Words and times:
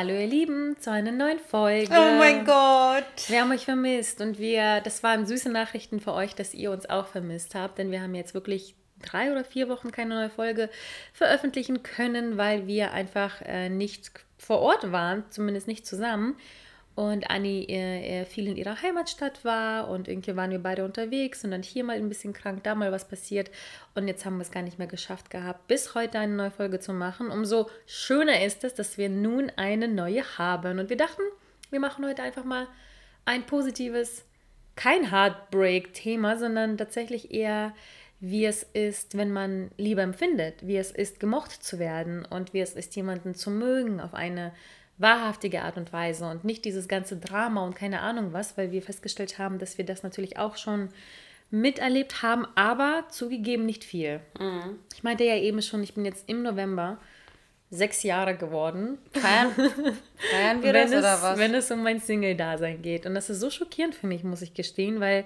Hallo 0.00 0.14
ihr 0.14 0.28
Lieben, 0.28 0.78
zu 0.80 0.90
einer 0.90 1.12
neuen 1.12 1.38
Folge. 1.38 1.90
Oh 1.90 2.18
mein 2.18 2.46
Gott. 2.46 3.04
Wir 3.28 3.42
haben 3.42 3.52
euch 3.52 3.66
vermisst 3.66 4.22
und 4.22 4.38
wir, 4.38 4.80
das 4.80 5.02
waren 5.02 5.26
süße 5.26 5.50
Nachrichten 5.50 6.00
für 6.00 6.14
euch, 6.14 6.34
dass 6.34 6.54
ihr 6.54 6.70
uns 6.70 6.88
auch 6.88 7.06
vermisst 7.06 7.54
habt, 7.54 7.76
denn 7.76 7.90
wir 7.90 8.00
haben 8.00 8.14
jetzt 8.14 8.32
wirklich 8.32 8.74
drei 9.02 9.30
oder 9.30 9.44
vier 9.44 9.68
Wochen 9.68 9.90
keine 9.90 10.14
neue 10.14 10.30
Folge 10.30 10.70
veröffentlichen 11.12 11.82
können, 11.82 12.38
weil 12.38 12.66
wir 12.66 12.92
einfach 12.92 13.42
äh, 13.42 13.68
nicht 13.68 14.10
vor 14.38 14.60
Ort 14.60 14.90
waren, 14.90 15.24
zumindest 15.28 15.68
nicht 15.68 15.86
zusammen 15.86 16.38
und 16.94 17.30
Anni 17.30 18.26
viel 18.28 18.48
in 18.48 18.56
ihrer 18.56 18.82
Heimatstadt 18.82 19.44
war 19.44 19.88
und 19.88 20.08
irgendwie 20.08 20.36
waren 20.36 20.50
wir 20.50 20.58
beide 20.58 20.84
unterwegs 20.84 21.44
und 21.44 21.50
dann 21.50 21.62
hier 21.62 21.84
mal 21.84 21.96
ein 21.96 22.08
bisschen 22.08 22.32
krank, 22.32 22.62
da 22.64 22.74
mal 22.74 22.92
was 22.92 23.08
passiert 23.08 23.50
und 23.94 24.08
jetzt 24.08 24.24
haben 24.24 24.36
wir 24.36 24.42
es 24.42 24.50
gar 24.50 24.62
nicht 24.62 24.78
mehr 24.78 24.86
geschafft 24.86 25.30
gehabt, 25.30 25.66
bis 25.66 25.94
heute 25.94 26.18
eine 26.18 26.34
neue 26.34 26.50
Folge 26.50 26.80
zu 26.80 26.92
machen. 26.92 27.28
Umso 27.28 27.70
schöner 27.86 28.44
ist 28.44 28.64
es, 28.64 28.74
dass 28.74 28.98
wir 28.98 29.08
nun 29.08 29.50
eine 29.56 29.88
neue 29.88 30.24
haben 30.36 30.78
und 30.78 30.90
wir 30.90 30.96
dachten, 30.96 31.22
wir 31.70 31.80
machen 31.80 32.04
heute 32.04 32.22
einfach 32.22 32.44
mal 32.44 32.66
ein 33.24 33.46
positives, 33.46 34.24
kein 34.76 35.10
Heartbreak-Thema, 35.10 36.38
sondern 36.38 36.76
tatsächlich 36.76 37.32
eher 37.32 37.74
wie 38.22 38.44
es 38.44 38.62
ist, 38.62 39.16
wenn 39.16 39.32
man 39.32 39.70
Liebe 39.78 40.02
empfindet, 40.02 40.66
wie 40.66 40.76
es 40.76 40.90
ist, 40.90 41.20
gemocht 41.20 41.62
zu 41.62 41.78
werden 41.78 42.26
und 42.26 42.52
wie 42.52 42.60
es 42.60 42.74
ist, 42.74 42.94
jemanden 42.94 43.34
zu 43.34 43.50
mögen 43.50 43.98
auf 43.98 44.12
eine 44.12 44.52
wahrhaftige 45.00 45.62
Art 45.62 45.76
und 45.76 45.92
Weise 45.92 46.26
und 46.26 46.44
nicht 46.44 46.64
dieses 46.64 46.86
ganze 46.86 47.16
Drama 47.16 47.64
und 47.64 47.74
keine 47.74 48.00
Ahnung 48.00 48.32
was, 48.32 48.56
weil 48.56 48.70
wir 48.70 48.82
festgestellt 48.82 49.38
haben, 49.38 49.58
dass 49.58 49.78
wir 49.78 49.84
das 49.84 50.02
natürlich 50.02 50.38
auch 50.38 50.56
schon 50.56 50.90
miterlebt 51.50 52.22
haben, 52.22 52.46
aber 52.54 53.04
zugegeben 53.08 53.66
nicht 53.66 53.82
viel. 53.82 54.20
Mhm. 54.38 54.78
Ich 54.94 55.02
meinte 55.02 55.24
ja 55.24 55.36
eben 55.36 55.62
schon, 55.62 55.82
ich 55.82 55.94
bin 55.94 56.04
jetzt 56.04 56.28
im 56.28 56.42
November 56.42 56.98
sechs 57.70 58.02
Jahre 58.02 58.36
geworden. 58.36 58.98
Feiern, 59.12 59.52
feiern 60.30 60.62
wir 60.62 60.72
das 60.72 60.90
es, 60.90 60.98
oder 60.98 61.22
was? 61.22 61.38
Wenn 61.38 61.54
es 61.54 61.70
um 61.70 61.82
mein 61.82 62.00
Single-Dasein 62.00 62.82
geht. 62.82 63.06
Und 63.06 63.14
das 63.14 63.30
ist 63.30 63.40
so 63.40 63.50
schockierend 63.50 63.94
für 63.94 64.06
mich, 64.06 64.22
muss 64.22 64.42
ich 64.42 64.54
gestehen, 64.54 65.00
weil 65.00 65.24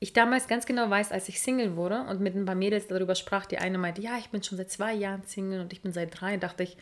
ich 0.00 0.12
damals 0.12 0.48
ganz 0.48 0.66
genau 0.66 0.90
weiß, 0.90 1.12
als 1.12 1.28
ich 1.28 1.40
Single 1.40 1.76
wurde 1.76 2.02
und 2.02 2.20
mit 2.20 2.34
ein 2.34 2.44
paar 2.44 2.56
Mädels 2.56 2.88
darüber 2.88 3.14
sprach, 3.14 3.46
die 3.46 3.58
eine 3.58 3.78
meinte, 3.78 4.02
ja, 4.02 4.18
ich 4.18 4.28
bin 4.28 4.42
schon 4.42 4.58
seit 4.58 4.70
zwei 4.70 4.92
Jahren 4.92 5.22
Single 5.24 5.60
und 5.60 5.72
ich 5.72 5.82
bin 5.82 5.92
seit 5.92 6.20
drei, 6.20 6.36
dachte 6.36 6.64
ich, 6.64 6.76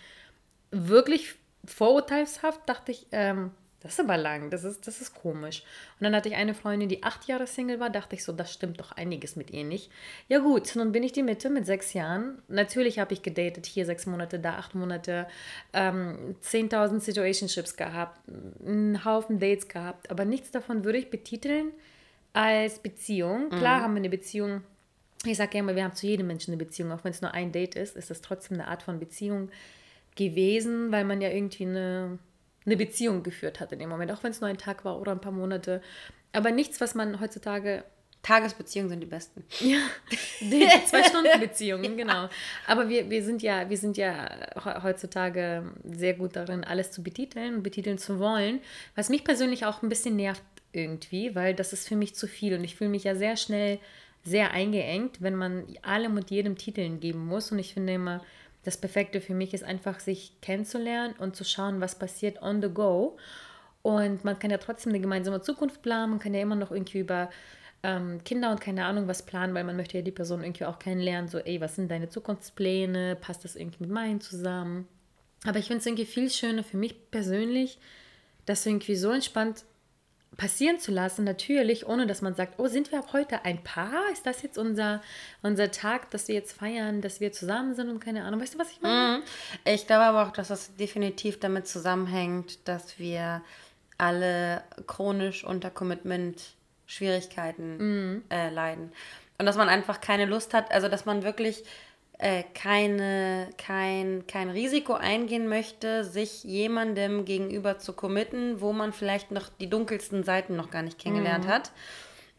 wirklich 0.71 1.35
vorurteilshaft 1.65 2.61
dachte 2.67 2.93
ich, 2.93 3.07
ähm, 3.13 3.53
das 3.83 3.95
ist 3.95 4.01
aber 4.01 4.17
lang, 4.17 4.49
das 4.51 4.63
ist, 4.63 4.87
das 4.87 5.01
ist 5.01 5.13
komisch. 5.13 5.65
Und 5.99 6.05
dann 6.05 6.15
hatte 6.15 6.29
ich 6.29 6.37
eine 6.37 6.55
Freundin, 6.55 6.89
die 6.89 7.03
acht 7.03 7.27
Jahre 7.27 7.49
Single 7.49 7.81
war, 7.81 7.91
dachte 7.91 8.15
ich 8.15 8.23
so, 8.23 8.33
das 8.33 8.53
stimmt 8.53 8.79
doch 8.79 8.93
einiges 8.93 9.35
mit 9.35 9.51
ihr 9.51 9.65
nicht. 9.65 9.91
Ja 10.29 10.39
gut, 10.39 10.77
nun 10.77 10.93
bin 10.93 11.03
ich 11.03 11.11
die 11.11 11.25
Mitte 11.25 11.51
mit 11.51 11.67
sechs 11.67 11.93
Jahren. 11.93 12.41
Natürlich 12.47 13.01
habe 13.01 13.13
ich 13.13 13.23
gedatet, 13.23 13.67
hier 13.67 13.85
sechs 13.85 14.07
Monate, 14.07 14.39
da 14.39 14.55
acht 14.55 14.77
Monate, 14.77 15.27
ähm, 15.73 16.37
10.000 16.45 17.01
Situationships 17.01 17.77
gehabt, 17.77 18.21
einen 18.65 19.05
Haufen 19.05 19.41
Dates 19.41 19.67
gehabt, 19.67 20.11
aber 20.13 20.25
nichts 20.25 20.53
davon 20.53 20.85
würde 20.85 20.99
ich 20.99 21.11
betiteln 21.11 21.73
als 22.35 22.79
Beziehung. 22.79 23.49
Klar 23.51 23.79
mhm. 23.79 23.83
haben 23.83 23.95
wir 23.95 24.01
eine 24.01 24.11
Beziehung, 24.11 24.63
ich 25.25 25.37
sage 25.37 25.55
ja 25.55 25.61
immer, 25.61 25.75
wir 25.75 25.83
haben 25.83 25.97
zu 25.97 26.07
jedem 26.07 26.29
Menschen 26.29 26.53
eine 26.53 26.65
Beziehung, 26.65 26.93
auch 26.93 27.03
wenn 27.03 27.11
es 27.11 27.21
nur 27.21 27.35
ein 27.35 27.51
Date 27.51 27.75
ist, 27.75 27.97
ist 27.97 28.11
das 28.11 28.21
trotzdem 28.21 28.61
eine 28.61 28.69
Art 28.69 28.85
von 28.85 29.01
Beziehung 29.01 29.51
gewesen, 30.17 30.93
weil 30.93 31.05
man 31.05 31.21
ja 31.21 31.31
irgendwie 31.31 31.65
eine, 31.65 32.19
eine 32.67 32.77
Beziehung 32.77 33.23
geführt 33.23 33.61
hat 33.61 33.73
in 33.73 33.79
dem 33.79 33.89
Moment, 33.89 34.13
auch 34.13 34.23
wenn 34.23 34.31
es 34.31 34.41
nur 34.41 34.51
ein 34.51 34.59
Tag 34.59 34.85
war 34.85 35.01
oder 35.01 35.13
ein 35.13 35.21
paar 35.21 35.33
Monate. 35.33 35.81
Aber 36.33 36.51
nichts, 36.51 36.81
was 36.81 36.95
man 36.95 37.21
heutzutage. 37.21 37.85
Tagesbeziehungen 38.23 38.89
sind 38.89 39.01
die 39.01 39.07
besten. 39.07 39.43
Ja, 39.59 39.79
die 40.41 40.65
Zwei-Stunden-Beziehungen, 40.87 41.97
genau. 41.97 42.29
Aber 42.69 42.89
wir, 42.89 43.11
wir, 43.11 43.25
sind 43.25 43.43
ja, 43.43 43.69
wir 43.69 43.77
sind 43.77 43.97
ja 43.97 44.31
heutzutage 44.85 45.65
sehr 45.83 46.15
gut 46.15 46.37
darin, 46.37 46.63
alles 46.63 46.93
zu 46.93 47.03
betiteln 47.03 47.57
und 47.57 47.63
betiteln 47.65 47.99
zu 47.99 48.21
wollen. 48.21 48.61
Was 48.95 49.09
mich 49.09 49.25
persönlich 49.25 49.67
auch 49.67 49.83
ein 49.83 49.89
bisschen 49.89 50.15
nervt 50.15 50.45
irgendwie, 50.71 51.35
weil 51.35 51.53
das 51.53 51.73
ist 51.73 51.89
für 51.89 51.97
mich 51.97 52.15
zu 52.15 52.29
viel 52.29 52.55
und 52.55 52.63
ich 52.63 52.77
fühle 52.77 52.91
mich 52.91 53.03
ja 53.03 53.17
sehr 53.17 53.37
schnell 53.37 53.81
sehr 54.25 54.53
eingeengt, 54.53 55.21
wenn 55.21 55.35
man 55.35 55.65
allem 55.83 56.17
und 56.17 56.31
jedem 56.31 56.57
Titeln 56.57 57.01
geben 57.01 57.27
muss. 57.27 57.51
Und 57.51 57.59
ich 57.59 57.75
finde 57.75 57.95
immer, 57.95 58.25
das 58.65 58.77
Perfekte 58.77 59.21
für 59.21 59.35
mich 59.35 59.55
ist 59.55 59.65
einfach, 59.65 60.01
sich 60.01 60.41
kennenzulernen 60.41 61.15
und 61.19 61.37
zu 61.37 61.45
schauen, 61.45 61.81
was 61.81 61.99
passiert 61.99 62.41
on 62.43 62.63
the 62.63 62.69
go. 62.69 63.17
Und 63.83 64.25
man 64.25 64.39
kann 64.39 64.51
ja 64.51 64.59
trotzdem 64.59 64.91
eine 64.91 65.01
gemeinsame 65.01 65.41
Zukunft 65.43 65.83
planen, 65.83 66.11
man 66.11 66.19
kann 66.21 66.35
ja 66.35 66.41
immer 66.41 66.55
noch 66.55 66.71
irgendwie 66.71 67.01
über 67.01 67.31
ähm, 67.83 68.23
Kinder 68.25 68.53
und 68.53 68.61
keine 68.61 68.85
Ahnung 68.85 69.09
was 69.09 69.25
planen, 69.25 69.55
weil 69.55 69.65
man 69.65 69.77
möchte 69.77 69.99
ja 69.99 70.05
die 70.05 70.13
Person 70.13 70.43
irgendwie 70.43 70.67
auch 70.67 70.79
kennenlernen, 70.79 71.29
so, 71.29 71.39
ey, 71.39 71.61
was 71.61 71.75
sind 71.75 71.91
deine 71.91 72.09
Zukunftspläne, 72.09 73.17
passt 73.17 73.45
das 73.45 73.57
irgendwie 73.57 73.85
mit 73.85 73.91
meinen 73.91 74.21
zusammen? 74.21 74.87
Aber 75.45 75.59
ich 75.59 75.67
finde 75.67 75.81
es 75.81 75.87
irgendwie 75.87 76.07
viel 76.07 76.31
schöner 76.31 76.63
für 76.63 76.77
mich 76.77 77.11
persönlich, 77.11 77.79
das 78.47 78.65
irgendwie 78.65 78.95
so 78.95 79.11
entspannt 79.11 79.65
passieren 80.37 80.79
zu 80.79 80.93
lassen, 80.93 81.25
natürlich, 81.25 81.87
ohne 81.87 82.07
dass 82.07 82.21
man 82.23 82.35
sagt, 82.35 82.59
oh, 82.59 82.67
sind 82.67 82.91
wir 82.91 83.01
ab 83.01 83.13
heute 83.13 83.45
ein 83.45 83.63
Paar? 83.63 84.11
Ist 84.13 84.25
das 84.27 84.41
jetzt 84.43 84.57
unser, 84.59 85.03
unser 85.43 85.71
Tag, 85.71 86.11
dass 86.11 86.27
wir 86.29 86.35
jetzt 86.35 86.53
feiern, 86.53 87.03
dass 87.03 87.21
wir 87.21 87.33
zusammen 87.33 87.75
sind 87.75 87.91
und 87.91 88.01
keine 88.01 88.25
Ahnung. 88.25 88.41
Weißt 88.41 88.55
du, 88.55 88.59
was 88.59 88.71
ich 88.71 88.81
meine? 88.81 89.19
Mhm. 89.19 89.23
Ich 89.65 89.87
glaube 89.87 90.05
aber 90.05 90.27
auch, 90.27 90.33
dass 90.33 90.49
das 90.49 90.75
definitiv 90.77 91.39
damit 91.39 91.69
zusammenhängt, 91.69 92.67
dass 92.67 92.99
wir 92.99 93.43
alle 93.99 94.65
chronisch 94.87 95.45
unter 95.45 95.69
Commitment-Schwierigkeiten 95.71 97.77
mhm. 97.77 98.23
äh, 98.31 98.49
leiden. 98.51 98.91
Und 99.39 99.47
dass 99.47 99.57
man 99.57 99.69
einfach 99.69 100.01
keine 100.01 100.25
Lust 100.25 100.55
hat, 100.55 100.73
also 100.73 100.89
dass 100.89 101.05
man 101.05 101.25
wirklich 101.25 101.65
äh, 102.23 102.45
keine, 102.55 103.51
kein, 103.59 104.25
kein 104.29 104.49
Risiko 104.49 104.95
eingehen 104.95 105.49
möchte, 105.49 106.05
sich 106.05 106.45
jemandem 106.45 107.25
gegenüber 107.25 107.79
zu 107.79 107.95
committen, 107.95 108.61
wo 108.61 108.73
man 108.73 108.93
vielleicht 108.93 109.33
noch 109.33 109.49
die 109.49 109.69
dunkelsten 109.69 110.23
Seiten 110.23 110.55
noch 110.55 110.71
gar 110.71 110.83
nicht 110.83 111.01
kennengelernt 111.01 111.47
mhm. 111.47 111.51
hat. 111.51 111.73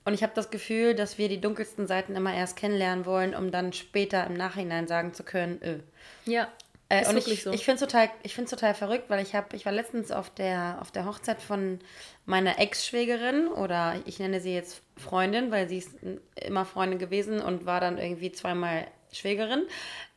Und 0.05 0.13
ich 0.13 0.23
habe 0.23 0.31
das 0.35 0.49
Gefühl, 0.49 0.95
dass 0.95 1.17
wir 1.17 1.27
die 1.27 1.41
dunkelsten 1.41 1.85
Seiten 1.85 2.15
immer 2.15 2.33
erst 2.33 2.55
kennenlernen 2.55 3.05
wollen, 3.05 3.35
um 3.35 3.51
dann 3.51 3.73
später 3.73 4.25
im 4.25 4.35
Nachhinein 4.35 4.87
sagen 4.87 5.13
zu 5.13 5.23
können, 5.23 5.61
öh. 5.61 5.79
Ja. 6.25 6.47
Äh, 6.87 7.05
und 7.09 7.17
ich, 7.17 7.43
so. 7.43 7.51
ich 7.51 7.65
finde 7.65 7.83
es 7.83 7.91
total, 7.91 8.09
total 8.49 8.73
verrückt, 8.75 9.09
weil 9.09 9.21
ich 9.21 9.35
habe, 9.35 9.53
ich 9.53 9.65
war 9.65 9.73
letztens 9.73 10.11
auf 10.11 10.29
der, 10.29 10.77
auf 10.79 10.91
der 10.91 11.05
Hochzeit 11.05 11.41
von 11.41 11.79
meiner 12.25 12.57
Ex-Schwägerin 12.57 13.49
oder 13.49 13.95
ich 14.05 14.19
nenne 14.19 14.39
sie 14.39 14.53
jetzt 14.53 14.81
Freundin, 14.95 15.51
weil 15.51 15.67
sie 15.67 15.79
ist 15.79 15.91
immer 16.35 16.63
Freundin 16.63 16.99
gewesen 16.99 17.41
und 17.41 17.65
war 17.65 17.81
dann 17.81 17.97
irgendwie 17.97 18.31
zweimal 18.31 18.87
Schwägerin. 19.13 19.63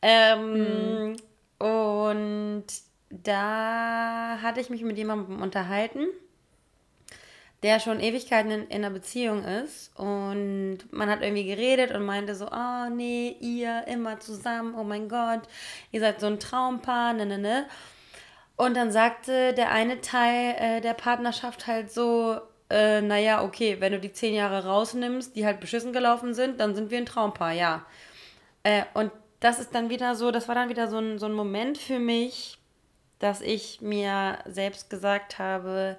Ähm, 0.02 1.10
mhm. 1.10 1.16
Und 1.58 2.66
da 3.10 4.38
hatte 4.42 4.60
ich 4.60 4.70
mich 4.70 4.82
mit 4.82 4.98
jemandem 4.98 5.40
unterhalten, 5.40 6.06
der 7.62 7.80
schon 7.80 8.00
Ewigkeiten 8.00 8.50
in, 8.50 8.62
in 8.68 8.84
einer 8.84 8.90
Beziehung 8.90 9.44
ist. 9.44 9.96
Und 9.98 10.78
man 10.90 11.08
hat 11.08 11.22
irgendwie 11.22 11.46
geredet 11.46 11.92
und 11.92 12.04
meinte 12.04 12.34
so, 12.34 12.48
oh 12.50 12.88
nee, 12.90 13.36
ihr 13.40 13.84
immer 13.86 14.20
zusammen, 14.20 14.74
oh 14.76 14.84
mein 14.84 15.08
Gott, 15.08 15.42
ihr 15.92 16.00
seid 16.00 16.20
so 16.20 16.26
ein 16.26 16.40
Traumpaar, 16.40 17.12
ne, 17.12 17.26
ne, 17.26 17.38
ne. 17.38 17.66
Und 18.56 18.74
dann 18.76 18.90
sagte 18.90 19.52
der 19.52 19.70
eine 19.70 20.00
Teil 20.00 20.56
äh, 20.58 20.80
der 20.80 20.94
Partnerschaft 20.94 21.66
halt 21.66 21.92
so, 21.92 22.40
äh, 22.70 23.00
naja, 23.00 23.44
okay, 23.44 23.76
wenn 23.80 23.92
du 23.92 24.00
die 24.00 24.12
zehn 24.12 24.34
Jahre 24.34 24.64
rausnimmst, 24.64 25.36
die 25.36 25.44
halt 25.44 25.60
beschissen 25.60 25.92
gelaufen 25.92 26.34
sind, 26.34 26.58
dann 26.58 26.74
sind 26.74 26.90
wir 26.90 26.98
ein 26.98 27.06
Traumpaar, 27.06 27.52
ja. 27.52 27.84
Äh, 28.66 28.82
und 28.94 29.12
das 29.38 29.60
ist 29.60 29.76
dann 29.76 29.90
wieder 29.90 30.16
so, 30.16 30.32
das 30.32 30.48
war 30.48 30.56
dann 30.56 30.68
wieder 30.68 30.88
so 30.88 30.98
ein, 30.98 31.20
so 31.20 31.26
ein 31.26 31.32
Moment 31.32 31.78
für 31.78 32.00
mich, 32.00 32.58
dass 33.20 33.40
ich 33.40 33.80
mir 33.80 34.38
selbst 34.44 34.90
gesagt 34.90 35.38
habe, 35.38 35.96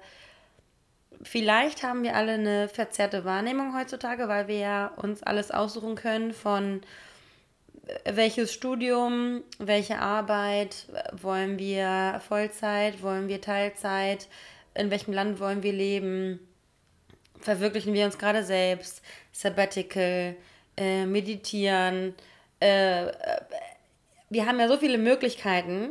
vielleicht 1.22 1.82
haben 1.82 2.02
wir 2.02 2.14
alle 2.14 2.32
eine 2.32 2.68
verzerrte 2.68 3.24
Wahrnehmung 3.24 3.74
heutzutage, 3.74 4.28
weil 4.28 4.48
wir 4.48 4.58
ja 4.58 4.86
uns 4.88 5.22
alles 5.22 5.50
aussuchen 5.50 5.94
können 5.94 6.34
von 6.34 6.82
äh, 7.86 8.14
welches 8.14 8.52
Studium, 8.52 9.42
welche 9.58 9.98
Arbeit, 9.98 10.88
wollen 11.12 11.58
wir 11.58 12.20
Vollzeit, 12.28 13.02
wollen 13.02 13.28
wir 13.28 13.40
Teilzeit, 13.40 14.28
in 14.74 14.90
welchem 14.90 15.14
Land 15.14 15.40
wollen 15.40 15.62
wir 15.62 15.72
leben, 15.72 16.38
verwirklichen 17.40 17.94
wir 17.94 18.04
uns 18.04 18.18
gerade 18.18 18.44
selbst, 18.44 19.00
Sabbatical, 19.32 20.36
äh, 20.76 21.06
meditieren, 21.06 22.14
äh, 22.60 23.06
äh, 23.08 23.12
wir 24.30 24.46
haben 24.46 24.60
ja 24.60 24.68
so 24.68 24.76
viele 24.76 24.98
Möglichkeiten, 24.98 25.90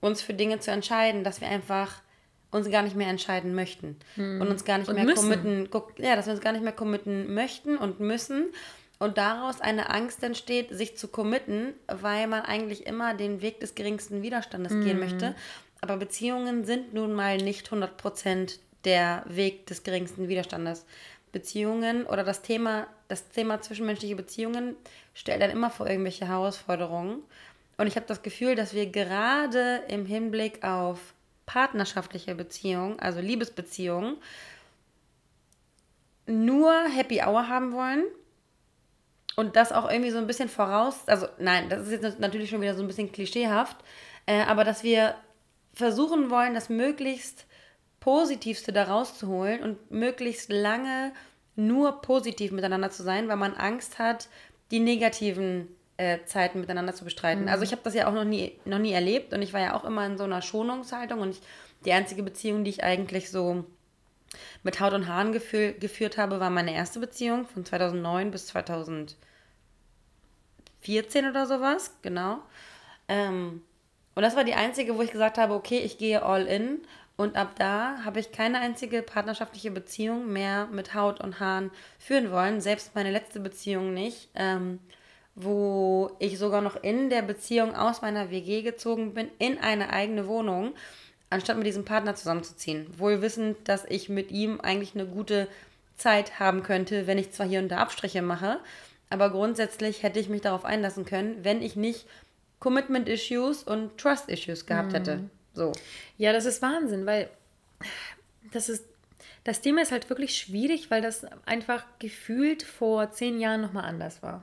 uns 0.00 0.22
für 0.22 0.34
Dinge 0.34 0.58
zu 0.60 0.70
entscheiden, 0.70 1.24
dass 1.24 1.40
wir 1.40 1.48
einfach 1.48 2.02
uns 2.50 2.70
gar 2.70 2.82
nicht 2.82 2.96
mehr 2.96 3.08
entscheiden 3.08 3.54
möchten 3.54 3.96
Hm. 4.14 4.40
und 4.40 4.48
uns 4.48 4.64
gar 4.64 4.78
nicht 4.78 4.88
Und 4.88 4.94
mehr 4.94 5.04
müssen. 5.04 5.22
committen, 5.22 5.68
ja, 5.98 6.16
dass 6.16 6.26
wir 6.26 6.32
uns 6.32 6.42
gar 6.42 6.52
nicht 6.52 6.62
mehr 6.64 6.72
committen 6.72 7.34
möchten 7.34 7.76
und 7.76 8.00
müssen 8.00 8.46
und 8.98 9.18
daraus 9.18 9.60
eine 9.60 9.90
Angst 9.90 10.22
entsteht, 10.22 10.70
sich 10.70 10.96
zu 10.96 11.08
committen, 11.08 11.74
weil 11.86 12.26
man 12.28 12.42
eigentlich 12.42 12.86
immer 12.86 13.14
den 13.14 13.42
Weg 13.42 13.60
des 13.60 13.74
geringsten 13.74 14.22
Widerstandes 14.22 14.72
Hm. 14.72 14.84
gehen 14.84 14.98
möchte. 14.98 15.34
Aber 15.80 15.96
Beziehungen 15.98 16.64
sind 16.64 16.94
nun 16.94 17.12
mal 17.12 17.36
nicht 17.36 17.68
100% 17.70 18.58
der 18.84 19.22
Weg 19.26 19.66
des 19.66 19.82
geringsten 19.82 20.28
Widerstandes. 20.28 20.86
Beziehungen 21.32 22.06
oder 22.06 22.24
das 22.24 22.40
Thema, 22.42 22.86
das 23.08 23.28
Thema 23.28 23.60
zwischenmenschliche 23.60 24.16
Beziehungen 24.16 24.76
stellt 25.14 25.42
dann 25.42 25.50
immer 25.50 25.70
vor 25.70 25.88
irgendwelche 25.88 26.26
Herausforderungen. 26.26 27.22
Und 27.78 27.86
ich 27.86 27.96
habe 27.96 28.06
das 28.06 28.22
Gefühl, 28.22 28.54
dass 28.54 28.74
wir 28.74 28.86
gerade 28.86 29.82
im 29.88 30.06
Hinblick 30.06 30.64
auf 30.64 31.14
partnerschaftliche 31.44 32.34
Beziehungen, 32.34 32.98
also 32.98 33.20
Liebesbeziehungen, 33.20 34.16
nur 36.26 36.72
Happy 36.88 37.20
Hour 37.22 37.48
haben 37.48 37.72
wollen 37.72 38.04
und 39.36 39.54
das 39.54 39.70
auch 39.70 39.88
irgendwie 39.88 40.10
so 40.10 40.18
ein 40.18 40.26
bisschen 40.26 40.48
voraus, 40.48 41.06
also 41.06 41.28
nein, 41.38 41.68
das 41.68 41.86
ist 41.86 42.02
jetzt 42.02 42.18
natürlich 42.18 42.50
schon 42.50 42.60
wieder 42.60 42.74
so 42.74 42.82
ein 42.82 42.88
bisschen 42.88 43.12
klischeehaft, 43.12 43.76
äh, 44.26 44.42
aber 44.42 44.64
dass 44.64 44.82
wir 44.82 45.14
versuchen 45.72 46.30
wollen, 46.30 46.54
das 46.54 46.68
möglichst 46.68 47.46
Positivste 48.00 48.72
da 48.72 48.84
rauszuholen 48.84 49.62
und 49.62 49.90
möglichst 49.90 50.50
lange 50.50 51.12
nur 51.56 52.00
positiv 52.02 52.52
miteinander 52.52 52.90
zu 52.90 53.02
sein, 53.02 53.28
weil 53.28 53.36
man 53.36 53.54
Angst 53.54 53.98
hat, 53.98 54.28
die 54.70 54.80
negativen 54.80 55.68
äh, 55.96 56.18
Zeiten 56.26 56.60
miteinander 56.60 56.94
zu 56.94 57.04
bestreiten. 57.04 57.48
Also 57.48 57.64
ich 57.64 57.72
habe 57.72 57.82
das 57.82 57.94
ja 57.94 58.06
auch 58.06 58.12
noch 58.12 58.24
nie, 58.24 58.58
noch 58.64 58.78
nie 58.78 58.92
erlebt 58.92 59.32
und 59.32 59.42
ich 59.42 59.52
war 59.52 59.60
ja 59.60 59.74
auch 59.74 59.84
immer 59.84 60.04
in 60.06 60.18
so 60.18 60.24
einer 60.24 60.42
Schonungshaltung 60.42 61.20
und 61.20 61.30
ich, 61.30 61.40
die 61.84 61.92
einzige 61.92 62.22
Beziehung, 62.22 62.64
die 62.64 62.70
ich 62.70 62.84
eigentlich 62.84 63.30
so 63.30 63.64
mit 64.62 64.80
Haut 64.80 64.92
und 64.92 65.06
Haaren 65.08 65.32
gefü 65.32 65.72
geführt 65.78 66.18
habe, 66.18 66.40
war 66.40 66.50
meine 66.50 66.74
erste 66.74 67.00
Beziehung 67.00 67.46
von 67.46 67.64
2009 67.64 68.30
bis 68.30 68.48
2014 68.48 69.16
oder 71.30 71.46
sowas, 71.46 71.92
genau. 72.02 72.40
Ähm, 73.08 73.62
und 74.14 74.22
das 74.22 74.36
war 74.36 74.44
die 74.44 74.54
einzige, 74.54 74.96
wo 74.96 75.02
ich 75.02 75.12
gesagt 75.12 75.38
habe, 75.38 75.54
okay, 75.54 75.78
ich 75.78 75.98
gehe 75.98 76.22
all 76.22 76.46
in. 76.46 76.80
Und 77.16 77.36
ab 77.36 77.52
da 77.56 78.04
habe 78.04 78.20
ich 78.20 78.30
keine 78.30 78.60
einzige 78.60 79.00
partnerschaftliche 79.02 79.70
Beziehung 79.70 80.30
mehr 80.32 80.66
mit 80.66 80.94
Haut 80.94 81.20
und 81.20 81.40
Haaren 81.40 81.70
führen 81.98 82.30
wollen. 82.30 82.60
Selbst 82.60 82.94
meine 82.94 83.10
letzte 83.10 83.40
Beziehung 83.40 83.94
nicht, 83.94 84.28
ähm, 84.34 84.80
wo 85.34 86.10
ich 86.18 86.38
sogar 86.38 86.60
noch 86.60 86.82
in 86.82 87.08
der 87.08 87.22
Beziehung 87.22 87.74
aus 87.74 88.02
meiner 88.02 88.30
WG 88.30 88.62
gezogen 88.62 89.14
bin, 89.14 89.28
in 89.38 89.58
eine 89.58 89.92
eigene 89.92 90.26
Wohnung, 90.26 90.74
anstatt 91.30 91.56
mit 91.56 91.66
diesem 91.66 91.86
Partner 91.86 92.14
zusammenzuziehen. 92.14 92.86
Wohl 92.98 93.22
wissend, 93.22 93.56
dass 93.64 93.86
ich 93.86 94.10
mit 94.10 94.30
ihm 94.30 94.60
eigentlich 94.60 94.94
eine 94.94 95.06
gute 95.06 95.48
Zeit 95.96 96.38
haben 96.38 96.62
könnte, 96.62 97.06
wenn 97.06 97.18
ich 97.18 97.32
zwar 97.32 97.46
hier 97.46 97.60
und 97.60 97.70
da 97.70 97.78
Abstriche 97.78 98.20
mache, 98.20 98.60
aber 99.08 99.30
grundsätzlich 99.30 100.02
hätte 100.02 100.20
ich 100.20 100.28
mich 100.28 100.42
darauf 100.42 100.64
einlassen 100.66 101.06
können, 101.06 101.36
wenn 101.42 101.62
ich 101.62 101.76
nicht 101.76 102.06
Commitment-Issues 102.58 103.62
und 103.62 103.96
Trust-Issues 103.98 104.66
gehabt 104.66 104.92
hätte. 104.92 105.30
So. 105.56 105.72
Ja, 106.18 106.32
das 106.32 106.44
ist 106.44 106.62
Wahnsinn, 106.62 107.06
weil 107.06 107.28
das 108.52 108.68
ist. 108.68 108.84
Das 109.44 109.60
Thema 109.60 109.80
ist 109.82 109.92
halt 109.92 110.10
wirklich 110.10 110.36
schwierig, 110.36 110.90
weil 110.90 111.00
das 111.02 111.24
einfach 111.46 111.84
gefühlt 112.00 112.64
vor 112.64 113.12
zehn 113.12 113.38
Jahren 113.38 113.60
nochmal 113.60 113.84
anders 113.84 114.20
war. 114.20 114.42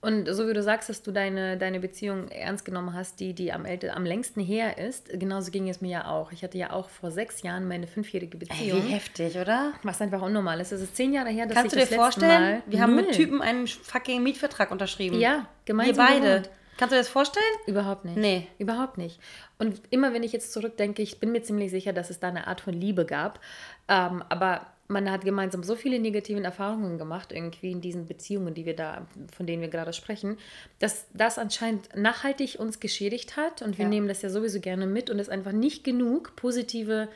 Und 0.00 0.32
so 0.32 0.48
wie 0.48 0.52
du 0.54 0.62
sagst, 0.62 0.88
dass 0.88 1.02
du 1.02 1.10
deine, 1.10 1.58
deine 1.58 1.80
Beziehung 1.80 2.28
ernst 2.28 2.64
genommen 2.64 2.94
hast, 2.94 3.18
die, 3.18 3.34
die 3.34 3.52
am, 3.52 3.64
älte, 3.66 3.92
am 3.92 4.04
längsten 4.06 4.40
her 4.40 4.78
ist, 4.78 5.08
genauso 5.18 5.50
ging 5.50 5.68
es 5.68 5.80
mir 5.80 5.90
ja 5.90 6.06
auch. 6.08 6.30
Ich 6.30 6.44
hatte 6.44 6.56
ja 6.58 6.72
auch 6.72 6.88
vor 6.90 7.10
sechs 7.10 7.42
Jahren 7.42 7.66
meine 7.66 7.88
fünfjährige 7.88 8.38
Ey, 8.38 8.46
Beziehung. 8.46 8.86
wie 8.86 8.92
heftig, 8.92 9.36
oder? 9.36 9.72
was 9.82 10.00
einfach 10.00 10.22
unnormal 10.22 10.60
ist. 10.60 10.70
Es 10.70 10.80
ist 10.80 10.94
zehn 10.94 11.12
Jahre 11.12 11.30
her, 11.30 11.46
dass 11.46 11.56
Kannst 11.56 11.74
du 11.74 11.80
ich 11.80 11.88
dir 11.88 11.96
das 11.96 12.06
letzte 12.06 12.20
vorstellen? 12.20 12.42
Mal 12.58 12.62
Wir 12.66 12.80
haben 12.82 12.94
mit 12.94 13.06
Null. 13.06 13.14
Typen 13.14 13.42
einen 13.42 13.66
fucking 13.66 14.22
Mietvertrag 14.22 14.70
unterschrieben. 14.70 15.18
Ja, 15.18 15.38
Wir 15.38 15.46
gemeinsam 15.64 16.06
beide. 16.06 16.20
gewohnt. 16.28 16.50
Kannst 16.80 16.92
du 16.92 16.96
dir 16.96 17.02
das 17.02 17.10
vorstellen? 17.10 17.44
Überhaupt 17.66 18.06
nicht. 18.06 18.16
Nee. 18.16 18.46
Überhaupt 18.58 18.96
nicht. 18.96 19.20
Und 19.58 19.82
immer 19.90 20.14
wenn 20.14 20.22
ich 20.22 20.32
jetzt 20.32 20.50
zurückdenke, 20.50 21.02
ich 21.02 21.20
bin 21.20 21.30
mir 21.30 21.42
ziemlich 21.42 21.70
sicher, 21.70 21.92
dass 21.92 22.08
es 22.08 22.20
da 22.20 22.28
eine 22.28 22.46
Art 22.46 22.62
von 22.62 22.72
Liebe 22.72 23.04
gab. 23.04 23.38
Ähm, 23.86 24.24
aber 24.30 24.66
man 24.88 25.10
hat 25.10 25.22
gemeinsam 25.22 25.62
so 25.62 25.76
viele 25.76 25.98
negative 25.98 26.42
Erfahrungen 26.42 26.96
gemacht, 26.96 27.32
irgendwie 27.32 27.70
in 27.70 27.82
diesen 27.82 28.06
Beziehungen, 28.06 28.54
die 28.54 28.64
wir 28.64 28.74
da, 28.74 29.06
von 29.36 29.44
denen 29.46 29.60
wir 29.60 29.68
gerade 29.68 29.92
sprechen, 29.92 30.38
dass 30.78 31.04
das 31.12 31.38
anscheinend 31.38 31.94
nachhaltig 31.94 32.58
uns 32.58 32.80
geschädigt 32.80 33.36
hat. 33.36 33.60
Und 33.60 33.76
wir 33.76 33.84
Ja. 33.84 33.88
nehmen 33.90 34.08
das 34.08 34.22
ja 34.22 34.30
sowieso 34.30 34.58
gerne 34.58 34.86
mit 34.86 35.10
und 35.10 35.18
es 35.18 35.28
einfach 35.28 35.52
nicht 35.52 35.84
genug 35.84 36.34
positive 36.34 37.08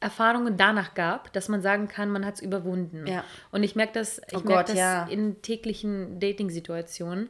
Erfahrungen 0.00 0.56
danach 0.56 0.94
gab, 0.94 1.32
dass 1.32 1.48
man 1.48 1.62
sagen 1.62 1.86
kann, 1.86 2.10
man 2.10 2.26
hat 2.26 2.34
es 2.34 2.40
überwunden. 2.40 3.06
Ja. 3.06 3.22
Und 3.52 3.62
ich 3.62 3.76
merke 3.76 3.92
das, 3.94 4.18
ich 4.18 4.38
Oh 4.38 4.40
merke 4.40 4.48
Gott, 4.54 4.68
das 4.70 4.76
ja. 4.76 5.06
in 5.06 5.40
täglichen 5.40 6.18
Dating-Situationen. 6.18 7.28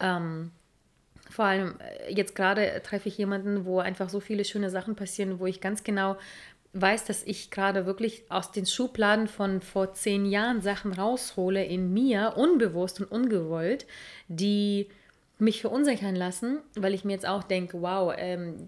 Ähm, 0.00 0.52
vor 1.30 1.44
allem 1.44 1.74
äh, 1.80 2.12
jetzt 2.12 2.34
gerade 2.34 2.80
treffe 2.84 3.08
ich 3.08 3.18
jemanden, 3.18 3.64
wo 3.64 3.78
einfach 3.78 4.08
so 4.08 4.20
viele 4.20 4.44
schöne 4.44 4.70
Sachen 4.70 4.96
passieren, 4.96 5.38
wo 5.38 5.46
ich 5.46 5.60
ganz 5.60 5.84
genau 5.84 6.16
weiß, 6.74 7.04
dass 7.06 7.22
ich 7.24 7.50
gerade 7.50 7.86
wirklich 7.86 8.24
aus 8.28 8.52
den 8.52 8.66
Schubladen 8.66 9.26
von 9.26 9.60
vor 9.60 9.94
zehn 9.94 10.26
Jahren 10.26 10.60
Sachen 10.60 10.92
raushole 10.92 11.64
in 11.64 11.92
mir, 11.92 12.34
unbewusst 12.36 13.00
und 13.00 13.10
ungewollt, 13.10 13.86
die 14.28 14.88
mich 15.38 15.60
verunsichern 15.60 16.16
lassen, 16.16 16.58
weil 16.74 16.94
ich 16.94 17.04
mir 17.04 17.12
jetzt 17.12 17.26
auch 17.26 17.44
denke, 17.44 17.80
wow, 17.80 18.12
ähm, 18.16 18.64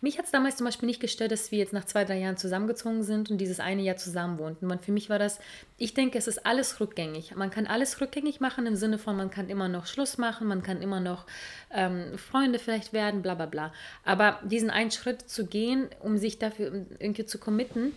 mich 0.00 0.18
hat 0.18 0.26
es 0.26 0.30
damals 0.30 0.56
zum 0.56 0.66
Beispiel 0.66 0.86
nicht 0.86 1.00
gestört, 1.00 1.32
dass 1.32 1.50
wir 1.50 1.58
jetzt 1.58 1.72
nach 1.72 1.84
zwei, 1.84 2.04
drei 2.04 2.18
Jahren 2.18 2.36
zusammengezogen 2.36 3.02
sind 3.02 3.30
und 3.30 3.38
dieses 3.38 3.58
eine 3.58 3.82
Jahr 3.82 3.96
zusammen 3.96 4.38
wohnten. 4.38 4.70
Und 4.70 4.84
für 4.84 4.92
mich 4.92 5.10
war 5.10 5.18
das, 5.18 5.40
ich 5.78 5.94
denke, 5.94 6.18
es 6.18 6.28
ist 6.28 6.46
alles 6.46 6.78
rückgängig. 6.80 7.34
Man 7.34 7.50
kann 7.50 7.66
alles 7.66 8.00
rückgängig 8.00 8.40
machen 8.40 8.66
im 8.66 8.76
Sinne 8.76 8.98
von, 8.98 9.16
man 9.16 9.30
kann 9.30 9.48
immer 9.48 9.68
noch 9.68 9.86
Schluss 9.86 10.16
machen, 10.16 10.46
man 10.46 10.62
kann 10.62 10.80
immer 10.80 11.00
noch 11.00 11.26
ähm, 11.72 12.16
Freunde 12.16 12.60
vielleicht 12.60 12.92
werden, 12.92 13.22
bla 13.22 13.34
bla 13.34 13.46
bla. 13.46 13.72
Aber 14.04 14.38
diesen 14.44 14.70
einen 14.70 14.92
Schritt 14.92 15.28
zu 15.28 15.46
gehen, 15.46 15.88
um 16.00 16.18
sich 16.18 16.38
dafür 16.38 16.86
irgendwie 17.00 17.24
zu 17.24 17.38
committen, 17.38 17.92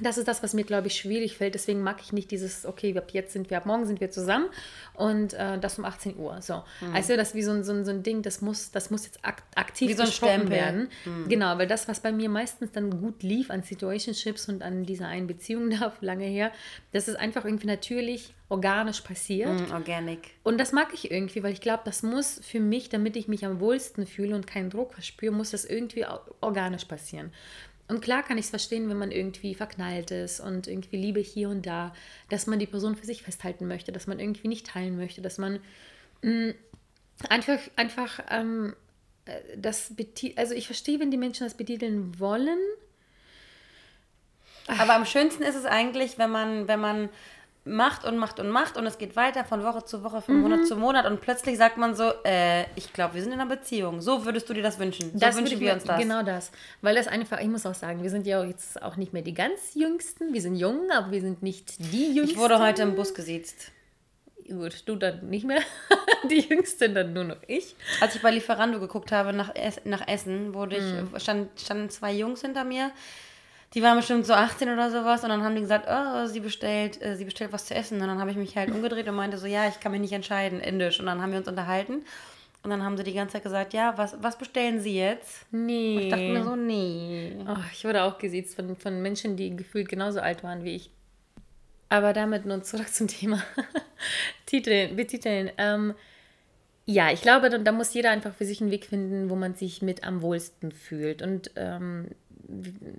das 0.00 0.18
ist 0.18 0.28
das, 0.28 0.42
was 0.42 0.52
mir, 0.52 0.64
glaube 0.64 0.88
ich, 0.88 0.96
schwierig 0.96 1.38
fällt. 1.38 1.54
Deswegen 1.54 1.80
mag 1.82 2.00
ich 2.02 2.12
nicht 2.12 2.30
dieses, 2.30 2.66
okay, 2.66 2.96
ab 2.96 3.10
jetzt 3.12 3.32
sind 3.32 3.48
wir, 3.48 3.56
ab 3.56 3.64
morgen 3.64 3.86
sind 3.86 4.00
wir 4.00 4.10
zusammen 4.10 4.46
und 4.94 5.32
äh, 5.32 5.58
das 5.58 5.78
um 5.78 5.86
18 5.86 6.18
Uhr. 6.18 6.42
So. 6.42 6.62
Also 6.92 7.16
das 7.16 7.28
ist 7.28 7.34
wie 7.34 7.42
so 7.42 7.52
ein, 7.52 7.64
so, 7.64 7.72
ein, 7.72 7.84
so 7.84 7.92
ein 7.92 8.02
Ding, 8.02 8.20
das 8.20 8.42
muss, 8.42 8.70
das 8.70 8.90
muss 8.90 9.06
jetzt 9.06 9.24
ak 9.24 9.42
aktiv 9.54 9.88
Wie 9.88 9.94
so 9.94 10.02
ein 10.02 10.08
besprochen 10.08 10.32
Stempel. 10.34 10.56
werden. 10.56 10.88
Genau, 11.28 11.56
weil 11.56 11.66
das, 11.66 11.88
was 11.88 12.00
bei 12.00 12.12
mir 12.12 12.28
meistens 12.28 12.72
dann 12.72 12.90
gut 13.00 13.22
lief 13.22 13.50
an 13.50 13.62
Situationships 13.62 14.48
und 14.48 14.62
an 14.62 14.84
dieser 14.84 15.06
einen 15.08 15.26
Beziehung 15.26 15.70
da 15.80 15.92
lange 16.00 16.26
her, 16.26 16.52
das 16.92 17.08
ist 17.08 17.16
einfach 17.16 17.44
irgendwie 17.44 17.66
natürlich 17.66 18.34
organisch 18.48 19.00
passiert. 19.00 19.68
Mm, 19.68 19.72
Organic. 19.72 20.30
Und 20.42 20.58
das 20.58 20.72
mag 20.72 20.88
ich 20.92 21.10
irgendwie, 21.10 21.42
weil 21.42 21.52
ich 21.52 21.60
glaube, 21.60 21.82
das 21.84 22.02
muss 22.02 22.40
für 22.44 22.60
mich, 22.60 22.88
damit 22.88 23.16
ich 23.16 23.28
mich 23.28 23.44
am 23.44 23.60
wohlsten 23.60 24.06
fühle 24.06 24.36
und 24.36 24.46
keinen 24.46 24.70
Druck 24.70 24.92
verspüre, 24.92 25.32
muss 25.32 25.50
das 25.50 25.64
irgendwie 25.64 26.06
organisch 26.40 26.84
passieren. 26.84 27.32
Und 27.88 28.00
klar 28.00 28.22
kann 28.22 28.38
ich 28.38 28.46
es 28.46 28.50
verstehen, 28.50 28.88
wenn 28.88 28.98
man 28.98 29.12
irgendwie 29.12 29.54
verknallt 29.54 30.10
ist 30.10 30.40
und 30.40 30.66
irgendwie 30.66 30.96
Liebe 30.96 31.20
hier 31.20 31.48
und 31.48 31.66
da, 31.66 31.94
dass 32.30 32.46
man 32.46 32.58
die 32.58 32.66
Person 32.66 32.96
für 32.96 33.06
sich 33.06 33.22
festhalten 33.22 33.68
möchte, 33.68 33.92
dass 33.92 34.06
man 34.06 34.18
irgendwie 34.18 34.48
nicht 34.48 34.66
teilen 34.66 34.96
möchte, 34.96 35.22
dass 35.22 35.38
man 35.38 35.60
mh, 36.22 36.54
einfach, 37.28 37.58
einfach 37.76 38.20
ähm, 38.30 38.74
äh, 39.26 39.40
das 39.56 39.94
betiteln, 39.94 40.38
also 40.38 40.54
ich 40.54 40.66
verstehe, 40.66 40.98
wenn 40.98 41.12
die 41.12 41.16
Menschen 41.16 41.44
das 41.44 41.54
betiteln 41.54 42.18
wollen, 42.18 42.58
Aber 44.68 44.94
am 44.94 45.04
schönsten 45.04 45.42
ist 45.42 45.54
es 45.54 45.64
eigentlich, 45.64 46.18
wenn 46.18 46.30
man, 46.30 46.68
wenn 46.68 46.80
man 46.80 47.08
macht 47.66 48.04
und 48.04 48.16
macht 48.16 48.38
und 48.38 48.48
macht 48.48 48.76
und 48.76 48.86
es 48.86 48.96
geht 48.96 49.16
weiter 49.16 49.44
von 49.44 49.62
Woche 49.64 49.84
zu 49.84 50.04
Woche, 50.04 50.22
von 50.22 50.40
Monat 50.40 50.66
zu 50.66 50.76
Monat 50.76 51.04
und 51.04 51.20
plötzlich 51.20 51.58
sagt 51.58 51.76
man 51.76 51.94
so, 51.94 52.12
äh, 52.24 52.62
ich 52.76 52.92
glaube, 52.92 53.14
wir 53.14 53.22
sind 53.22 53.32
in 53.32 53.40
einer 53.40 53.48
Beziehung. 53.50 54.00
So 54.00 54.24
würdest 54.24 54.48
du 54.48 54.54
dir 54.54 54.62
das 54.62 54.78
wünschen. 54.78 55.10
So 55.12 55.18
das 55.18 55.36
wünschen 55.36 55.58
wir 55.60 55.72
uns 55.74 55.84
das. 55.84 55.98
Genau 56.00 56.22
das. 56.22 56.52
Weil 56.80 56.94
das 56.94 57.08
einfach, 57.08 57.40
ich 57.40 57.48
muss 57.48 57.66
auch 57.66 57.74
sagen, 57.74 58.02
wir 58.02 58.10
sind 58.10 58.26
ja 58.26 58.42
jetzt 58.44 58.80
auch 58.82 58.96
nicht 58.96 59.12
mehr 59.12 59.22
die 59.22 59.34
ganz 59.34 59.74
Jüngsten. 59.74 60.32
Wir 60.32 60.40
sind 60.40 60.54
jung, 60.56 60.90
aber 60.92 61.10
wir 61.10 61.20
sind 61.20 61.42
nicht 61.42 61.78
die 61.92 62.12
Jüngsten. 62.14 62.34
Ich 62.34 62.38
wurde 62.38 62.58
heute 62.60 62.82
im 62.82 62.94
Bus 62.94 63.12
gesiezt. 63.14 63.72
Gut, 64.48 64.84
du 64.86 64.94
dann 64.94 65.28
nicht 65.28 65.44
mehr. 65.44 65.60
die 66.30 66.38
Jüngsten 66.38 66.94
dann 66.94 67.12
nur 67.12 67.24
noch 67.24 67.38
ich. 67.48 67.74
Als 68.00 68.14
ich 68.14 68.22
bei 68.22 68.30
Lieferando 68.30 68.78
geguckt 68.78 69.10
habe 69.10 69.32
nach, 69.32 69.52
nach 69.84 70.06
Essen, 70.06 70.54
wurde 70.54 70.80
Mhm. 70.80 71.08
ich, 71.16 71.22
stand, 71.22 71.60
standen 71.60 71.90
zwei 71.90 72.12
Jungs 72.12 72.42
hinter 72.42 72.62
mir. 72.62 72.92
Die 73.76 73.82
waren 73.82 73.98
bestimmt 73.98 74.24
so 74.24 74.32
18 74.32 74.70
oder 74.70 74.90
sowas 74.90 75.22
und 75.22 75.28
dann 75.28 75.44
haben 75.44 75.54
die 75.54 75.60
gesagt, 75.60 75.86
oh, 75.86 76.26
sie 76.26 76.40
bestellt, 76.40 77.00
äh, 77.02 77.14
sie 77.14 77.26
bestellt 77.26 77.52
was 77.52 77.66
zu 77.66 77.74
essen. 77.74 78.00
Und 78.00 78.08
dann 78.08 78.18
habe 78.18 78.30
ich 78.30 78.36
mich 78.38 78.56
halt 78.56 78.70
umgedreht 78.70 79.06
und 79.06 79.14
meinte 79.14 79.36
so, 79.36 79.46
ja, 79.46 79.68
ich 79.68 79.80
kann 79.80 79.92
mich 79.92 80.00
nicht 80.00 80.14
entscheiden, 80.14 80.60
indisch. 80.60 80.98
Und 80.98 81.04
dann 81.04 81.20
haben 81.20 81.30
wir 81.30 81.38
uns 81.38 81.46
unterhalten 81.46 82.02
und 82.62 82.70
dann 82.70 82.82
haben 82.82 82.96
sie 82.96 83.04
die 83.04 83.12
ganze 83.12 83.34
Zeit 83.34 83.42
gesagt, 83.42 83.74
ja, 83.74 83.98
was, 83.98 84.16
was 84.22 84.38
bestellen 84.38 84.80
sie 84.80 84.96
jetzt? 84.96 85.44
Nee. 85.52 86.00
Ich 86.04 86.08
dachte 86.08 86.28
mir 86.28 86.42
so, 86.42 86.56
nee. 86.56 87.36
Oh, 87.46 87.58
ich 87.70 87.84
wurde 87.84 88.02
auch 88.02 88.16
gesiezt 88.16 88.56
von, 88.56 88.76
von 88.76 89.02
Menschen, 89.02 89.36
die 89.36 89.54
gefühlt 89.54 89.90
genauso 89.90 90.20
alt 90.20 90.42
waren 90.42 90.64
wie 90.64 90.76
ich. 90.76 90.90
Aber 91.90 92.14
damit 92.14 92.46
nun 92.46 92.64
zurück 92.64 92.88
zum 92.88 93.08
Thema 93.08 93.44
Titeln, 94.46 94.96
betiteln. 94.96 95.50
Ähm, 95.58 95.94
ja, 96.86 97.12
ich 97.12 97.20
glaube, 97.20 97.50
da, 97.50 97.58
da 97.58 97.72
muss 97.72 97.92
jeder 97.92 98.10
einfach 98.10 98.32
für 98.32 98.46
sich 98.46 98.60
einen 98.60 98.70
Weg 98.70 98.86
finden, 98.86 99.28
wo 99.28 99.36
man 99.36 99.54
sich 99.54 99.82
mit 99.82 100.02
am 100.02 100.22
wohlsten 100.22 100.72
fühlt. 100.72 101.20
Und 101.20 101.50
ähm, 101.56 102.08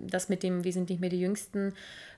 das 0.06 0.28
mit 0.28 0.42
dem, 0.42 0.64
wir 0.64 0.72
sind 0.72 0.90
nicht 0.90 1.00
mehr 1.00 1.10
die 1.10 1.20
Jüngsten, 1.20 1.74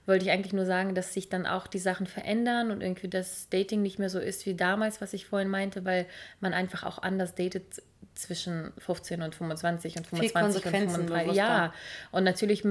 wollte 0.07 0.25
ich 0.25 0.31
eigentlich 0.31 0.53
nur 0.53 0.67
sagen, 0.67 0.95
dass 0.95 1.15
sich 1.15 1.29
dann 1.29 1.47
auch 1.47 1.67
die 1.67 1.79
Sachen 1.79 2.07
verändern 2.07 2.71
und 2.71 2.81
irgendwie 2.81 3.09
das 3.09 3.49
Dating 3.51 3.83
nicht 3.83 3.99
mehr 3.99 4.11
so 4.11 4.19
ist 4.19 4.47
wie 4.47 4.55
damals, 4.55 5.01
was 5.01 5.13
ich 5.13 5.27
vorhin 5.27 5.49
meinte, 5.49 5.85
weil 5.85 6.07
man 6.41 6.53
einfach 6.53 6.85
auch 6.85 6.99
anders 7.03 7.35
datet 7.35 7.83
zwischen 8.15 8.73
15 8.79 9.23
und 9.23 9.35
25 9.35 9.97
und 9.97 10.07
25 10.07 10.67
und 10.67 10.71
35. 10.71 11.35
Ja, 11.35 11.73
und 12.13 12.25
natürlich, 12.25 12.65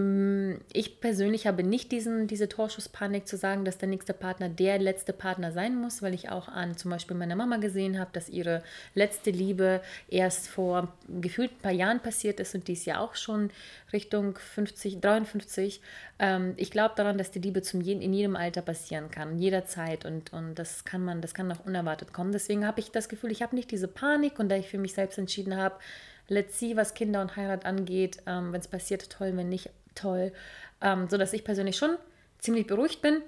ich 0.73 1.01
persönlich 1.01 1.47
habe 1.47 1.63
nicht 1.63 1.91
diesen, 1.91 2.27
diese 2.27 2.49
Torschusspanik 2.49 3.27
zu 3.27 3.37
sagen, 3.37 3.65
dass 3.65 3.77
der 3.77 3.89
nächste 3.89 4.13
Partner 4.13 4.49
der 4.49 4.77
letzte 4.79 5.13
Partner 5.13 5.51
sein 5.51 5.75
muss, 5.75 6.01
weil 6.01 6.13
ich 6.13 6.29
auch 6.29 6.49
an 6.49 6.77
zum 6.77 6.91
Beispiel 6.91 7.17
meiner 7.17 7.35
Mama 7.35 7.57
gesehen 7.57 7.99
habe, 7.99 8.11
dass 8.13 8.29
ihre 8.29 8.63
letzte 8.93 9.31
Liebe 9.31 9.81
erst 10.07 10.47
vor 10.47 10.93
gefühlt 11.07 11.51
ein 11.51 11.61
paar 11.61 11.71
Jahren 11.71 11.99
passiert 11.99 12.39
ist 12.39 12.53
und 12.53 12.67
die 12.67 12.73
ist 12.73 12.85
ja 12.85 12.99
auch 12.99 13.15
schon 13.15 13.49
Richtung 13.91 14.37
50, 14.37 14.99
53. 15.01 15.81
Ähm, 16.19 16.53
ich 16.57 16.69
glaube 16.69 16.93
daran, 16.95 17.17
dass 17.19 17.31
die 17.31 17.39
Liebe 17.39 17.61
zum 17.61 17.81
in 17.81 18.13
jedem 18.13 18.35
Alter 18.35 18.61
passieren 18.61 19.11
kann, 19.11 19.37
jederzeit 19.37 20.05
und, 20.05 20.33
und 20.33 20.55
das 20.55 20.85
kann 20.85 21.03
man, 21.03 21.21
das 21.21 21.33
kann 21.33 21.51
auch 21.51 21.65
unerwartet 21.65 22.13
kommen. 22.13 22.31
Deswegen 22.31 22.65
habe 22.65 22.79
ich 22.79 22.91
das 22.91 23.09
Gefühl, 23.09 23.31
ich 23.31 23.41
habe 23.41 23.55
nicht 23.55 23.71
diese 23.71 23.87
Panik 23.87 24.39
und 24.39 24.49
da 24.49 24.55
ich 24.55 24.69
für 24.69 24.77
mich 24.77 24.93
selbst 24.93 25.17
entschieden 25.17 25.55
habe, 25.57 25.75
let's 26.29 26.59
see, 26.59 26.75
was 26.75 26.93
Kinder 26.93 27.21
und 27.21 27.35
Heirat 27.35 27.65
angeht. 27.65 28.17
Ähm, 28.25 28.53
wenn 28.53 28.61
es 28.61 28.67
passiert, 28.67 29.09
toll, 29.09 29.35
wenn 29.35 29.49
nicht, 29.49 29.69
toll. 29.95 30.31
Ähm, 30.81 31.07
so 31.09 31.17
dass 31.17 31.33
ich 31.33 31.43
persönlich 31.43 31.77
schon 31.77 31.97
ziemlich 32.39 32.67
beruhigt 32.67 33.01
bin. 33.01 33.21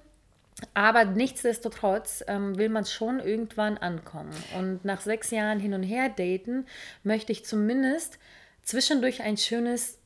Aber 0.73 1.05
nichtsdestotrotz 1.05 2.23
ähm, 2.27 2.57
will 2.57 2.69
man 2.69 2.85
schon 2.85 3.19
irgendwann 3.19 3.77
ankommen. 3.77 4.31
Und 4.57 4.85
nach 4.85 5.01
sechs 5.01 5.31
Jahren 5.31 5.59
hin 5.59 5.73
und 5.73 5.83
her 5.83 6.09
daten, 6.09 6.65
möchte 7.03 7.31
ich 7.31 7.45
zumindest 7.45 8.19
zwischendurch 8.63 9.21
ein 9.21 9.37
schönes 9.37 9.97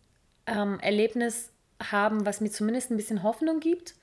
ähm, 0.48 0.80
Erlebnis 0.80 1.52
haben, 1.82 2.26
was 2.26 2.42
mir 2.42 2.50
zumindest 2.50 2.92
ein 2.92 2.98
bisschen 2.98 3.24
Hoffnung 3.24 3.60
gibt 3.60 3.96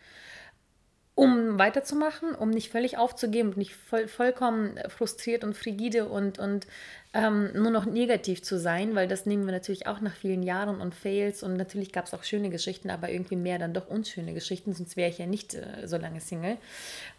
um 1.14 1.58
weiterzumachen, 1.58 2.34
um 2.34 2.48
nicht 2.48 2.70
völlig 2.70 2.96
aufzugeben 2.96 3.50
und 3.50 3.58
nicht 3.58 3.74
voll, 3.74 4.08
vollkommen 4.08 4.78
frustriert 4.88 5.44
und 5.44 5.54
frigide 5.54 6.06
und, 6.06 6.38
und 6.38 6.66
ähm, 7.12 7.50
nur 7.52 7.70
noch 7.70 7.84
negativ 7.84 8.42
zu 8.42 8.58
sein, 8.58 8.94
weil 8.94 9.08
das 9.08 9.26
nehmen 9.26 9.44
wir 9.44 9.52
natürlich 9.52 9.86
auch 9.86 10.00
nach 10.00 10.14
vielen 10.14 10.42
Jahren 10.42 10.80
und 10.80 10.94
Fails 10.94 11.42
und 11.42 11.54
natürlich 11.54 11.92
gab 11.92 12.06
es 12.06 12.14
auch 12.14 12.24
schöne 12.24 12.48
Geschichten, 12.48 12.88
aber 12.88 13.10
irgendwie 13.10 13.36
mehr 13.36 13.58
dann 13.58 13.74
doch 13.74 13.88
unschöne 13.88 14.32
Geschichten, 14.32 14.72
sonst 14.72 14.96
wäre 14.96 15.10
ich 15.10 15.18
ja 15.18 15.26
nicht 15.26 15.52
äh, 15.54 15.86
so 15.86 15.98
lange 15.98 16.20
Single. 16.20 16.56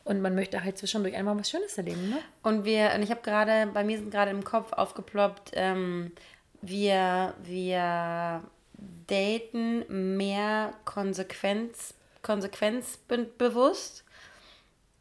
Und 0.03 0.21
man 0.21 0.33
möchte 0.33 0.63
halt 0.63 0.79
zwischendurch 0.79 1.15
einmal 1.15 1.37
was 1.37 1.51
Schönes 1.51 1.77
erleben. 1.77 2.09
Ne? 2.09 2.17
Und 2.41 2.65
wir, 2.65 2.93
und 2.95 3.03
ich 3.03 3.11
habe 3.11 3.21
gerade, 3.21 3.69
bei 3.71 3.83
mir 3.83 3.99
sind 3.99 4.09
gerade 4.09 4.31
im 4.31 4.43
Kopf 4.43 4.73
aufgeploppt, 4.73 5.51
ähm, 5.53 6.11
wir, 6.63 7.35
wir 7.43 8.41
daten 9.07 10.17
mehr 10.17 10.73
Konsequenz 10.85 11.93
konsequenzbewusst, 12.21 14.05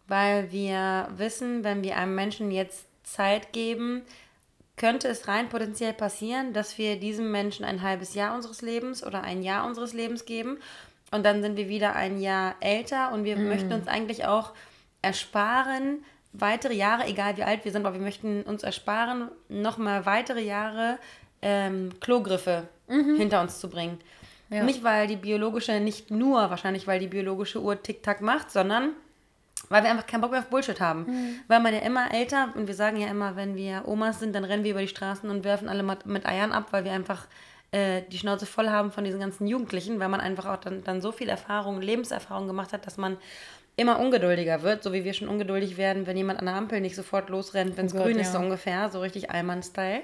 weil 0.08 0.50
wir 0.50 1.08
wissen, 1.16 1.62
wenn 1.62 1.84
wir 1.84 1.96
einem 1.96 2.16
Menschen 2.16 2.50
jetzt 2.50 2.84
Zeit 3.04 3.52
geben, 3.52 4.02
könnte 4.76 5.06
es 5.08 5.28
rein 5.28 5.48
potenziell 5.48 5.92
passieren, 5.92 6.52
dass 6.52 6.78
wir 6.78 6.98
diesem 6.98 7.30
Menschen 7.30 7.64
ein 7.64 7.82
halbes 7.82 8.14
Jahr 8.14 8.34
unseres 8.34 8.62
Lebens 8.62 9.06
oder 9.06 9.22
ein 9.22 9.42
Jahr 9.42 9.66
unseres 9.66 9.92
Lebens 9.92 10.24
geben 10.24 10.58
und 11.12 11.24
dann 11.24 11.42
sind 11.42 11.56
wir 11.56 11.68
wieder 11.68 11.94
ein 11.94 12.20
Jahr 12.20 12.56
älter 12.60 13.12
und 13.12 13.24
wir 13.24 13.36
mm. 13.36 13.48
möchten 13.48 13.72
uns 13.72 13.86
eigentlich 13.86 14.24
auch 14.24 14.52
ersparen, 15.02 16.04
weitere 16.32 16.74
Jahre, 16.74 17.06
egal 17.06 17.36
wie 17.36 17.44
alt 17.44 17.64
wir 17.64 17.72
sind, 17.72 17.84
aber 17.84 17.94
wir 17.94 18.02
möchten 18.02 18.42
uns 18.42 18.62
ersparen, 18.62 19.28
nochmal 19.48 20.06
weitere 20.06 20.40
Jahre 20.40 20.98
ähm, 21.42 21.90
Klogriffe 22.00 22.68
mhm. 22.88 23.16
hinter 23.16 23.40
uns 23.40 23.60
zu 23.60 23.68
bringen. 23.68 24.00
Ja. 24.50 24.62
Nicht, 24.64 24.84
weil 24.84 25.06
die 25.06 25.16
biologische, 25.16 25.80
nicht 25.80 26.10
nur 26.10 26.50
wahrscheinlich, 26.50 26.86
weil 26.86 27.00
die 27.00 27.06
biologische 27.06 27.60
Uhr 27.60 27.82
Tick-Tack 27.82 28.20
macht, 28.20 28.50
sondern 28.50 28.90
weil 29.68 29.82
wir 29.82 29.90
einfach 29.90 30.06
keinen 30.06 30.20
Bock 30.20 30.30
mehr 30.30 30.40
auf 30.40 30.50
Bullshit 30.50 30.80
haben. 30.80 31.04
Mhm. 31.06 31.40
Weil 31.48 31.60
man 31.60 31.72
ja 31.72 31.80
immer 31.80 32.12
älter, 32.12 32.52
und 32.54 32.66
wir 32.66 32.74
sagen 32.74 32.98
ja 32.98 33.08
immer, 33.08 33.36
wenn 33.36 33.56
wir 33.56 33.84
Omas 33.86 34.20
sind, 34.20 34.34
dann 34.34 34.44
rennen 34.44 34.64
wir 34.64 34.72
über 34.72 34.80
die 34.80 34.88
Straßen 34.88 35.30
und 35.30 35.44
werfen 35.44 35.68
alle 35.68 35.82
mit 36.04 36.26
Eiern 36.26 36.52
ab, 36.52 36.66
weil 36.72 36.84
wir 36.84 36.92
einfach 36.92 37.26
äh, 37.70 38.02
die 38.10 38.18
Schnauze 38.18 38.44
voll 38.44 38.68
haben 38.68 38.92
von 38.92 39.04
diesen 39.04 39.20
ganzen 39.20 39.46
Jugendlichen, 39.46 39.98
weil 39.98 40.08
man 40.08 40.20
einfach 40.20 40.46
auch 40.46 40.58
dann, 40.58 40.84
dann 40.84 41.00
so 41.00 41.12
viel 41.12 41.30
Erfahrung, 41.30 41.80
Lebenserfahrung 41.80 42.46
gemacht 42.46 42.74
hat, 42.74 42.86
dass 42.86 42.98
man 42.98 43.16
immer 43.76 43.98
ungeduldiger 43.98 44.62
wird, 44.62 44.82
so 44.82 44.92
wie 44.92 45.04
wir 45.04 45.14
schon 45.14 45.28
ungeduldig 45.28 45.78
werden, 45.78 46.06
wenn 46.06 46.16
jemand 46.16 46.38
an 46.38 46.46
der 46.46 46.54
Ampel 46.56 46.80
nicht 46.82 46.94
sofort 46.94 47.30
losrennt, 47.30 47.78
wenn 47.78 47.86
es 47.86 47.94
oh 47.94 48.02
grün 48.02 48.16
ja. 48.16 48.22
ist, 48.22 48.32
so 48.32 48.38
ungefähr, 48.38 48.90
so 48.90 49.00
richtig 49.00 49.30
Allmann-Style. 49.30 50.02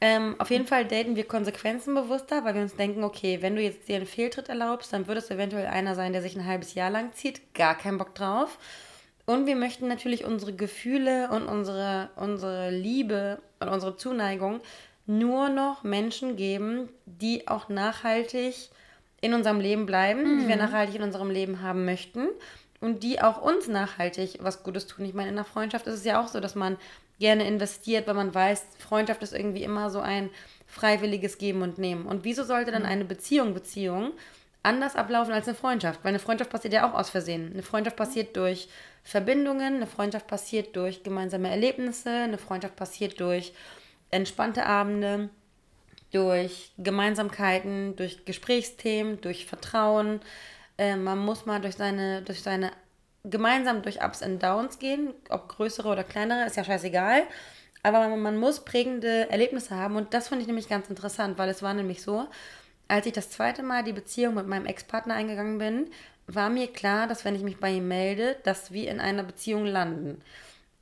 Ähm, 0.00 0.36
auf 0.38 0.50
jeden 0.50 0.66
Fall 0.66 0.84
daten 0.84 1.16
wir 1.16 1.24
konsequenzenbewusster, 1.24 2.44
weil 2.44 2.54
wir 2.54 2.62
uns 2.62 2.76
denken, 2.76 3.02
okay, 3.02 3.38
wenn 3.40 3.56
du 3.56 3.62
jetzt 3.62 3.88
dir 3.88 3.96
einen 3.96 4.06
Fehltritt 4.06 4.48
erlaubst, 4.48 4.92
dann 4.92 5.08
wird 5.08 5.18
es 5.18 5.30
eventuell 5.30 5.66
einer 5.66 5.96
sein, 5.96 6.12
der 6.12 6.22
sich 6.22 6.36
ein 6.36 6.46
halbes 6.46 6.74
Jahr 6.74 6.90
lang 6.90 7.12
zieht. 7.14 7.54
Gar 7.54 7.76
keinen 7.76 7.98
Bock 7.98 8.14
drauf. 8.14 8.58
Und 9.26 9.46
wir 9.46 9.56
möchten 9.56 9.88
natürlich 9.88 10.24
unsere 10.24 10.54
Gefühle 10.54 11.28
und 11.30 11.46
unsere, 11.46 12.10
unsere 12.16 12.70
Liebe 12.70 13.42
und 13.60 13.68
unsere 13.68 13.96
Zuneigung 13.96 14.60
nur 15.06 15.48
noch 15.48 15.82
Menschen 15.82 16.36
geben, 16.36 16.88
die 17.04 17.48
auch 17.48 17.68
nachhaltig 17.68 18.70
in 19.20 19.34
unserem 19.34 19.60
Leben 19.60 19.84
bleiben, 19.84 20.22
mhm. 20.22 20.40
die 20.40 20.48
wir 20.48 20.56
mhm. 20.56 20.62
nachhaltig 20.62 20.94
in 20.94 21.02
unserem 21.02 21.30
Leben 21.30 21.60
haben 21.60 21.84
möchten 21.84 22.28
und 22.80 23.02
die 23.02 23.20
auch 23.20 23.42
uns 23.42 23.66
nachhaltig 23.66 24.38
was 24.40 24.62
Gutes 24.62 24.86
tun. 24.86 25.04
Ich 25.04 25.14
meine, 25.14 25.30
in 25.30 25.36
der 25.36 25.44
Freundschaft 25.44 25.86
ist 25.86 25.94
es 25.94 26.04
ja 26.04 26.22
auch 26.22 26.28
so, 26.28 26.40
dass 26.40 26.54
man 26.54 26.76
gerne 27.18 27.46
investiert, 27.46 28.06
weil 28.06 28.14
man 28.14 28.34
weiß, 28.34 28.64
Freundschaft 28.78 29.22
ist 29.22 29.32
irgendwie 29.32 29.62
immer 29.62 29.90
so 29.90 30.00
ein 30.00 30.30
freiwilliges 30.66 31.38
Geben 31.38 31.62
und 31.62 31.78
Nehmen. 31.78 32.06
Und 32.06 32.24
wieso 32.24 32.44
sollte 32.44 32.70
dann 32.70 32.82
mhm. 32.82 32.88
eine 32.88 33.04
Beziehung, 33.04 33.54
Beziehung 33.54 34.12
anders 34.62 34.96
ablaufen 34.96 35.32
als 35.32 35.48
eine 35.48 35.56
Freundschaft? 35.56 36.00
Weil 36.02 36.10
eine 36.10 36.18
Freundschaft 36.18 36.50
passiert 36.50 36.74
ja 36.74 36.88
auch 36.88 36.94
aus 36.94 37.10
Versehen. 37.10 37.50
Eine 37.52 37.62
Freundschaft 37.62 37.96
passiert 37.96 38.36
durch 38.36 38.68
Verbindungen, 39.02 39.76
eine 39.76 39.86
Freundschaft 39.86 40.26
passiert 40.26 40.76
durch 40.76 41.02
gemeinsame 41.02 41.50
Erlebnisse, 41.50 42.10
eine 42.10 42.38
Freundschaft 42.38 42.76
passiert 42.76 43.18
durch 43.20 43.52
entspannte 44.10 44.66
Abende, 44.66 45.30
durch 46.12 46.72
Gemeinsamkeiten, 46.78 47.96
durch 47.96 48.24
Gesprächsthemen, 48.24 49.20
durch 49.20 49.46
Vertrauen. 49.46 50.20
Äh, 50.76 50.96
man 50.96 51.18
muss 51.18 51.46
mal 51.46 51.60
durch 51.60 51.76
seine, 51.76 52.22
durch 52.22 52.42
seine 52.42 52.70
gemeinsam 53.30 53.82
durch 53.82 54.02
Ups 54.02 54.22
und 54.22 54.42
Downs 54.42 54.78
gehen, 54.78 55.12
ob 55.28 55.48
größere 55.48 55.88
oder 55.88 56.04
kleinere, 56.04 56.46
ist 56.46 56.56
ja 56.56 56.64
scheißegal. 56.64 57.22
Aber 57.82 58.08
man, 58.08 58.36
muss 58.36 58.64
prägende 58.64 59.30
Erlebnisse 59.30 59.74
haben 59.76 59.96
und 59.96 60.12
das 60.12 60.28
fand 60.28 60.40
ich 60.40 60.48
nämlich 60.48 60.68
ganz 60.68 60.88
interessant, 60.88 61.38
weil 61.38 61.48
es 61.48 61.62
war 61.62 61.74
nämlich 61.74 62.02
so, 62.02 62.26
als 62.88 63.06
ich 63.06 63.12
das 63.12 63.30
zweite 63.30 63.62
Mal 63.62 63.84
die 63.84 63.92
Beziehung 63.92 64.34
mit 64.34 64.46
meinem 64.46 64.66
Ex-Partner 64.66 65.14
eingegangen 65.14 65.58
bin, 65.58 65.90
war 66.26 66.50
mir 66.50 66.68
klar, 66.72 67.06
dass 67.06 67.24
wenn 67.24 67.34
ich 67.34 67.42
mich 67.42 67.58
bei 67.58 67.70
ihm 67.70 67.88
melde, 67.88 68.36
dass 68.44 68.72
wir 68.72 68.90
in 68.90 69.00
einer 69.00 69.22
Beziehung 69.22 69.64
landen. 69.64 70.20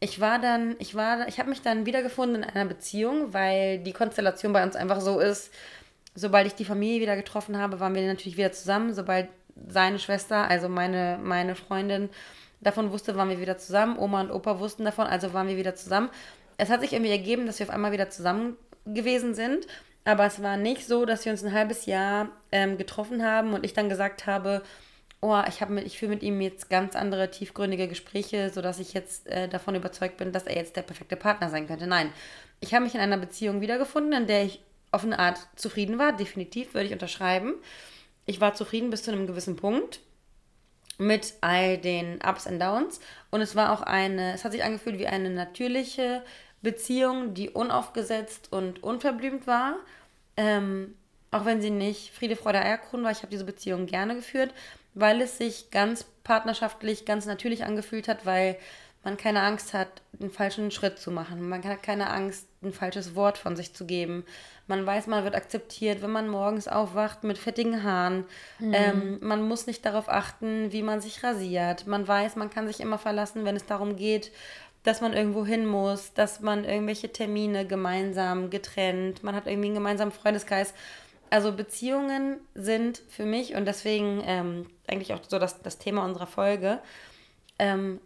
Ich 0.00 0.20
war 0.20 0.38
dann, 0.38 0.76
ich 0.78 0.94
war, 0.94 1.28
ich 1.28 1.38
habe 1.38 1.50
mich 1.50 1.62
dann 1.62 1.86
wiedergefunden 1.86 2.42
in 2.42 2.48
einer 2.48 2.66
Beziehung, 2.66 3.32
weil 3.32 3.78
die 3.78 3.92
Konstellation 3.92 4.52
bei 4.52 4.62
uns 4.62 4.76
einfach 4.76 5.00
so 5.00 5.20
ist, 5.20 5.52
sobald 6.14 6.46
ich 6.46 6.54
die 6.54 6.64
Familie 6.64 7.00
wieder 7.00 7.16
getroffen 7.16 7.56
habe, 7.56 7.78
waren 7.78 7.94
wir 7.94 8.06
natürlich 8.06 8.36
wieder 8.36 8.52
zusammen. 8.52 8.92
Sobald 8.92 9.28
seine 9.68 9.98
Schwester, 9.98 10.48
also 10.48 10.68
meine, 10.68 11.18
meine 11.22 11.54
Freundin, 11.54 12.10
davon 12.60 12.92
wusste, 12.92 13.16
waren 13.16 13.28
wir 13.28 13.40
wieder 13.40 13.58
zusammen. 13.58 13.98
Oma 13.98 14.20
und 14.20 14.30
Opa 14.30 14.58
wussten 14.58 14.84
davon, 14.84 15.06
also 15.06 15.32
waren 15.32 15.48
wir 15.48 15.56
wieder 15.56 15.74
zusammen. 15.74 16.10
Es 16.56 16.70
hat 16.70 16.80
sich 16.80 16.92
irgendwie 16.92 17.12
ergeben, 17.12 17.46
dass 17.46 17.58
wir 17.58 17.66
auf 17.66 17.74
einmal 17.74 17.92
wieder 17.92 18.10
zusammen 18.10 18.56
gewesen 18.86 19.34
sind. 19.34 19.66
Aber 20.04 20.24
es 20.24 20.42
war 20.42 20.56
nicht 20.56 20.86
so, 20.86 21.04
dass 21.04 21.24
wir 21.24 21.32
uns 21.32 21.44
ein 21.44 21.52
halbes 21.52 21.86
Jahr 21.86 22.28
ähm, 22.52 22.78
getroffen 22.78 23.24
haben 23.24 23.54
und 23.54 23.64
ich 23.64 23.72
dann 23.72 23.88
gesagt 23.88 24.26
habe, 24.26 24.62
oh, 25.20 25.42
ich, 25.48 25.66
mit, 25.68 25.84
ich 25.84 25.98
führe 25.98 26.12
mit 26.12 26.22
ihm 26.22 26.40
jetzt 26.40 26.70
ganz 26.70 26.94
andere 26.94 27.30
tiefgründige 27.30 27.88
Gespräche, 27.88 28.50
sodass 28.50 28.78
ich 28.78 28.94
jetzt 28.94 29.26
äh, 29.26 29.48
davon 29.48 29.74
überzeugt 29.74 30.16
bin, 30.16 30.30
dass 30.32 30.44
er 30.44 30.54
jetzt 30.54 30.76
der 30.76 30.82
perfekte 30.82 31.16
Partner 31.16 31.50
sein 31.50 31.66
könnte. 31.66 31.88
Nein, 31.88 32.12
ich 32.60 32.72
habe 32.72 32.84
mich 32.84 32.94
in 32.94 33.00
einer 33.00 33.16
Beziehung 33.16 33.60
wiedergefunden, 33.60 34.12
in 34.12 34.26
der 34.28 34.44
ich 34.44 34.62
auf 34.92 35.02
eine 35.02 35.18
Art 35.18 35.38
zufrieden 35.56 35.98
war. 35.98 36.12
Definitiv 36.12 36.74
würde 36.74 36.86
ich 36.86 36.92
unterschreiben 36.92 37.54
ich 38.26 38.40
war 38.40 38.54
zufrieden 38.54 38.90
bis 38.90 39.04
zu 39.04 39.12
einem 39.12 39.26
gewissen 39.26 39.56
Punkt 39.56 40.00
mit 40.98 41.34
all 41.40 41.78
den 41.78 42.18
Ups 42.26 42.46
und 42.46 42.58
Downs. 42.58 43.00
Und 43.30 43.40
es 43.40 43.54
war 43.54 43.72
auch 43.72 43.82
eine, 43.82 44.34
es 44.34 44.44
hat 44.44 44.52
sich 44.52 44.64
angefühlt 44.64 44.98
wie 44.98 45.06
eine 45.06 45.30
natürliche 45.30 46.22
Beziehung, 46.62 47.34
die 47.34 47.50
unaufgesetzt 47.50 48.52
und 48.52 48.82
unverblümt 48.82 49.46
war. 49.46 49.76
Ähm, 50.36 50.94
auch 51.30 51.44
wenn 51.44 51.60
sie 51.60 51.70
nicht 51.70 52.12
Friede, 52.12 52.36
Freude, 52.36 52.60
Eierkuchen 52.60 53.04
war. 53.04 53.10
Ich 53.10 53.18
habe 53.18 53.30
diese 53.30 53.44
Beziehung 53.44 53.86
gerne 53.86 54.14
geführt, 54.14 54.52
weil 54.94 55.20
es 55.20 55.38
sich 55.38 55.70
ganz 55.70 56.04
partnerschaftlich, 56.24 57.04
ganz 57.04 57.26
natürlich 57.26 57.64
angefühlt 57.64 58.08
hat, 58.08 58.26
weil 58.26 58.56
man 59.04 59.16
keine 59.16 59.42
Angst 59.42 59.74
hat, 59.74 60.02
den 60.12 60.30
falschen 60.30 60.70
Schritt 60.70 60.98
zu 60.98 61.10
machen. 61.10 61.48
Man 61.48 61.62
hat 61.62 61.82
keine 61.82 62.10
Angst, 62.10 62.48
ein 62.66 62.72
falsches 62.72 63.14
Wort 63.14 63.38
von 63.38 63.56
sich 63.56 63.72
zu 63.72 63.86
geben. 63.86 64.24
Man 64.66 64.84
weiß, 64.84 65.06
man 65.06 65.24
wird 65.24 65.34
akzeptiert, 65.34 66.02
wenn 66.02 66.10
man 66.10 66.28
morgens 66.28 66.68
aufwacht 66.68 67.24
mit 67.24 67.38
fettigen 67.38 67.84
Haaren. 67.84 68.24
Mhm. 68.58 68.74
Ähm, 68.74 69.18
man 69.22 69.42
muss 69.42 69.66
nicht 69.66 69.84
darauf 69.86 70.08
achten, 70.08 70.72
wie 70.72 70.82
man 70.82 71.00
sich 71.00 71.22
rasiert. 71.22 71.86
Man 71.86 72.06
weiß, 72.06 72.36
man 72.36 72.50
kann 72.50 72.66
sich 72.66 72.80
immer 72.80 72.98
verlassen, 72.98 73.44
wenn 73.44 73.56
es 73.56 73.66
darum 73.66 73.96
geht, 73.96 74.32
dass 74.86 75.00
man 75.00 75.12
irgendwo 75.14 75.44
hin 75.44 75.66
muss, 75.66 76.12
dass 76.14 76.40
man 76.40 76.64
irgendwelche 76.64 77.12
Termine 77.12 77.66
gemeinsam 77.66 78.50
getrennt, 78.50 79.22
man 79.24 79.34
hat 79.34 79.46
irgendwie 79.46 79.66
einen 79.66 79.74
gemeinsamen 79.74 80.12
Freundeskreis. 80.12 80.74
also 81.28 81.52
Beziehungen 81.52 82.38
sind 82.54 83.02
für 83.08 83.24
mich 83.24 83.56
und 83.56 83.64
deswegen 83.66 84.22
ähm, 84.24 84.66
eigentlich 84.86 85.12
auch 85.12 85.20
so 85.26 85.40
das, 85.40 85.60
das 85.60 85.78
Thema 85.78 86.04
unserer 86.04 86.28
Folge. 86.28 86.78
Ähm, 87.58 88.00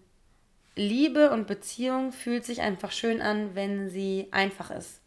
Liebe 0.80 1.30
und 1.30 1.46
Beziehung 1.46 2.10
fühlt 2.10 2.46
sich 2.46 2.62
einfach 2.62 2.90
schön 2.90 3.20
an, 3.20 3.54
wenn 3.54 3.90
sie 3.90 4.28
einfach 4.30 4.70
ist. 4.70 5.02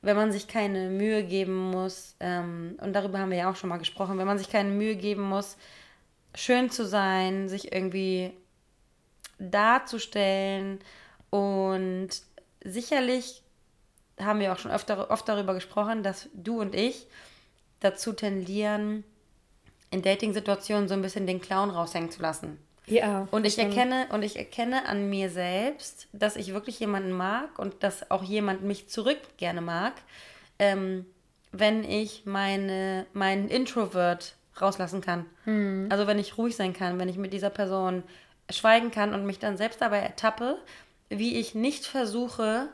Wenn 0.00 0.16
man 0.16 0.32
sich 0.32 0.48
keine 0.48 0.88
Mühe 0.88 1.22
geben 1.22 1.70
muss, 1.70 2.16
ähm, 2.18 2.78
und 2.80 2.94
darüber 2.94 3.18
haben 3.18 3.30
wir 3.30 3.36
ja 3.36 3.50
auch 3.50 3.56
schon 3.56 3.68
mal 3.68 3.76
gesprochen, 3.76 4.16
wenn 4.16 4.26
man 4.26 4.38
sich 4.38 4.48
keine 4.48 4.70
Mühe 4.70 4.96
geben 4.96 5.22
muss, 5.22 5.58
schön 6.34 6.70
zu 6.70 6.86
sein, 6.86 7.46
sich 7.50 7.72
irgendwie 7.74 8.32
darzustellen 9.38 10.78
und 11.28 12.08
sicherlich 12.64 13.42
haben 14.18 14.40
wir 14.40 14.54
auch 14.54 14.58
schon 14.58 14.70
öfter, 14.70 15.10
oft 15.10 15.28
darüber 15.28 15.52
gesprochen, 15.52 16.02
dass 16.02 16.30
du 16.32 16.58
und 16.58 16.74
ich 16.74 17.06
dazu 17.80 18.14
tendieren, 18.14 19.04
in 19.90 20.00
Dating-Situationen 20.00 20.88
so 20.88 20.94
ein 20.94 21.02
bisschen 21.02 21.26
den 21.26 21.42
Clown 21.42 21.68
raushängen 21.68 22.10
zu 22.10 22.22
lassen. 22.22 22.58
Ja. 22.90 23.28
Und 23.30 23.46
ich 23.46 23.58
erkenne, 23.58 24.06
und 24.12 24.22
ich 24.22 24.36
erkenne 24.36 24.86
an 24.86 25.08
mir 25.10 25.30
selbst, 25.30 26.08
dass 26.12 26.36
ich 26.36 26.52
wirklich 26.52 26.80
jemanden 26.80 27.12
mag 27.12 27.58
und 27.58 27.82
dass 27.82 28.10
auch 28.10 28.22
jemand 28.22 28.62
mich 28.62 28.88
zurück 28.88 29.18
gerne 29.36 29.60
mag, 29.60 29.94
ähm, 30.58 31.06
wenn 31.52 31.84
ich 31.84 32.26
meine, 32.26 33.06
meinen 33.12 33.48
Introvert 33.48 34.34
rauslassen 34.60 35.00
kann. 35.00 35.26
Hm. 35.44 35.86
Also 35.90 36.06
wenn 36.06 36.18
ich 36.18 36.36
ruhig 36.36 36.56
sein 36.56 36.72
kann, 36.72 36.98
wenn 36.98 37.08
ich 37.08 37.16
mit 37.16 37.32
dieser 37.32 37.50
Person 37.50 38.02
schweigen 38.50 38.90
kann 38.90 39.14
und 39.14 39.24
mich 39.24 39.38
dann 39.38 39.56
selbst 39.56 39.80
dabei 39.80 39.98
ertappe, 39.98 40.58
wie 41.08 41.36
ich 41.36 41.54
nicht 41.54 41.86
versuche, 41.86 42.68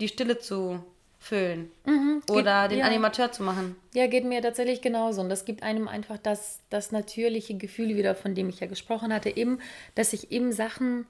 die 0.00 0.08
Stille 0.08 0.38
zu 0.38 0.84
füllen 1.26 1.70
mhm, 1.84 2.22
oder 2.30 2.62
geht, 2.62 2.72
den 2.72 2.78
ja. 2.80 2.86
Animateur 2.86 3.32
zu 3.32 3.42
machen. 3.42 3.76
Ja, 3.94 4.06
geht 4.06 4.24
mir 4.24 4.40
tatsächlich 4.40 4.80
genauso. 4.80 5.20
Und 5.20 5.28
das 5.28 5.44
gibt 5.44 5.62
einem 5.62 5.88
einfach 5.88 6.18
das, 6.18 6.60
das 6.70 6.92
natürliche 6.92 7.56
Gefühl 7.56 7.96
wieder, 7.96 8.14
von 8.14 8.34
dem 8.34 8.48
ich 8.48 8.60
ja 8.60 8.66
gesprochen 8.66 9.12
hatte, 9.12 9.36
eben, 9.36 9.58
dass 9.94 10.12
sich 10.12 10.30
eben 10.30 10.52
Sachen 10.52 11.06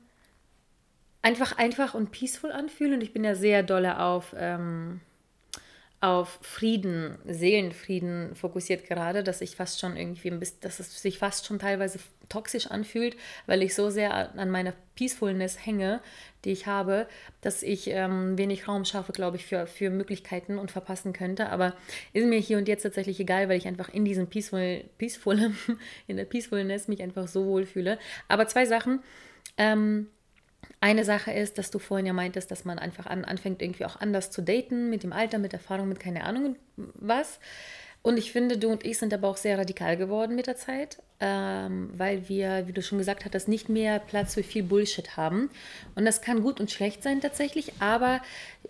einfach 1.23 1.59
einfach 1.59 1.95
und 1.95 2.13
peaceful 2.13 2.51
anfühlen. 2.51 2.95
Und 2.95 3.03
ich 3.03 3.13
bin 3.13 3.25
ja 3.25 3.35
sehr 3.35 3.63
dolle 3.63 4.01
auf 4.01 4.35
ähm, 4.39 5.01
auf 6.01 6.39
Frieden, 6.43 7.19
Seelenfrieden 7.25 8.37
fokussiert 8.37 8.87
gerade, 8.87 9.25
dass 9.25 9.41
ich 9.41 9.57
fast 9.57 9.81
schon 9.81 9.97
irgendwie 9.97 10.31
ein 10.31 10.39
bisschen, 10.39 10.61
dass 10.61 10.79
es 10.79 11.01
sich 11.01 11.19
fast 11.19 11.47
schon 11.47 11.59
teilweise 11.59 11.99
toxisch 12.29 12.69
anfühlt, 12.69 13.17
weil 13.47 13.63
ich 13.63 13.75
so 13.75 13.91
sehr 13.91 14.37
an 14.37 14.51
meiner 14.51 14.73
Peacefulness 14.95 15.65
hänge, 15.65 16.01
die 16.45 16.53
ich 16.53 16.67
habe, 16.67 17.07
dass 17.41 17.63
ich 17.63 17.89
ähm, 17.89 18.39
wenig 18.39 18.69
Raum 18.69 18.85
schaffe, 18.85 19.13
glaube 19.13 19.37
ich, 19.37 19.47
für, 19.47 19.67
für 19.67 19.91
Möglichkeiten 19.91 20.59
und 20.59 20.71
verpassen 20.71 21.13
könnte. 21.13 21.51
Aber 21.51 21.75
ist 22.13 22.27
mir 22.27 22.39
hier 22.39 22.59
und 22.59 22.69
jetzt 22.69 22.83
tatsächlich 22.83 23.21
egal, 23.21 23.49
weil 23.49 23.59
ich 23.59 23.67
einfach 23.67 23.89
in 23.89 24.05
diesem 24.05 24.29
Peaceful, 24.29 24.85
Peaceful 24.99 25.53
in 26.07 26.17
der 26.17 26.25
Peacefulness 26.25 26.89
mich 26.89 27.03
einfach 27.03 27.29
so 27.29 27.47
wohl 27.47 27.67
fühle. 27.67 27.99
Aber 28.29 28.47
zwei 28.47 28.65
Sachen. 28.65 29.01
Ähm, 29.59 30.09
eine 30.81 31.05
Sache 31.05 31.33
ist, 31.33 31.59
dass 31.59 31.71
du 31.71 31.79
vorhin 31.79 32.07
ja 32.07 32.13
meintest, 32.13 32.51
dass 32.51 32.65
man 32.65 32.79
einfach 32.79 33.07
an, 33.07 33.25
anfängt, 33.25 33.63
irgendwie 33.63 33.85
auch 33.85 33.97
anders 34.01 34.31
zu 34.31 34.43
daten, 34.43 34.91
mit 34.91 35.03
dem 35.03 35.13
Alter, 35.13 35.39
mit 35.39 35.53
Erfahrung, 35.53 35.89
mit 35.89 36.01
keine 36.01 36.25
Ahnung 36.25 36.57
was. 36.77 37.41
Und 38.07 38.19
ich 38.19 38.31
finde, 38.31 38.57
du 38.57 38.69
und 38.69 38.87
ich 38.87 38.99
sind 38.99 39.13
aber 39.13 39.27
auch 39.27 39.37
sehr 39.37 39.59
radikal 39.59 39.97
geworden 39.97 40.37
mit 40.37 40.47
der 40.47 40.55
Zeit, 40.55 40.99
ähm, 41.19 41.91
weil 41.97 42.29
wir, 42.29 42.69
wie 42.69 42.73
du 42.73 42.81
schon 42.81 42.99
gesagt 42.99 43.25
hattest, 43.25 43.49
nicht 43.49 43.69
mehr 43.69 43.99
Platz 43.99 44.35
für 44.35 44.45
viel 44.45 44.63
Bullshit 44.63 45.17
haben. 45.17 45.51
Und 45.97 46.05
das 46.05 46.21
kann 46.21 46.41
gut 46.41 46.61
und 46.61 46.71
schlecht 46.71 47.03
sein 47.03 47.21
tatsächlich, 47.21 47.73
aber 47.81 48.21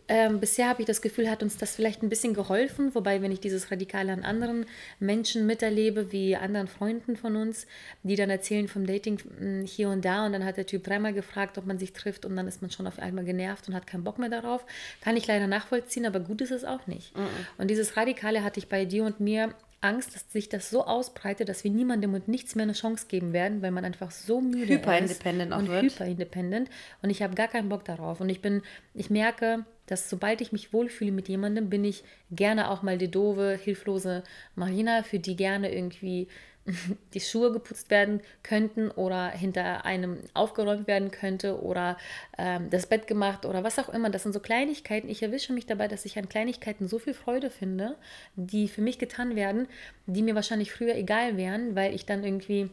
ähm, 0.08 0.40
bisher 0.40 0.68
habe 0.68 0.80
ich 0.80 0.86
das 0.86 1.02
Gefühl, 1.02 1.28
hat 1.28 1.42
uns 1.42 1.58
das 1.58 1.74
vielleicht 1.74 2.02
ein 2.02 2.08
bisschen 2.08 2.32
geholfen. 2.32 2.94
Wobei, 2.94 3.20
wenn 3.20 3.32
ich 3.32 3.40
dieses 3.40 3.70
Radikale 3.70 4.12
an 4.12 4.22
anderen 4.22 4.64
Menschen 5.00 5.46
miterlebe, 5.46 6.12
wie 6.12 6.36
anderen 6.36 6.68
Freunden 6.68 7.16
von 7.16 7.36
uns, 7.36 7.66
die 8.04 8.16
dann 8.16 8.30
erzählen 8.30 8.68
vom 8.68 8.86
Dating 8.86 9.18
hm, 9.18 9.66
hier 9.66 9.90
und 9.90 10.04
da 10.04 10.24
und 10.24 10.32
dann 10.32 10.44
hat 10.44 10.56
der 10.56 10.66
Typ 10.66 10.84
dreimal 10.84 11.12
gefragt, 11.12 11.58
ob 11.58 11.66
man 11.66 11.78
sich 11.78 11.92
trifft 11.92 12.24
und 12.24 12.36
dann 12.36 12.46
ist 12.48 12.62
man 12.62 12.70
schon 12.70 12.86
auf 12.86 12.98
einmal 12.98 13.24
genervt 13.24 13.68
und 13.68 13.74
hat 13.74 13.86
keinen 13.86 14.04
Bock 14.04 14.18
mehr 14.18 14.30
darauf, 14.30 14.64
kann 15.02 15.16
ich 15.16 15.26
leider 15.26 15.46
nachvollziehen, 15.46 16.06
aber 16.06 16.20
gut 16.20 16.40
ist 16.40 16.52
es 16.52 16.64
auch 16.64 16.86
nicht. 16.86 17.14
Mhm. 17.16 17.26
Und 17.58 17.68
dieses 17.68 17.96
Radikale 17.96 18.42
hatte 18.44 18.60
ich 18.60 18.68
bei 18.68 18.84
dir 18.84 19.04
und 19.04 19.20
mir 19.20 19.25
mir 19.26 19.54
Angst, 19.80 20.14
dass 20.14 20.32
sich 20.32 20.48
das 20.48 20.70
so 20.70 20.84
ausbreitet, 20.84 21.48
dass 21.48 21.64
wir 21.64 21.70
niemandem 21.70 22.14
und 22.14 22.28
nichts 22.28 22.54
mehr 22.54 22.64
eine 22.64 22.72
Chance 22.72 23.06
geben 23.08 23.32
werden, 23.32 23.62
weil 23.62 23.70
man 23.70 23.84
einfach 23.84 24.10
so 24.10 24.40
müde 24.40 24.74
hyperindependent 24.74 25.52
ist. 25.52 25.58
und 25.58 25.68
wird. 25.68 25.82
hyperindependent. 25.82 26.70
Und 27.02 27.10
ich 27.10 27.22
habe 27.22 27.34
gar 27.34 27.48
keinen 27.48 27.68
Bock 27.68 27.84
darauf. 27.84 28.20
Und 28.20 28.28
ich 28.28 28.40
bin, 28.40 28.62
ich 28.94 29.10
merke, 29.10 29.64
dass 29.86 30.10
sobald 30.10 30.40
ich 30.40 30.52
mich 30.52 30.72
wohlfühle 30.72 31.12
mit 31.12 31.28
jemandem, 31.28 31.68
bin 31.68 31.84
ich 31.84 32.04
gerne 32.30 32.70
auch 32.70 32.82
mal 32.82 32.98
die 32.98 33.10
doofe, 33.10 33.58
hilflose 33.62 34.24
Marina, 34.54 35.02
für 35.02 35.18
die 35.18 35.36
gerne 35.36 35.72
irgendwie 35.72 36.28
die 37.14 37.20
Schuhe 37.20 37.52
geputzt 37.52 37.90
werden 37.90 38.20
könnten 38.42 38.90
oder 38.90 39.30
hinter 39.30 39.84
einem 39.84 40.18
aufgeräumt 40.34 40.86
werden 40.86 41.10
könnte 41.10 41.60
oder 41.60 41.96
ähm, 42.38 42.70
das 42.70 42.86
Bett 42.86 43.06
gemacht 43.06 43.44
oder 43.46 43.64
was 43.64 43.78
auch 43.78 43.88
immer. 43.88 44.10
Das 44.10 44.22
sind 44.22 44.32
so 44.32 44.40
Kleinigkeiten. 44.40 45.08
Ich 45.08 45.22
erwische 45.22 45.52
mich 45.52 45.66
dabei, 45.66 45.88
dass 45.88 46.04
ich 46.04 46.18
an 46.18 46.28
Kleinigkeiten 46.28 46.88
so 46.88 46.98
viel 46.98 47.14
Freude 47.14 47.50
finde, 47.50 47.96
die 48.34 48.68
für 48.68 48.82
mich 48.82 48.98
getan 48.98 49.36
werden, 49.36 49.68
die 50.06 50.22
mir 50.22 50.34
wahrscheinlich 50.34 50.72
früher 50.72 50.94
egal 50.94 51.36
wären, 51.36 51.74
weil 51.74 51.94
ich 51.94 52.06
dann 52.06 52.24
irgendwie 52.24 52.70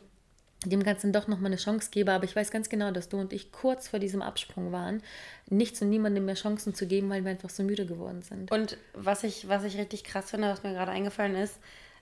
dem 0.65 0.83
Ganzen 0.83 1.11
doch 1.11 1.27
nochmal 1.27 1.47
eine 1.47 1.57
Chance 1.57 1.89
gebe. 1.91 2.11
Aber 2.11 2.23
ich 2.23 2.35
weiß 2.35 2.51
ganz 2.51 2.69
genau, 2.69 2.91
dass 2.91 3.09
du 3.09 3.17
und 3.17 3.33
ich 3.33 3.51
kurz 3.51 3.87
vor 3.87 3.99
diesem 3.99 4.21
Absprung 4.21 4.71
waren, 4.71 5.01
nichts 5.49 5.81
und 5.81 5.89
niemandem 5.89 6.25
mehr 6.25 6.35
Chancen 6.35 6.73
zu 6.73 6.87
geben, 6.87 7.09
weil 7.09 7.23
wir 7.23 7.31
einfach 7.31 7.49
so 7.49 7.63
müde 7.63 7.85
geworden 7.85 8.21
sind. 8.21 8.51
Und 8.51 8.77
was 8.93 9.23
ich, 9.23 9.47
was 9.47 9.63
ich 9.63 9.77
richtig 9.77 10.03
krass 10.03 10.31
finde, 10.31 10.49
was 10.49 10.63
mir 10.63 10.73
gerade 10.73 10.91
eingefallen 10.91 11.35
ist, 11.35 11.59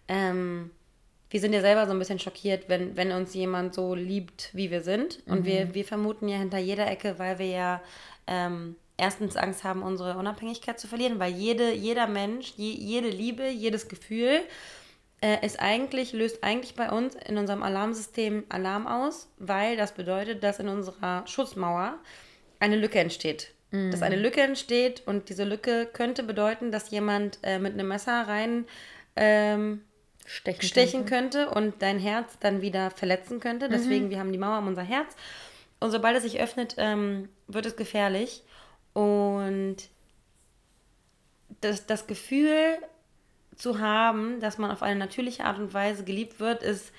ähm, 0.08 0.71
wir 1.32 1.39
sind 1.39 1.54
ja 1.54 1.62
selber 1.62 1.86
so 1.86 1.94
ein 1.94 2.00
bisschen 2.00 2.20
schockiert, 2.20 2.65
wenn, 2.67 2.96
wenn 2.98 3.12
uns 3.13 3.34
jemand 3.34 3.74
so 3.74 3.96
liebt, 3.96 4.50
wie 4.54 4.70
wir 4.70 4.82
sind. 4.82 5.20
Und 5.26 5.39
mhm. 5.39 5.46
wir, 5.46 5.74
wir 5.74 5.86
vermuten 5.86 6.28
ja 6.28 6.38
hinter 6.38 6.58
jeder 6.58 6.91
Ecke, 6.91 7.17
weil 7.17 7.39
wir 7.39 7.48
ja 7.48 7.82
ähm, 8.28 8.76
erstens 8.98 9.38
Angst 9.38 9.63
haben, 9.63 9.82
unsere 9.82 10.17
Unabhängigkeit 10.17 10.78
zu 10.78 10.88
verlieren, 10.88 11.20
weil 11.20 11.32
jede, 11.32 11.72
jeder 11.72 12.06
Mensch, 12.08 12.54
je, 12.58 12.72
jede 12.72 13.08
Liebe, 13.08 13.48
jedes 13.48 13.88
Gefühl 13.88 14.41
äh, 15.22 15.46
ist 15.46 15.60
eigentlich, 15.62 16.12
löst 16.12 16.44
eigentlich 16.44 16.76
bei 16.76 16.91
uns 16.91 17.15
in 17.15 17.38
unserem 17.38 17.63
Alarmsystem 17.63 18.44
Alarm 18.50 18.86
aus, 18.86 19.30
weil 19.39 19.78
das 19.78 19.94
bedeutet, 19.94 20.44
dass 20.44 20.60
in 20.60 20.67
unserer 20.67 21.26
Schutzmauer 21.28 21.98
eine 22.60 22.76
Lücke 22.76 23.00
entsteht. 23.00 23.54
Mhm. 23.72 23.91
Dass 23.91 24.02
eine 24.02 24.17
Lücke 24.17 24.41
entsteht 24.41 25.04
und 25.06 25.30
diese 25.30 25.46
Lücke 25.46 25.86
könnte 25.86 26.24
bedeuten, 26.24 26.74
dass 26.74 26.91
jemand 26.91 27.39
äh, 27.41 27.58
mit 27.58 27.74
einem 27.74 27.88
Messer 27.88 28.28
rein 28.28 28.65
ähm, 29.15 29.82
stechen, 30.25 30.62
stechen 30.63 31.05
könnte. 31.05 31.45
könnte. 31.45 31.55
und 31.55 31.81
dein 31.81 31.99
Herz 31.99 32.38
dann 32.39 32.62
wieder 32.62 32.91
verletzen 32.91 33.39
könnte. 33.39 33.67
Mhm. 33.67 33.71
Deswegen, 33.71 34.10
wir 34.10 34.19
haben 34.19 34.31
die 34.31 34.38
Mauer 34.38 34.60
um 34.60 34.67
unser 34.67 34.84
Herz. 34.84 35.15
Und 35.79 35.91
sobald 35.91 36.15
es 36.15 36.23
sich 36.23 36.39
öffnet, 36.39 36.75
ähm, 36.77 37.29
wird 37.47 37.65
es 37.65 37.75
gefährlich. 37.75 38.43
Und 38.93 39.77
das, 41.62 41.86
das 41.86 42.07
Gefühl 42.07 42.77
zu 43.55 43.79
haben, 43.79 44.39
dass 44.39 44.57
man 44.57 44.71
auf 44.71 44.84
eine 44.84 44.99
natürliche 44.99 45.45
Art 45.45 45.60
und 45.60 45.73
Weise 45.73 46.03
geliebt 46.03 46.39
wird, 46.39 46.63
ist 46.63 46.91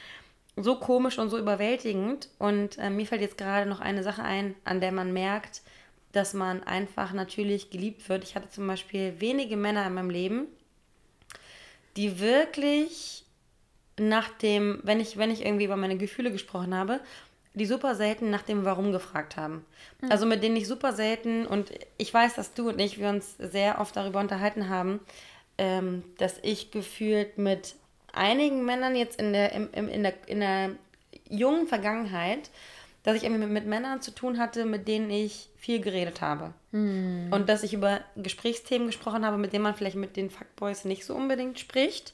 so 0.56 0.76
komisch 0.76 1.18
und 1.18 1.30
so 1.30 1.38
überwältigend. 1.38 2.28
Und 2.38 2.78
äh, 2.78 2.90
mir 2.90 3.06
fällt 3.06 3.22
jetzt 3.22 3.38
gerade 3.38 3.68
noch 3.68 3.80
eine 3.80 4.02
Sache 4.02 4.22
ein, 4.22 4.54
an 4.64 4.80
der 4.80 4.92
man 4.92 5.12
merkt, 5.12 5.62
dass 6.12 6.34
man 6.34 6.62
einfach 6.62 7.12
natürlich 7.12 7.70
geliebt 7.70 8.08
wird. 8.08 8.24
Ich 8.24 8.36
hatte 8.36 8.50
zum 8.50 8.66
Beispiel 8.66 9.14
wenige 9.18 9.56
Männer 9.56 9.86
in 9.86 9.94
meinem 9.94 10.10
Leben, 10.10 10.46
die 11.96 12.20
wirklich 12.20 13.24
nach 13.98 14.28
dem, 14.30 14.80
wenn 14.82 15.00
ich, 15.00 15.16
wenn 15.16 15.30
ich 15.30 15.44
irgendwie 15.44 15.64
über 15.64 15.76
meine 15.76 15.96
Gefühle 15.96 16.32
gesprochen 16.32 16.74
habe, 16.74 17.00
die 17.54 17.66
super 17.66 17.94
selten 17.94 18.30
nach 18.30 18.42
dem 18.42 18.64
Warum 18.64 18.92
gefragt 18.92 19.36
haben. 19.36 19.64
Mhm. 20.00 20.10
Also 20.10 20.26
mit 20.26 20.42
denen 20.42 20.56
ich 20.56 20.66
super 20.66 20.92
selten, 20.92 21.46
und 21.46 21.70
ich 21.98 22.12
weiß, 22.12 22.34
dass 22.34 22.54
du 22.54 22.70
und 22.70 22.80
ich, 22.80 22.98
wir 22.98 23.10
uns 23.10 23.36
sehr 23.38 23.80
oft 23.80 23.94
darüber 23.96 24.20
unterhalten 24.20 24.68
haben, 24.68 25.00
ähm, 25.58 26.02
dass 26.18 26.38
ich 26.42 26.70
gefühlt 26.70 27.36
mit 27.36 27.74
einigen 28.12 28.64
Männern 28.64 28.96
jetzt 28.96 29.20
in 29.20 29.32
der, 29.32 29.52
im, 29.52 29.68
im, 29.72 29.88
in 29.88 30.02
der, 30.02 30.14
in 30.26 30.40
der 30.40 30.70
jungen 31.28 31.66
Vergangenheit, 31.66 32.50
dass 33.02 33.16
ich 33.16 33.24
irgendwie 33.24 33.42
mit, 33.42 33.50
mit, 33.50 33.66
Männern 33.66 34.00
zu 34.00 34.12
tun 34.12 34.38
hatte, 34.38 34.64
mit 34.64 34.86
denen 34.86 35.10
ich 35.10 35.50
viel 35.56 35.80
geredet 35.80 36.20
habe. 36.20 36.52
Mhm. 36.70 37.28
Und 37.32 37.48
dass 37.48 37.62
ich 37.62 37.74
über 37.74 38.00
Gesprächsthemen 38.16 38.86
gesprochen 38.86 39.26
habe, 39.26 39.38
mit 39.38 39.52
denen 39.52 39.64
man 39.64 39.74
vielleicht 39.74 39.96
mit 39.96 40.16
den 40.16 40.30
Fuckboys 40.30 40.84
nicht 40.84 41.04
so 41.04 41.14
unbedingt 41.14 41.58
spricht. 41.58 42.12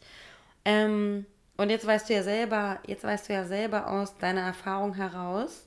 Ähm, 0.64 1.26
und 1.56 1.70
jetzt 1.70 1.86
weißt 1.86 2.08
du 2.08 2.14
ja 2.14 2.22
selber, 2.22 2.78
jetzt 2.86 3.04
weißt 3.04 3.28
du 3.28 3.32
ja 3.34 3.44
selber 3.44 3.90
aus 3.90 4.16
deiner 4.16 4.42
Erfahrung 4.42 4.94
heraus, 4.94 5.66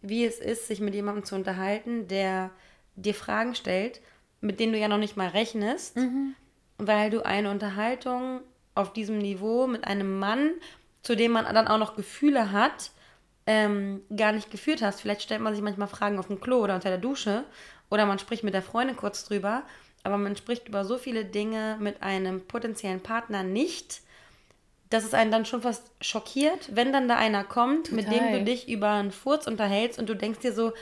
wie 0.00 0.24
es 0.24 0.38
ist, 0.38 0.66
sich 0.66 0.80
mit 0.80 0.94
jemandem 0.94 1.24
zu 1.24 1.34
unterhalten, 1.34 2.08
der 2.08 2.50
dir 2.96 3.14
Fragen 3.14 3.54
stellt, 3.54 4.00
mit 4.40 4.58
denen 4.58 4.72
du 4.72 4.78
ja 4.78 4.88
noch 4.88 4.98
nicht 4.98 5.16
mal 5.16 5.28
rechnest, 5.28 5.96
mhm. 5.96 6.34
weil 6.78 7.10
du 7.10 7.24
eine 7.24 7.50
Unterhaltung 7.50 8.40
auf 8.74 8.92
diesem 8.92 9.18
Niveau 9.18 9.66
mit 9.66 9.84
einem 9.84 10.18
Mann, 10.18 10.52
zu 11.02 11.16
dem 11.16 11.32
man 11.32 11.52
dann 11.52 11.68
auch 11.68 11.78
noch 11.78 11.96
Gefühle 11.96 12.52
hat, 12.52 12.90
ähm, 13.48 14.02
gar 14.14 14.32
nicht 14.32 14.50
geführt 14.50 14.82
hast. 14.82 15.00
Vielleicht 15.00 15.22
stellt 15.22 15.40
man 15.40 15.54
sich 15.54 15.62
manchmal 15.62 15.88
Fragen 15.88 16.18
auf 16.18 16.26
dem 16.26 16.38
Klo 16.38 16.58
oder 16.58 16.74
unter 16.74 16.90
der 16.90 16.98
Dusche 16.98 17.44
oder 17.88 18.04
man 18.04 18.18
spricht 18.18 18.44
mit 18.44 18.52
der 18.52 18.60
Freundin 18.60 18.94
kurz 18.94 19.24
drüber, 19.24 19.62
aber 20.04 20.18
man 20.18 20.36
spricht 20.36 20.68
über 20.68 20.84
so 20.84 20.98
viele 20.98 21.24
Dinge 21.24 21.78
mit 21.80 22.02
einem 22.02 22.42
potenziellen 22.42 23.00
Partner 23.00 23.42
nicht, 23.42 24.02
dass 24.90 25.02
es 25.02 25.14
einen 25.14 25.30
dann 25.30 25.46
schon 25.46 25.62
fast 25.62 25.90
schockiert, 26.02 26.68
wenn 26.76 26.92
dann 26.92 27.08
da 27.08 27.16
einer 27.16 27.42
kommt, 27.42 27.86
Total. 27.88 27.96
mit 27.96 28.12
dem 28.12 28.32
du 28.32 28.44
dich 28.44 28.68
über 28.68 28.90
einen 28.90 29.12
Furz 29.12 29.46
unterhältst 29.46 29.98
und 29.98 30.10
du 30.10 30.14
denkst 30.14 30.40
dir 30.40 30.52
so, 30.52 30.74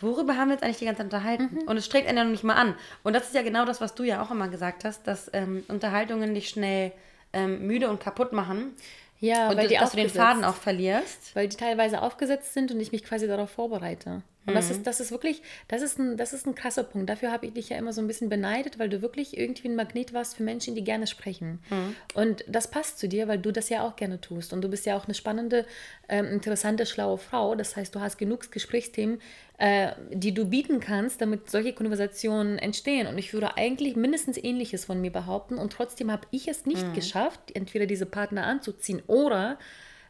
worüber 0.00 0.38
haben 0.38 0.48
wir 0.48 0.54
jetzt 0.54 0.62
eigentlich 0.62 0.78
die 0.78 0.86
ganze 0.86 1.00
Zeit 1.02 1.06
unterhalten? 1.12 1.50
Mhm. 1.52 1.68
Und 1.68 1.76
es 1.76 1.84
strengt 1.84 2.08
einen 2.08 2.16
ja 2.16 2.24
noch 2.24 2.30
nicht 2.30 2.44
mal 2.44 2.54
an. 2.54 2.74
Und 3.02 3.12
das 3.12 3.26
ist 3.26 3.34
ja 3.34 3.42
genau 3.42 3.66
das, 3.66 3.82
was 3.82 3.94
du 3.94 4.04
ja 4.04 4.22
auch 4.22 4.30
immer 4.30 4.48
gesagt 4.48 4.84
hast, 4.84 5.06
dass 5.06 5.30
ähm, 5.34 5.64
Unterhaltungen 5.68 6.34
dich 6.34 6.48
schnell 6.48 6.92
ähm, 7.34 7.66
müde 7.66 7.90
und 7.90 8.00
kaputt 8.00 8.32
machen. 8.32 8.72
Ja, 9.20 9.50
und 9.50 9.56
weil 9.56 9.68
die 9.68 9.76
dass 9.76 9.90
du 9.90 9.96
den 9.96 10.10
Faden 10.10 10.44
auch 10.44 10.54
verlierst. 10.54 11.34
Weil 11.34 11.48
die 11.48 11.56
teilweise 11.56 12.02
aufgesetzt 12.02 12.54
sind 12.54 12.70
und 12.70 12.80
ich 12.80 12.92
mich 12.92 13.04
quasi 13.04 13.26
darauf 13.26 13.50
vorbereite. 13.50 14.22
Und 14.46 14.52
mhm. 14.52 14.56
das, 14.56 14.70
ist, 14.70 14.86
das 14.86 15.00
ist 15.00 15.10
wirklich, 15.10 15.42
das 15.68 15.82
ist, 15.82 15.98
ein, 15.98 16.16
das 16.16 16.32
ist 16.32 16.46
ein 16.46 16.54
krasser 16.54 16.84
Punkt. 16.84 17.10
Dafür 17.10 17.32
habe 17.32 17.46
ich 17.46 17.52
dich 17.52 17.68
ja 17.68 17.76
immer 17.76 17.92
so 17.92 18.00
ein 18.00 18.06
bisschen 18.06 18.28
beneidet, 18.28 18.78
weil 18.78 18.88
du 18.88 19.02
wirklich 19.02 19.36
irgendwie 19.36 19.68
ein 19.68 19.76
Magnet 19.76 20.12
warst 20.12 20.36
für 20.36 20.44
Menschen, 20.44 20.74
die 20.74 20.84
gerne 20.84 21.06
sprechen. 21.06 21.60
Mhm. 21.68 21.96
Und 22.14 22.44
das 22.46 22.70
passt 22.70 22.98
zu 22.98 23.08
dir, 23.08 23.26
weil 23.28 23.38
du 23.38 23.52
das 23.52 23.68
ja 23.68 23.82
auch 23.82 23.96
gerne 23.96 24.20
tust. 24.20 24.52
Und 24.52 24.62
du 24.62 24.68
bist 24.68 24.86
ja 24.86 24.96
auch 24.96 25.06
eine 25.06 25.14
spannende, 25.14 25.66
ähm, 26.08 26.26
interessante, 26.26 26.86
schlaue 26.86 27.18
Frau. 27.18 27.56
Das 27.56 27.76
heißt, 27.76 27.94
du 27.94 28.00
hast 28.00 28.18
genug 28.18 28.52
Gesprächsthemen, 28.52 29.20
äh, 29.58 29.92
die 30.10 30.32
du 30.32 30.46
bieten 30.46 30.78
kannst, 30.80 31.20
damit 31.20 31.50
solche 31.50 31.72
Konversationen 31.72 32.58
entstehen. 32.58 33.08
Und 33.08 33.18
ich 33.18 33.32
würde 33.32 33.56
eigentlich 33.56 33.96
mindestens 33.96 34.36
Ähnliches 34.36 34.84
von 34.84 35.00
mir 35.00 35.10
behaupten. 35.10 35.58
Und 35.58 35.72
trotzdem 35.72 36.12
habe 36.12 36.26
ich 36.30 36.46
es 36.46 36.66
nicht 36.66 36.86
mhm. 36.86 36.92
geschafft, 36.94 37.40
entweder 37.54 37.86
diese 37.86 38.06
Partner 38.06 38.46
anzuziehen 38.46 39.02
oder 39.08 39.58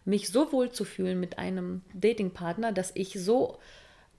mich 0.05 0.29
so 0.29 0.53
wohl 0.53 0.71
zu 0.71 0.85
fühlen 0.85 1.19
mit 1.19 1.39
einem 1.39 1.83
Datingpartner, 1.95 2.73
dass 2.73 2.93
ich 2.95 3.15
so 3.15 3.59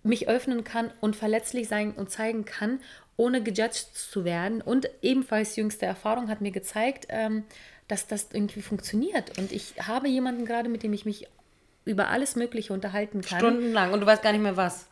mich 0.08 0.28
öffnen 0.28 0.64
kann 0.64 0.92
und 1.02 1.16
verletzlich 1.16 1.68
sein 1.68 1.94
und 1.94 2.10
zeigen 2.10 2.46
kann, 2.46 2.80
ohne 3.18 3.42
gejudged 3.42 3.96
zu 3.96 4.26
werden. 4.26 4.62
Und 4.62 4.90
ebenfalls 5.02 5.56
jüngste 5.56 5.86
Erfahrung 5.86 6.30
hat 6.30 6.42
mir 6.42 6.52
gezeigt, 6.52 7.08
ähm, 7.10 7.44
dass 7.88 8.08
das 8.08 8.30
irgendwie 8.34 8.62
funktioniert. 8.62 9.38
Und 9.38 9.52
ich 9.52 9.74
habe 9.82 10.08
jemanden 10.08 10.46
gerade, 10.46 10.70
mit 10.70 10.84
dem 10.84 10.94
ich 10.94 11.06
mich 11.06 11.28
über 11.86 12.10
alles 12.10 12.36
Mögliche 12.36 12.74
unterhalten 12.74 13.22
kann. 13.22 13.40
Stundenlang 13.40 13.94
und 13.94 14.02
du 14.02 14.06
weißt 14.06 14.22
gar 14.22 14.34
nicht 14.34 14.42
mehr 14.42 14.58
was. 14.58 14.88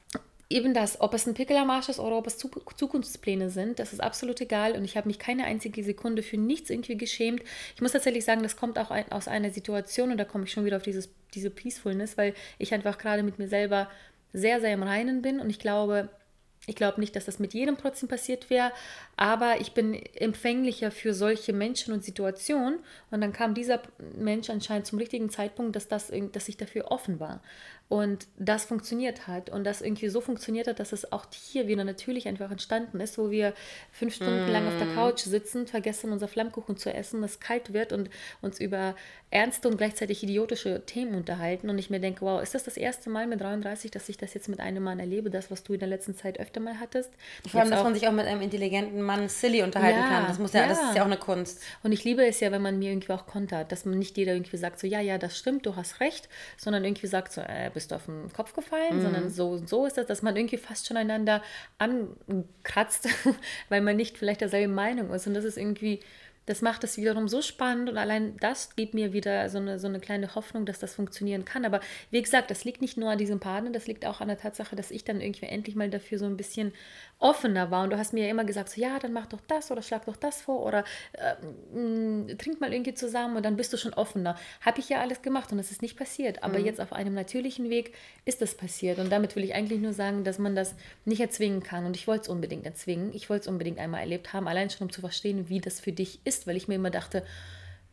Eben 0.47 0.73
das, 0.73 1.01
ob 1.01 1.13
es 1.13 1.25
ein 1.25 1.33
Pickel 1.33 1.57
am 1.57 1.71
Arsch 1.71 1.89
ist 1.89 1.99
oder 1.99 2.17
ob 2.17 2.27
es 2.27 2.37
Zukunftspläne 2.37 3.49
sind, 3.49 3.79
das 3.79 3.93
ist 3.93 3.99
absolut 3.99 4.39
egal 4.41 4.73
und 4.73 4.85
ich 4.85 4.95
habe 4.95 5.07
mich 5.07 5.17
keine 5.17 5.43
einzige 5.45 5.83
Sekunde 5.83 6.21
für 6.21 6.37
nichts 6.37 6.69
irgendwie 6.69 6.97
geschämt. 6.97 7.41
Ich 7.73 7.81
muss 7.81 7.93
tatsächlich 7.93 8.23
sagen, 8.25 8.43
das 8.43 8.55
kommt 8.55 8.77
auch 8.77 8.91
aus 9.09 9.27
einer 9.27 9.49
Situation 9.49 10.11
und 10.11 10.17
da 10.17 10.23
komme 10.23 10.43
ich 10.45 10.51
schon 10.51 10.63
wieder 10.63 10.77
auf 10.77 10.83
dieses, 10.83 11.09
diese 11.33 11.49
Peacefulness, 11.49 12.15
weil 12.15 12.35
ich 12.59 12.73
einfach 12.73 12.99
gerade 12.99 13.23
mit 13.23 13.39
mir 13.39 13.47
selber 13.47 13.89
sehr, 14.35 14.59
sehr 14.61 14.73
im 14.73 14.83
Reinen 14.83 15.21
bin 15.21 15.39
und 15.39 15.49
ich 15.49 15.59
glaube, 15.59 16.09
ich 16.67 16.75
glaube 16.75 16.99
nicht, 16.99 17.15
dass 17.15 17.25
das 17.25 17.39
mit 17.39 17.53
jedem 17.53 17.77
trotzdem 17.77 18.09
passiert 18.09 18.49
wäre, 18.49 18.71
aber 19.17 19.61
ich 19.61 19.73
bin 19.73 19.93
empfänglicher 19.93 20.91
für 20.91 21.13
solche 21.13 21.53
Menschen 21.53 21.93
und 21.93 22.03
Situationen. 22.03 22.79
Und 23.11 23.21
dann 23.21 23.33
kam 23.33 23.53
dieser 23.53 23.81
Mensch 24.17 24.49
anscheinend 24.49 24.87
zum 24.87 24.97
richtigen 24.99 25.29
Zeitpunkt, 25.29 25.75
dass, 25.75 25.87
das, 25.87 26.11
dass 26.31 26.49
ich 26.49 26.57
dafür 26.57 26.91
offen 26.91 27.19
war. 27.19 27.41
Und 27.87 28.25
das 28.37 28.65
funktioniert 28.65 29.27
hat. 29.27 29.51
Und 29.51 29.63
das 29.63 29.81
irgendwie 29.81 30.09
so 30.09 30.19
funktioniert 30.19 30.67
hat, 30.67 30.79
dass 30.79 30.91
es 30.91 31.11
auch 31.11 31.25
hier 31.31 31.67
wieder 31.67 31.83
natürlich 31.83 32.27
einfach 32.27 32.49
entstanden 32.49 32.99
ist, 32.99 33.17
wo 33.19 33.29
wir 33.29 33.53
fünf 33.91 34.15
Stunden 34.15 34.47
mm. 34.47 34.51
lang 34.51 34.67
auf 34.67 34.77
der 34.77 34.87
mm. 34.87 34.95
Couch 34.95 35.19
sitzen, 35.19 35.67
vergessen, 35.67 36.11
unser 36.11 36.27
Flammkuchen 36.27 36.77
zu 36.77 36.91
essen, 36.91 37.23
es 37.23 37.39
kalt 37.39 37.73
wird 37.73 37.93
und 37.93 38.09
uns 38.41 38.59
über 38.59 38.95
ernste 39.35 39.67
und 39.67 39.77
gleichzeitig 39.77 40.23
idiotische 40.23 40.83
Themen 40.85 41.13
unterhalten. 41.13 41.69
Und 41.69 41.77
ich 41.77 41.89
mir 41.89 41.99
denke, 41.99 42.21
wow, 42.21 42.41
ist 42.41 42.55
das 42.55 42.63
das 42.63 42.77
erste 42.77 43.09
Mal 43.09 43.27
mit 43.27 43.41
33, 43.41 43.91
dass 43.91 44.07
ich 44.09 44.17
das 44.17 44.33
jetzt 44.33 44.49
mit 44.49 44.59
einem 44.59 44.83
Mann 44.83 44.99
erlebe, 44.99 45.29
das, 45.29 45.51
was 45.51 45.61
du 45.63 45.73
in 45.73 45.79
der 45.79 45.89
letzten 45.89 46.15
Zeit 46.15 46.39
öfter 46.39 46.61
mal 46.61 46.79
hattest? 46.79 47.11
Vor 47.49 47.59
allem, 47.59 47.69
dass 47.69 47.83
man 47.83 47.93
sich 47.93 48.07
auch 48.07 48.13
mit 48.13 48.25
einem 48.25 48.41
intelligenten 48.41 49.01
Mann 49.01 49.27
silly 49.27 49.61
unterhalten 49.61 49.99
ja, 49.99 50.07
kann. 50.07 50.27
Das, 50.27 50.39
muss 50.39 50.53
ja, 50.53 50.61
ja, 50.61 50.69
das 50.69 50.81
ist 50.81 50.95
ja 50.95 51.01
auch 51.01 51.07
eine 51.07 51.17
Kunst. 51.17 51.61
Und 51.83 51.91
ich 51.91 52.03
liebe 52.03 52.25
es 52.25 52.39
ja, 52.39 52.51
wenn 52.51 52.61
man 52.61 52.79
mir 52.79 52.91
irgendwie 52.91 53.11
auch 53.11 53.27
kontert, 53.27 53.71
dass 53.71 53.85
man 53.85 53.99
nicht 53.99 54.17
jeder 54.17 54.33
irgendwie 54.33 54.57
sagt, 54.57 54.79
so, 54.79 54.87
ja, 54.87 55.01
ja, 55.01 55.17
das 55.17 55.37
stimmt, 55.37 55.65
du 55.65 55.75
hast 55.75 55.99
recht, 55.99 56.29
sondern 56.57 56.85
irgendwie 56.85 57.07
sagt 57.07 57.33
so, 57.33 57.41
äh, 57.41 57.71
bist 57.75 57.91
du 57.91 57.95
auf 57.95 58.05
den 58.05 58.33
Kopf 58.33 58.53
gefallen, 58.53 58.97
mhm. 58.97 59.01
sondern 59.01 59.29
so 59.29 59.57
so 59.57 59.85
ist 59.85 59.97
das, 59.97 60.07
dass 60.07 60.23
man 60.23 60.35
irgendwie 60.35 60.57
fast 60.57 60.87
schon 60.87 60.97
einander 60.97 61.43
ankratzt, 61.77 63.07
weil 63.69 63.81
man 63.81 63.95
nicht 63.95 64.17
vielleicht 64.17 64.41
derselben 64.41 64.73
Meinung 64.73 65.11
ist. 65.11 65.27
Und 65.27 65.35
das 65.35 65.45
ist 65.45 65.57
irgendwie 65.57 65.99
das 66.45 66.61
macht 66.61 66.83
es 66.83 66.97
wiederum 66.97 67.27
so 67.27 67.41
spannend 67.41 67.89
und 67.89 67.97
allein 67.97 68.37
das 68.37 68.75
gibt 68.75 68.93
mir 68.93 69.13
wieder 69.13 69.49
so 69.49 69.57
eine, 69.57 69.79
so 69.79 69.87
eine 69.87 69.99
kleine 69.99 70.35
Hoffnung, 70.35 70.65
dass 70.65 70.79
das 70.79 70.93
funktionieren 70.93 71.45
kann. 71.45 71.65
Aber 71.65 71.79
wie 72.11 72.21
gesagt, 72.21 72.51
das 72.51 72.63
liegt 72.63 72.81
nicht 72.81 72.97
nur 72.97 73.09
an 73.09 73.17
diesem 73.17 73.39
Partner, 73.39 73.71
das 73.71 73.87
liegt 73.87 74.05
auch 74.05 74.21
an 74.21 74.27
der 74.27 74.37
Tatsache, 74.37 74.75
dass 74.75 74.91
ich 74.91 75.03
dann 75.03 75.21
irgendwie 75.21 75.47
endlich 75.47 75.75
mal 75.75 75.89
dafür 75.89 76.19
so 76.19 76.25
ein 76.25 76.37
bisschen 76.37 76.73
offener 77.19 77.71
war. 77.71 77.83
Und 77.83 77.91
du 77.91 77.97
hast 77.97 78.13
mir 78.13 78.25
ja 78.25 78.29
immer 78.29 78.43
gesagt, 78.45 78.69
so, 78.69 78.81
ja, 78.81 78.99
dann 78.99 79.13
mach 79.13 79.25
doch 79.25 79.41
das 79.47 79.71
oder 79.71 79.81
schlag 79.81 80.05
doch 80.05 80.17
das 80.17 80.41
vor 80.41 80.63
oder 80.63 80.83
äh, 81.13 81.35
mh, 81.75 82.35
trink 82.35 82.61
mal 82.61 82.73
irgendwie 82.73 82.93
zusammen 82.93 83.37
und 83.37 83.43
dann 83.43 83.55
bist 83.55 83.73
du 83.73 83.77
schon 83.77 83.93
offener. 83.93 84.37
Habe 84.61 84.79
ich 84.79 84.89
ja 84.89 85.01
alles 85.01 85.21
gemacht 85.21 85.51
und 85.51 85.59
es 85.59 85.71
ist 85.71 85.81
nicht 85.81 85.97
passiert. 85.97 86.43
Aber 86.43 86.59
mhm. 86.59 86.65
jetzt 86.65 86.81
auf 86.81 86.93
einem 86.93 87.13
natürlichen 87.13 87.69
Weg 87.69 87.93
ist 88.25 88.41
das 88.41 88.55
passiert. 88.55 88.99
Und 88.99 89.11
damit 89.11 89.35
will 89.35 89.43
ich 89.43 89.55
eigentlich 89.55 89.79
nur 89.79 89.93
sagen, 89.93 90.23
dass 90.23 90.39
man 90.39 90.55
das 90.55 90.75
nicht 91.05 91.21
erzwingen 91.21 91.63
kann. 91.63 91.85
Und 91.85 91.95
ich 91.95 92.07
wollte 92.07 92.23
es 92.23 92.27
unbedingt 92.27 92.65
erzwingen. 92.65 93.13
Ich 93.13 93.29
wollte 93.29 93.43
es 93.43 93.47
unbedingt 93.47 93.79
einmal 93.79 94.01
erlebt 94.01 94.33
haben, 94.33 94.47
allein 94.47 94.69
schon 94.69 94.87
um 94.87 94.91
zu 94.91 95.01
verstehen, 95.01 95.49
wie 95.49 95.61
das 95.61 95.79
für 95.79 95.91
dich 95.91 96.19
ist 96.25 96.34
ist, 96.35 96.47
weil 96.47 96.57
ich 96.57 96.67
mir 96.67 96.75
immer 96.75 96.91
dachte, 96.91 97.23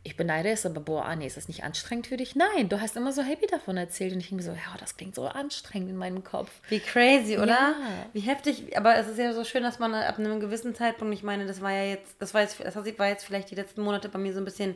ich 0.05 0.17
beneide 0.17 0.49
es, 0.49 0.65
aber 0.65 0.81
boah, 0.81 1.05
Anni, 1.05 1.25
ist 1.25 1.37
das 1.37 1.47
nicht 1.47 1.63
anstrengend 1.63 2.07
für 2.07 2.17
dich? 2.17 2.35
Nein, 2.35 2.67
du 2.67 2.81
hast 2.81 2.97
immer 2.97 3.13
so 3.13 3.21
happy 3.21 3.47
davon 3.47 3.77
erzählt 3.77 4.13
und 4.13 4.19
ich 4.19 4.33
mir 4.33 4.43
so, 4.43 4.51
ja, 4.51 4.77
das 4.77 4.97
klingt 4.97 5.15
so 5.15 5.27
anstrengend 5.27 5.89
in 5.89 5.95
meinem 5.95 6.25
Kopf. 6.25 6.51
Wie 6.67 6.81
crazy, 6.81 7.37
oder? 7.37 7.47
Ja. 7.47 7.75
Wie 8.11 8.19
heftig, 8.19 8.77
aber 8.77 8.97
es 8.97 9.07
ist 9.07 9.17
ja 9.17 9.31
so 9.31 9.45
schön, 9.45 9.63
dass 9.63 9.79
man 9.79 9.93
ab 9.93 10.19
einem 10.19 10.41
gewissen 10.41 10.75
Zeitpunkt, 10.75 11.13
ich 11.13 11.23
meine, 11.23 11.45
das 11.45 11.61
war 11.61 11.71
ja 11.71 11.85
jetzt, 11.85 12.15
das 12.19 12.33
war 12.33 12.41
jetzt, 12.41 12.59
das 12.59 12.75
war 12.75 13.07
jetzt 13.07 13.23
vielleicht 13.23 13.49
die 13.49 13.55
letzten 13.55 13.81
Monate 13.81 14.09
bei 14.09 14.19
mir 14.19 14.33
so 14.33 14.39
ein 14.39 14.45
bisschen 14.45 14.75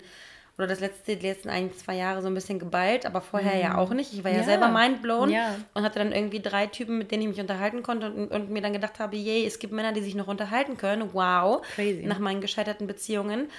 oder 0.58 0.68
das 0.68 0.80
letzte, 0.80 1.16
die 1.16 1.28
letzten 1.28 1.50
ein, 1.50 1.72
zwei 1.76 1.96
Jahre 1.96 2.22
so 2.22 2.28
ein 2.28 2.34
bisschen 2.34 2.58
geballt, 2.58 3.06
aber 3.06 3.22
vorher 3.22 3.56
mhm. 3.56 3.62
ja 3.62 3.78
auch 3.78 3.92
nicht. 3.92 4.14
Ich 4.14 4.24
war 4.24 4.32
ja, 4.32 4.38
ja 4.38 4.44
selber 4.44 4.70
mindblown 4.70 5.30
ja. 5.30 5.56
und 5.76 5.84
hatte 5.84 6.00
dann 6.00 6.12
irgendwie 6.12 6.40
drei 6.40 6.66
Typen, 6.66 6.98
mit 6.98 7.12
denen 7.12 7.24
ich 7.24 7.30
mich 7.30 7.40
unterhalten 7.40 7.84
konnte 7.84 8.12
und, 8.12 8.32
und, 8.32 8.50
mir 8.50 8.62
dann 8.62 8.74
gedacht 8.74 9.00
habe, 9.00 9.16
yay, 9.16 9.46
es 9.46 9.60
gibt 9.60 9.72
Männer, 9.72 9.94
die 9.94 10.02
sich 10.02 10.16
noch 10.16 10.28
unterhalten 10.28 10.76
können. 10.76 11.14
Wow. 11.14 11.62
Crazy. 11.76 12.06
Nach 12.06 12.18
meinen 12.18 12.42
gescheiterten 12.42 12.88
Beziehungen. 12.88 13.50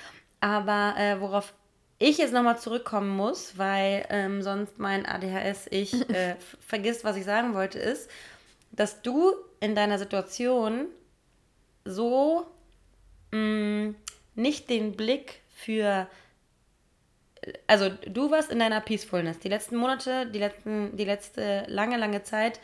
Aber 0.40 0.94
äh, 0.98 1.20
worauf 1.20 1.54
ich 2.00 2.18
jetzt 2.18 2.32
nochmal 2.32 2.58
zurückkommen 2.58 3.11
muss, 3.11 3.56
weil 3.56 4.04
ähm, 4.11 4.42
sonst 4.42 4.78
mein 4.78 5.06
ADHS 5.06 5.68
ich 5.70 6.08
äh, 6.11 6.34
vergisst, 6.66 7.04
was 7.04 7.16
ich 7.16 7.24
sagen 7.24 7.54
wollte, 7.54 7.78
ist, 7.78 8.11
dass 8.72 9.02
du 9.02 9.34
in 9.61 9.76
deiner 9.76 9.98
Situation 9.98 10.87
so 11.84 12.46
mh, 13.30 13.38
mm, 13.38 13.94
nicht 14.34 14.68
den 14.68 14.96
Blick 14.96 15.42
für 15.54 16.08
also 17.66 17.90
du 18.06 18.30
warst 18.30 18.50
in 18.50 18.58
deiner 18.58 18.80
Peacefulness. 18.80 19.38
Die 19.38 19.48
letzten 19.48 19.76
Monate, 19.76 20.26
die, 20.26 20.38
letzten, 20.38 20.96
die 20.96 21.04
letzte 21.04 21.64
lange, 21.68 21.96
lange 21.96 22.22
Zeit 22.22 22.61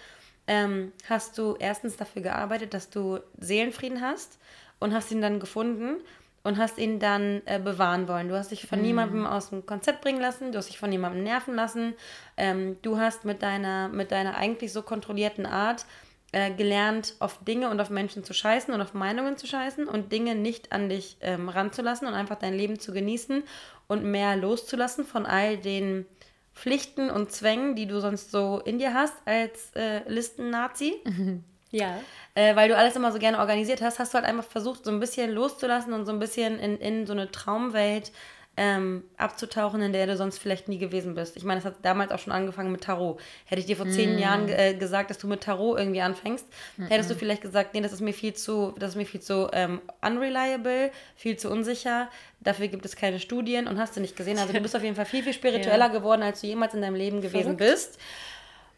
ähm, 0.47 0.93
hast 1.09 1.39
du 1.39 1.57
erstens 1.59 1.97
dafür 1.97 2.23
gearbeitet, 2.23 2.75
dass 2.75 2.91
du 2.91 3.21
Seelenfrieden 3.39 4.01
hast 4.01 4.39
und 4.79 4.95
hast 4.95 5.11
ihn 5.11 5.21
dann 5.23 5.41
gefunden 5.41 5.97
und 6.43 6.59
hast 6.59 6.79
ihn 6.79 6.99
dann 6.99 7.41
äh, 7.47 7.59
bewahren 7.59 8.07
wollen. 8.07 8.29
Du 8.29 8.37
hast 8.37 8.51
dich 8.51 8.67
von 8.67 8.79
mhm. 8.79 8.85
niemandem 8.85 9.27
aus 9.27 9.51
dem 9.51 9.65
Konzept 9.65 10.03
bringen 10.03 10.21
lassen, 10.21 10.53
du 10.53 10.59
hast 10.59 10.69
dich 10.69 10.79
von 10.79 10.91
niemandem 10.91 11.25
nerven 11.25 11.55
lassen. 11.55 11.95
Ähm, 12.37 12.77
du 12.83 12.99
hast 12.99 13.25
mit 13.25 13.43
deiner, 13.43 13.89
mit 13.89 14.13
deiner 14.13 14.37
eigentlich 14.37 14.73
so 14.73 14.83
kontrollierten 14.83 15.47
Art 15.47 15.87
äh, 16.35 16.51
gelernt, 16.51 17.15
auf 17.21 17.39
Dinge 17.45 17.71
und 17.71 17.81
auf 17.81 17.91
Menschen 17.91 18.25
zu 18.25 18.35
scheißen 18.35 18.75
und 18.75 18.81
auf 18.81 18.93
Meinungen 18.93 19.37
zu 19.37 19.47
scheißen 19.47 19.87
und 19.87 20.11
Dinge 20.11 20.35
nicht 20.35 20.73
an 20.73 20.89
dich 20.89 21.17
ähm, 21.21 21.49
ranzulassen 21.49 22.09
und 22.09 22.15
einfach 22.15 22.37
dein 22.37 22.55
Leben 22.55 22.81
zu 22.81 22.93
genießen 22.93 23.45
und 23.87 24.05
mehr 24.05 24.35
loszulassen 24.35 25.05
von 25.05 25.27
all 25.27 25.59
den 25.59 26.07
Pflichten 26.53 27.09
und 27.09 27.31
Zwängen, 27.31 27.77
die 27.77 27.87
du 27.87 28.01
sonst 28.01 28.33
so 28.33 28.61
in 28.65 28.81
dir 28.81 28.95
hast 28.95 29.15
als 29.27 29.71
äh, 29.77 30.01
Listen-Nazi. 30.09 30.95
Ja. 31.71 31.99
Äh, 32.37 32.55
weil 32.55 32.69
du 32.69 32.77
alles 32.77 32.95
immer 32.95 33.11
so 33.11 33.19
gerne 33.19 33.41
organisiert 33.41 33.83
hast, 33.83 33.99
hast 33.99 34.15
du 34.15 34.19
halt 34.19 34.27
einfach 34.27 34.45
versucht, 34.45 34.85
so 34.85 34.93
ein 34.93 35.01
bisschen 35.01 35.33
loszulassen 35.33 35.93
und 35.93 36.07
so 36.07 36.13
ein 36.13 36.21
bisschen 36.21 36.61
in, 36.61 36.79
in 36.79 37.05
so 37.05 37.13
eine 37.13 37.33
Traumwelt 37.33 38.13
ähm, 38.57 39.03
abzutauchen, 39.17 39.83
in 39.83 39.93
der 39.93 40.07
du 40.07 40.17
sonst 40.17 40.39
vielleicht 40.39 40.69
nie 40.69 40.79
gewesen 40.79 41.15
bist. 41.15 41.37
Ich 41.37 41.45
meine, 41.45 41.59
es 41.59 41.65
hat 41.65 41.77
damals 41.83 42.13
auch 42.13 42.21
schon 42.21 42.33
angefangen 42.33 42.71
mit 42.71 42.85
Tarot. 42.85 43.21
Hätte 43.47 43.61
ich 43.61 43.67
dir 43.67 43.77
vor 43.77 43.89
zehn 43.89 44.17
mm. 44.17 44.19
Jahren 44.19 44.49
äh, 44.49 44.75
gesagt, 44.75 45.11
dass 45.11 45.19
du 45.19 45.27
mit 45.27 45.43
Tarot 45.43 45.79
irgendwie 45.79 46.01
anfängst, 46.01 46.47
mm 46.77 46.85
hättest 46.95 47.11
du 47.11 47.15
vielleicht 47.15 47.43
gesagt, 47.43 47.75
nee, 47.75 47.81
das 47.81 47.93
ist 47.93 48.01
mir 48.01 48.13
viel 48.13 48.35
zu, 48.35 48.75
das 48.79 48.91
ist 48.91 48.97
mir 48.97 49.07
viel 49.07 49.21
zu 49.21 49.49
ähm, 49.53 49.81
unreliable, 50.03 50.93
viel 51.17 51.37
zu 51.37 51.51
unsicher. 51.51 52.09
Dafür 52.41 52.69
gibt 52.69 52.85
es 52.85 52.95
keine 52.95 53.19
Studien 53.19 53.67
und 53.67 53.79
hast 53.79 53.97
du 53.97 54.01
nicht 54.01 54.17
gesehen. 54.17 54.39
Also 54.39 54.53
du 54.53 54.61
bist 54.61 54.77
auf 54.77 54.83
jeden 54.83 54.95
Fall 54.95 55.07
viel, 55.07 55.23
viel 55.23 55.33
spiritueller 55.33 55.87
ja. 55.93 55.93
geworden, 55.93 56.23
als 56.23 56.43
du 56.43 56.47
jemals 56.47 56.75
in 56.75 56.83
deinem 56.83 56.95
Leben 56.95 57.21
gewesen 57.21 57.57
Verrückt. 57.57 57.59
bist. 57.59 57.99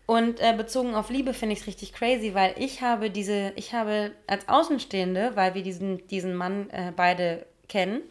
Und 0.06 0.40
äh, 0.40 0.54
bezogen 0.56 0.94
auf 0.94 1.10
Liebe 1.10 1.34
finde 1.34 1.54
ich 1.54 1.62
es 1.62 1.66
richtig 1.66 1.92
crazy, 1.92 2.32
weil 2.32 2.54
ich 2.58 2.80
habe 2.80 3.10
diese, 3.10 3.52
ich 3.56 3.74
habe 3.74 4.12
als 4.28 4.48
Außenstehende, 4.48 5.32
weil 5.34 5.54
wir 5.54 5.62
diesen, 5.62 6.06
diesen 6.06 6.34
Mann 6.34 6.70
äh, 6.70 6.92
beide 6.94 7.44
kennen, 7.68 8.02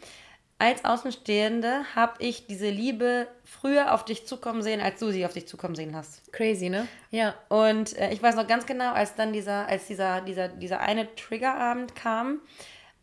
als 0.58 0.86
Außenstehende 0.86 1.84
habe 1.96 2.13
ich 2.20 2.48
diese 2.48 2.70
Liebe 2.70 3.28
früher 3.44 3.94
auf 3.94 4.06
dich 4.06 4.26
zukommen 4.26 4.62
sehen, 4.62 4.80
als 4.80 5.00
du 5.00 5.12
sie 5.12 5.26
auf 5.26 5.34
dich 5.34 5.48
zukommen 5.48 5.76
sehen 5.76 5.96
hast. 5.96 6.32
Crazy, 6.32 6.70
ne? 6.70 6.88
Ja. 7.12 7.36
Und 7.50 7.98
äh, 7.98 8.12
ich 8.13 8.24
weiß 8.24 8.36
noch 8.36 8.48
ganz 8.48 8.65
genau, 8.65 8.94
als 8.94 9.15
dann 9.15 9.34
dieser, 9.34 9.68
als 9.68 9.88
dieser, 9.88 10.22
dieser, 10.22 10.48
dieser 10.48 10.80
eine 10.80 11.13
Triggerabend 11.15 11.96
kam, 11.96 12.39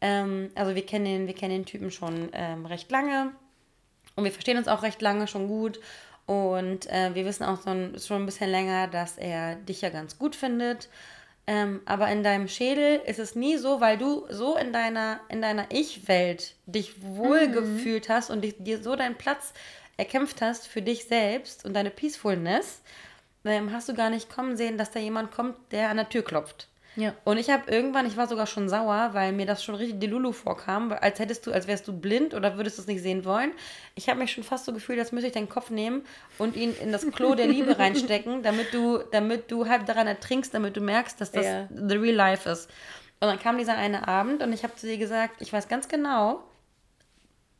ähm, 0.03 0.51
also 0.55 0.75
wir 0.75 0.85
kennen 0.85 1.05
den, 1.05 1.27
wir 1.27 1.35
kennen 1.35 1.55
den 1.55 1.65
Typen 1.65 1.91
schon 1.91 2.29
ähm, 2.33 2.67
recht 2.67 2.91
lange 2.91 3.33
Und 4.17 4.25
wir 4.25 4.33
verstehen 4.33 4.59
uns 4.59 4.69
auch 4.69 4.83
recht 4.83 5.01
lange 5.01 5.27
schon 5.27 5.49
gut. 5.49 5.81
Und 6.27 6.87
äh, 6.91 7.15
wir 7.15 7.25
wissen 7.25 7.45
auch 7.45 7.65
ein, 7.67 7.99
schon 7.99 8.23
ein 8.23 8.27
bisschen 8.27 8.51
länger, 8.51 8.89
dass 8.89 9.17
er 9.17 9.57
dich 9.57 9.81
ja 9.81 9.91
ganz 9.91 10.19
gut 10.19 10.37
findet. 10.37 10.89
Ähm, 11.47 11.81
aber 11.87 12.09
in 12.09 12.23
deinem 12.23 12.47
Schädel 12.47 13.01
ist 13.05 13.19
es 13.19 13.35
nie 13.35 13.57
so, 13.57 13.81
weil 13.81 13.99
du 13.99 14.27
so 14.31 14.57
in 14.57 14.73
deiner, 14.73 15.21
in 15.29 15.43
deiner 15.43 15.67
Ich-Welt 15.71 16.55
dich 16.67 17.03
wohlgefühlt 17.03 18.09
mhm. 18.09 18.13
hast 18.13 18.31
und 18.31 18.43
dich, 18.43 18.55
dir 18.59 18.81
so 18.81 18.95
deinen 18.95 19.17
Platz 19.17 19.53
erkämpft 19.97 20.41
hast 20.41 20.69
für 20.69 20.83
dich 20.83 21.07
selbst 21.07 21.65
und 21.65 21.75
deine 21.75 21.91
Peacefulness, 21.91 22.83
ähm, 23.45 23.73
hast 23.73 23.89
du 23.89 23.95
gar 23.95 24.11
nicht 24.11 24.31
kommen 24.31 24.57
sehen, 24.57 24.79
dass 24.79 24.93
da 24.93 25.01
jemand 25.01 25.33
kommt, 25.33 25.57
der 25.73 25.89
an 25.89 25.97
der 25.97 26.09
Tür 26.09 26.23
klopft. 26.23 26.69
Ja. 26.97 27.15
Und 27.25 27.39
ich 27.39 27.49
habe 27.49 27.71
irgendwann, 27.71 28.07
ich 28.07 28.17
war 28.17 28.29
sogar 28.29 28.47
schon 28.47 28.69
sauer, 28.69 29.11
weil 29.13 29.33
mir 29.33 29.47
das 29.47 29.65
schon 29.65 29.75
richtig 29.75 30.01
Delulu 30.01 30.33
vorkam, 30.33 30.93
als 30.93 31.19
hättest 31.19 31.47
du, 31.47 31.53
als 31.53 31.67
wärst 31.67 31.89
du 31.89 31.99
blind 31.99 32.35
oder 32.35 32.57
würdest 32.57 32.77
du 32.77 32.83
es 32.83 32.89
nicht 32.89 33.03
sehen 33.03 33.25
wollen. 33.25 33.53
Ich 33.95 34.09
habe 34.09 34.19
mich 34.19 34.33
schon 34.33 34.45
fast 34.45 34.67
so 34.67 34.73
gefühlt, 34.73 34.99
als 34.99 35.13
müsste 35.13 35.29
ich 35.29 35.33
deinen 35.33 35.49
Kopf 35.49 35.71
nehmen 35.71 36.05
und 36.39 36.57
ihn 36.57 36.75
in 36.83 36.93
das 36.93 37.11
Klo 37.11 37.35
der 37.35 37.47
Liebe 37.47 37.79
reinstecken, 37.79 38.43
damit 38.43 38.75
du, 38.75 38.99
damit 39.11 39.51
du 39.51 39.69
halb 39.69 39.87
daran 39.87 40.07
ertrinkst, 40.07 40.53
damit 40.53 40.77
du 40.77 40.81
merkst, 40.81 41.21
dass 41.21 41.33
das 41.33 41.47
ja. 41.47 41.69
the 41.71 41.97
real 41.97 42.15
life 42.15 42.49
ist. 42.49 42.69
Und 43.21 43.29
dann 43.29 43.39
kam 43.39 43.57
dieser 43.57 43.77
eine 43.77 44.09
Abend 44.09 44.43
und 44.43 44.53
ich 44.53 44.65
habe 44.65 44.75
zu 44.75 44.87
dir 44.87 44.99
gesagt, 44.99 45.41
ich 45.41 45.53
weiß 45.53 45.69
ganz 45.69 45.89
genau, 45.89 46.43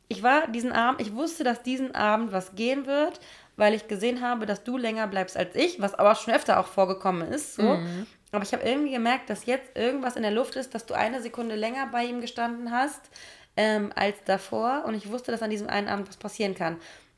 ich 0.09 0.21
war 0.21 0.47
diesen 0.47 0.71
Abend, 0.71 1.01
ich 1.01 1.15
wusste, 1.15 1.43
dass 1.43 1.63
diesen 1.63 1.95
Abend 1.95 2.31
was 2.31 2.53
gehen 2.55 2.85
wird, 2.85 3.19
weil 3.55 3.73
ich 3.73 3.87
gesehen 3.87 4.21
habe, 4.21 4.45
dass 4.45 4.63
du 4.63 4.77
länger 4.77 5.07
bleibst 5.07 5.37
als 5.37 5.55
ich, 5.55 5.81
was 5.81 5.95
aber 5.95 6.15
schon 6.15 6.33
öfter 6.33 6.59
auch 6.59 6.67
vorgekommen 6.67 7.27
ist. 7.31 7.55
So. 7.55 7.63
Mhm. 7.63 8.05
Aber 8.33 8.43
ich 8.43 8.51
habe 8.51 8.63
irgendwie 8.63 8.91
gemerkt, 8.91 9.29
dass 9.29 9.45
jetzt 9.45 9.77
irgendwas 9.77 10.15
in 10.15 10.23
der 10.23 10.31
Luft 10.31 10.55
ist, 10.55 10.73
dass 10.73 10.87
du 10.87 10.95
eine 10.95 11.21
Sekunde 11.21 11.55
länger 11.55 11.87
bei 11.91 12.03
ihm 12.03 12.19
gestanden 12.19 12.71
hast 12.71 13.11
ähm, 13.55 13.91
als 13.95 14.17
davor. 14.25 14.85
Und 14.87 14.95
ich 14.95 15.11
wusste, 15.11 15.31
dass 15.31 15.43
an 15.43 15.51
diesem 15.51 15.69
einen 15.69 15.87
Abend 15.87 16.09
was 16.09 16.17
passieren 16.17 16.55
kann. 16.55 16.77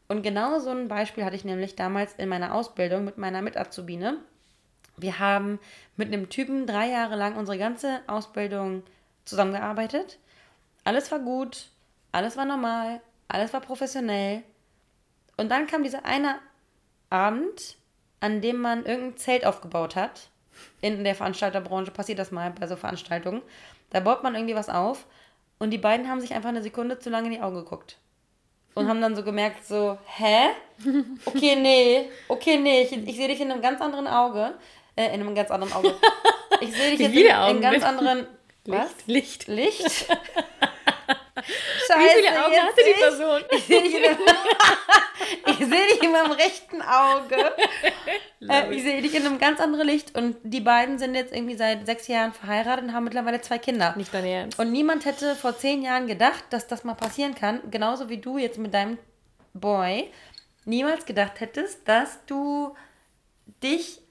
Und 0.10 0.24
genau 0.24 0.60
so 0.60 0.72
ein 0.72 0.90
Beispiel 0.90 1.24
hatte 1.24 1.38
ich 1.38 1.46
nämlich 1.46 1.78
damals 1.78 2.14
in 2.16 2.28
meiner 2.28 2.54
Ausbildung 2.54 3.06
mit 3.06 3.18
meiner 3.18 3.42
Mitazubine. 3.42 4.18
Wir 4.98 5.18
haben 5.18 5.58
mit 5.96 6.10
einem 6.10 6.28
Typen 6.28 6.68
drei 6.68 6.90
Jahre 6.90 7.16
lang 7.16 7.38
unsere 7.38 7.58
ganze 7.58 8.02
Ausbildung 8.08 8.84
zusammengearbeitet. 9.24 10.20
Alles 10.84 11.10
war 11.14 11.20
gut, 11.20 11.70
alles 12.12 12.36
war 12.36 12.46
normal, 12.46 13.00
alles 13.30 13.54
war 13.54 13.62
professionell. 13.62 14.44
Und 15.38 15.50
dann 15.50 15.66
kam 15.66 15.84
dieser 15.84 16.04
eine 16.04 16.40
Abend, 17.10 17.78
an 18.20 18.42
dem 18.42 18.60
man 18.60 18.86
irgendein 18.86 19.18
Zelt 19.18 19.46
aufgebaut 19.46 19.96
hat 19.96 20.30
in 20.82 21.04
der 21.04 21.16
Veranstalterbranche 21.16 21.92
passiert 21.92 22.20
das 22.20 22.32
mal 22.32 22.52
bei 22.52 22.68
so 22.68 22.76
Veranstaltungen. 22.76 23.42
Da 23.92 24.00
baut 24.00 24.24
man 24.24 24.36
irgendwie 24.36 24.56
was 24.56 24.70
auf 24.70 25.06
und 25.60 25.72
die 25.72 25.78
beiden 25.78 26.10
haben 26.10 26.22
sich 26.22 26.34
einfach 26.34 26.50
eine 26.50 26.62
Sekunde 26.62 27.00
zu 27.00 27.10
lange 27.10 27.28
in 27.28 27.34
die 27.34 27.42
Augen 27.42 27.56
geguckt. 27.56 27.98
Und 28.74 28.90
haben 28.90 29.00
dann 29.00 29.16
so 29.16 29.24
gemerkt, 29.24 29.66
so, 29.66 29.98
hä? 30.06 30.50
Okay, 31.26 31.56
nee, 31.56 32.10
okay, 32.28 32.58
nee, 32.58 32.82
ich, 32.82 32.92
ich 32.92 33.16
sehe 33.16 33.30
dich 33.30 33.40
in 33.40 33.50
einem 33.50 33.62
ganz 33.62 33.80
anderen 33.80 34.06
Auge. 34.06 34.54
Äh, 34.98 35.14
in 35.14 35.22
einem 35.22 35.34
ganz 35.34 35.50
anderen 35.50 35.74
Auge. 35.74 35.96
Ich 36.60 36.74
sehe 36.74 36.92
dich 36.92 37.00
jetzt 37.08 37.16
in, 37.16 37.26
in 37.26 37.32
einem 37.32 37.62
ganz 37.62 37.84
anderen. 37.84 38.28
Was? 38.66 38.92
Licht. 39.06 39.48
Licht? 39.48 40.08
Scheiße, 41.88 42.18
Wie 42.18 42.24
viele 42.24 42.46
Augen 42.46 42.56
hatte 42.56 42.84
die 42.86 43.00
Person? 43.00 43.42
Ich 43.52 43.66
sehe 43.66 43.82
dich, 43.82 43.94
seh 45.60 45.94
dich 45.94 46.04
in 46.04 46.12
meinem 46.12 46.32
rechten 46.32 46.82
Auge. 46.82 47.36
äh, 48.50 48.74
ich 48.74 48.84
sehe 48.84 49.02
dich 49.02 49.16
in 49.16 49.26
einem 49.26 49.40
ganz 49.40 49.60
anderen 49.60 49.88
Licht. 49.88 50.16
Und 50.16 50.38
die 50.44 50.60
beiden 50.62 51.00
sind 51.00 51.16
jetzt 51.16 51.34
irgendwie 51.34 51.56
seit 51.56 51.86
sechs 51.86 52.08
Jahren 52.08 52.34
verheiratet 52.34 52.86
und 52.86 52.94
haben 52.94 53.04
mittlerweile 53.04 53.42
zwei 53.42 53.58
Kinder. 53.58 53.94
Nicht 53.98 54.14
dein 54.14 54.26
Ernst. 54.26 54.60
Und 54.60 54.72
niemand 54.72 55.06
hätte 55.06 55.36
vor 55.36 55.58
zehn 55.58 55.82
Jahren 55.82 56.08
gedacht, 56.08 56.44
dass 56.50 56.68
das 56.68 56.84
mal 56.84 56.96
passieren 56.96 57.36
kann. 57.36 57.62
Genauso 57.72 58.10
wie 58.10 58.18
du 58.18 58.38
jetzt 58.38 58.58
mit 58.58 58.74
deinem 58.74 58.98
Boy 59.54 60.12
niemals 60.66 61.06
gedacht 61.06 61.40
hättest, 61.40 61.88
dass 61.88 62.26
du 62.26 62.76
dich 63.64 64.02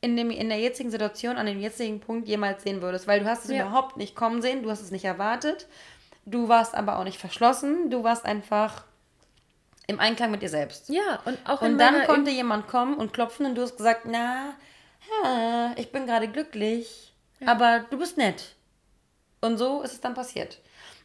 in, 0.00 0.16
dem, 0.16 0.30
in 0.30 0.48
der 0.48 0.58
jetzigen 0.58 0.90
Situation, 0.90 1.36
an 1.36 1.46
dem 1.46 1.60
jetzigen 1.60 2.00
Punkt 2.00 2.26
jemals 2.28 2.62
sehen 2.62 2.82
würdest, 2.82 3.06
weil 3.06 3.20
du 3.20 3.26
hast 3.26 3.44
es 3.44 3.50
ja. 3.50 3.66
überhaupt 3.66 3.96
nicht 3.96 4.14
kommen 4.14 4.42
sehen, 4.42 4.62
du 4.62 4.70
hast 4.70 4.80
es 4.80 4.90
nicht 4.90 5.04
erwartet. 5.04 5.66
Du 6.30 6.48
warst 6.48 6.74
aber 6.74 6.98
auch 6.98 7.04
nicht 7.04 7.18
verschlossen, 7.18 7.90
du 7.90 8.04
warst 8.04 8.24
einfach 8.24 8.84
im 9.86 9.98
Einklang 9.98 10.30
mit 10.30 10.42
dir 10.42 10.48
selbst. 10.48 10.88
Ja, 10.88 11.20
und 11.24 11.38
auch 11.44 11.60
Und 11.62 11.78
dann 11.78 12.06
konnte 12.06 12.30
jemand 12.30 12.68
kommen 12.68 12.94
und 12.94 13.12
klopfen 13.12 13.46
und 13.46 13.56
du 13.56 13.62
hast 13.62 13.76
gesagt, 13.76 14.02
na, 14.04 14.54
ich 15.76 15.90
bin 15.90 16.06
gerade 16.06 16.28
glücklich, 16.28 17.12
ja. 17.40 17.48
aber 17.48 17.80
du 17.90 17.98
bist 17.98 18.16
nett. 18.16 18.54
Und 19.40 19.58
so 19.58 19.82
ist 19.82 19.92
es 19.92 20.00
dann 20.00 20.14
passiert. 20.14 20.60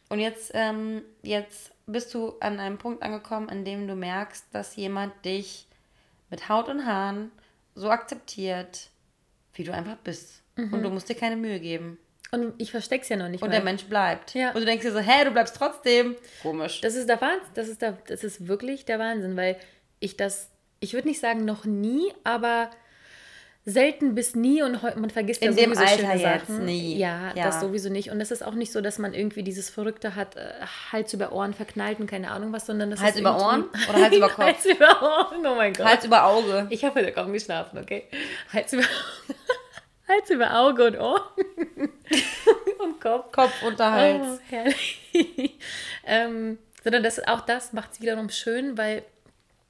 Und 0.08 0.20
jetzt, 0.20 0.52
ähm, 0.54 1.02
jetzt 1.22 1.72
bist 1.86 2.14
du 2.14 2.34
an 2.40 2.60
einem 2.60 2.78
Punkt 2.78 3.02
angekommen, 3.02 3.48
an 3.48 3.64
dem 3.64 3.88
du 3.88 3.96
merkst, 3.96 4.46
dass 4.52 4.76
jemand 4.76 5.24
dich 5.24 5.66
mit 6.30 6.48
Haut 6.48 6.68
und 6.68 6.86
Haaren 6.86 7.32
so 7.74 7.90
akzeptiert, 7.90 8.90
wie 9.54 9.64
du 9.64 9.72
einfach 9.72 9.96
bist. 9.96 10.42
Mhm. 10.56 10.72
Und 10.72 10.82
du 10.82 10.90
musst 10.90 11.08
dir 11.08 11.14
keine 11.14 11.36
Mühe 11.36 11.58
geben. 11.58 11.98
Und 12.36 12.54
ich 12.58 12.70
verstecke 12.70 13.02
es 13.02 13.08
ja 13.08 13.16
noch 13.16 13.28
nicht. 13.28 13.42
Und 13.42 13.48
mal. 13.48 13.54
der 13.54 13.64
Mensch 13.64 13.84
bleibt. 13.84 14.34
Ja. 14.34 14.48
Und 14.50 14.60
du 14.60 14.64
denkst 14.64 14.84
dir 14.84 14.92
so, 14.92 14.98
hä, 14.98 15.24
du 15.24 15.30
bleibst 15.30 15.56
trotzdem. 15.56 16.16
Komisch. 16.42 16.80
Das 16.80 16.94
ist 16.94 17.08
der 17.08 17.20
Wahnsinn. 17.20 17.48
Das 17.54 17.68
ist, 17.68 17.82
der, 17.82 17.96
das 18.06 18.24
ist 18.24 18.46
wirklich 18.46 18.84
der 18.84 18.98
Wahnsinn, 18.98 19.36
weil 19.36 19.56
ich 20.00 20.16
das, 20.16 20.50
ich 20.80 20.92
würde 20.92 21.08
nicht 21.08 21.20
sagen 21.20 21.44
noch 21.44 21.64
nie, 21.64 22.12
aber 22.24 22.70
selten 23.68 24.14
bis 24.14 24.36
nie 24.36 24.62
und 24.62 24.80
man 24.80 25.10
vergisst 25.10 25.42
In 25.42 25.48
ja 25.48 25.52
sowieso 25.64 25.80
dem 25.80 25.88
Alter 25.88 25.96
schöne 25.96 26.22
jetzt 26.22 26.46
Sachen. 26.46 26.64
nie. 26.66 26.96
Ja, 26.98 27.32
ja, 27.34 27.46
das 27.46 27.60
sowieso 27.60 27.88
nicht. 27.88 28.10
Und 28.12 28.20
es 28.20 28.30
ist 28.30 28.44
auch 28.46 28.54
nicht 28.54 28.70
so, 28.70 28.80
dass 28.80 28.98
man 28.98 29.12
irgendwie 29.12 29.42
dieses 29.42 29.70
Verrückte 29.70 30.14
hat, 30.14 30.36
äh, 30.36 30.52
Hals 30.92 31.12
über 31.12 31.32
Ohren 31.32 31.52
verknallt 31.52 31.98
und 31.98 32.06
keine 32.06 32.30
Ahnung 32.30 32.52
was, 32.52 32.66
sondern 32.66 32.92
das 32.92 33.00
Hals 33.00 33.16
ist 33.16 33.20
über 33.22 33.36
Ohren 33.36 33.64
oder 33.88 34.02
Hals 34.02 34.16
über 34.16 34.28
Kopf? 34.30 34.44
Hals 34.46 34.64
über 34.66 35.02
Ohren, 35.02 35.44
oh 35.44 35.56
mein 35.56 35.72
Gott. 35.72 35.84
Hals 35.84 36.04
über 36.04 36.24
Auge. 36.26 36.68
Ich 36.70 36.84
habe 36.84 37.00
heute 37.00 37.10
kaum 37.10 37.32
geschlafen, 37.32 37.78
okay. 37.78 38.04
Hals 38.52 38.72
über 38.72 38.84
Hals 40.08 40.30
über 40.30 40.58
Auge 40.58 40.86
und 40.86 40.98
Ohr. 40.98 41.32
und 42.78 43.00
Kopf. 43.00 43.32
Kopf 43.32 43.62
unter 43.62 43.90
Hals. 43.90 44.22
Oh, 44.22 44.40
herrlich. 44.48 45.00
ähm, 46.06 46.58
sondern 46.82 47.02
das, 47.02 47.26
auch 47.26 47.40
das 47.40 47.72
macht 47.72 47.92
es 47.92 48.00
wiederum 48.00 48.30
schön, 48.30 48.78
weil 48.78 49.04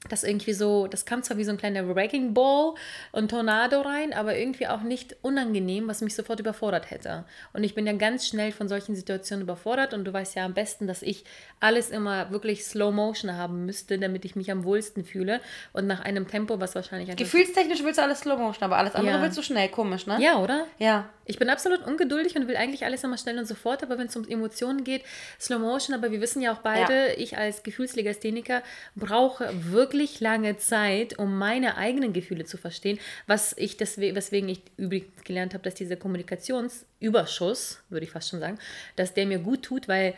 das 0.09 0.23
irgendwie 0.23 0.53
so, 0.53 0.87
das 0.87 1.05
kam 1.05 1.23
zwar 1.23 1.37
wie 1.37 1.43
so 1.43 1.51
ein 1.51 1.57
kleiner 1.57 1.93
Wrecking 1.95 2.33
Ball 2.33 2.73
und 3.11 3.29
Tornado 3.29 3.81
rein, 3.81 4.13
aber 4.13 4.37
irgendwie 4.37 4.67
auch 4.67 4.81
nicht 4.81 5.15
unangenehm, 5.21 5.87
was 5.87 6.01
mich 6.01 6.15
sofort 6.15 6.39
überfordert 6.39 6.91
hätte. 6.91 7.25
Und 7.53 7.63
ich 7.63 7.75
bin 7.75 7.85
ja 7.87 7.93
ganz 7.93 8.27
schnell 8.27 8.51
von 8.51 8.67
solchen 8.67 8.95
Situationen 8.95 9.43
überfordert 9.43 9.93
und 9.93 10.05
du 10.05 10.13
weißt 10.13 10.35
ja 10.35 10.45
am 10.45 10.53
besten, 10.53 10.87
dass 10.87 11.01
ich 11.01 11.23
alles 11.59 11.89
immer 11.89 12.31
wirklich 12.31 12.65
Slow 12.65 12.91
Motion 12.91 13.33
haben 13.33 13.65
müsste, 13.65 13.97
damit 13.97 14.25
ich 14.25 14.35
mich 14.35 14.51
am 14.51 14.63
wohlsten 14.63 15.03
fühle 15.03 15.41
und 15.73 15.87
nach 15.87 16.01
einem 16.01 16.27
Tempo, 16.27 16.59
was 16.59 16.75
wahrscheinlich 16.75 17.15
Gefühlstechnisch 17.15 17.83
willst 17.83 17.97
du 17.97 18.03
alles 18.03 18.19
Slow 18.19 18.37
Motion, 18.37 18.63
aber 18.63 18.77
alles 18.77 18.95
andere 18.95 19.17
ja. 19.17 19.21
willst 19.21 19.37
du 19.37 19.41
schnell, 19.41 19.69
komisch, 19.69 20.05
ne? 20.05 20.17
Ja, 20.19 20.37
oder? 20.37 20.65
Ja. 20.77 21.09
Ich 21.25 21.39
bin 21.39 21.49
absolut 21.49 21.85
ungeduldig 21.85 22.35
und 22.35 22.47
will 22.47 22.55
eigentlich 22.55 22.85
alles 22.85 23.03
immer 23.03 23.17
schnell 23.17 23.37
und 23.37 23.45
sofort, 23.45 23.83
aber 23.83 23.97
wenn 23.97 24.07
es 24.07 24.15
um 24.15 24.25
Emotionen 24.27 24.83
geht, 24.83 25.03
Slow 25.39 25.59
Motion, 25.59 25.95
aber 25.95 26.11
wir 26.11 26.21
wissen 26.21 26.41
ja 26.41 26.53
auch 26.53 26.59
beide, 26.59 27.07
ja. 27.07 27.17
ich 27.17 27.37
als 27.37 27.63
Gefühlslegastheniker 27.63 28.61
brauche 28.95 29.49
wirklich 29.71 29.96
lange 30.19 30.57
Zeit, 30.57 31.17
um 31.19 31.37
meine 31.37 31.77
eigenen 31.77 32.13
Gefühle 32.13 32.45
zu 32.45 32.57
verstehen, 32.57 32.99
was 33.25 33.53
ich 33.57 33.77
deswegen, 33.77 34.15
weswegen 34.15 34.49
ich 34.49 34.61
übrigens 34.77 35.23
gelernt 35.23 35.53
habe, 35.53 35.63
dass 35.63 35.75
dieser 35.75 35.95
Kommunikationsüberschuss, 35.95 37.83
würde 37.89 38.05
ich 38.05 38.11
fast 38.11 38.29
schon 38.29 38.39
sagen, 38.39 38.59
dass 38.95 39.13
der 39.13 39.25
mir 39.25 39.39
gut 39.39 39.63
tut, 39.63 39.87
weil 39.87 40.13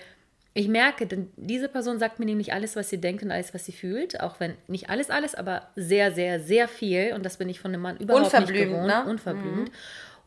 ich 0.53 0.67
merke, 0.67 1.05
denn 1.05 1.31
diese 1.37 1.69
Person 1.69 1.99
sagt 1.99 2.19
mir 2.19 2.25
nämlich 2.25 2.53
alles, 2.53 2.75
was 2.75 2.89
sie 2.89 2.99
denkt 2.99 3.23
und 3.23 3.31
alles, 3.31 3.53
was 3.53 3.65
sie 3.65 3.71
fühlt, 3.71 4.19
auch 4.19 4.39
wenn 4.39 4.55
nicht 4.67 4.89
alles, 4.89 5.09
alles, 5.09 5.35
aber 5.35 5.69
sehr, 5.75 6.11
sehr, 6.11 6.39
sehr 6.39 6.67
viel. 6.67 7.13
Und 7.13 7.23
das 7.23 7.37
bin 7.37 7.49
ich 7.49 7.59
von 7.59 7.71
einem 7.71 7.81
Mann 7.81 7.97
überhaupt 7.97 8.33
nicht 8.33 8.53
gewohnt. 8.53 8.87
Ne? 8.87 9.05
Unverblümt. 9.05 9.69
Mhm. 9.69 9.73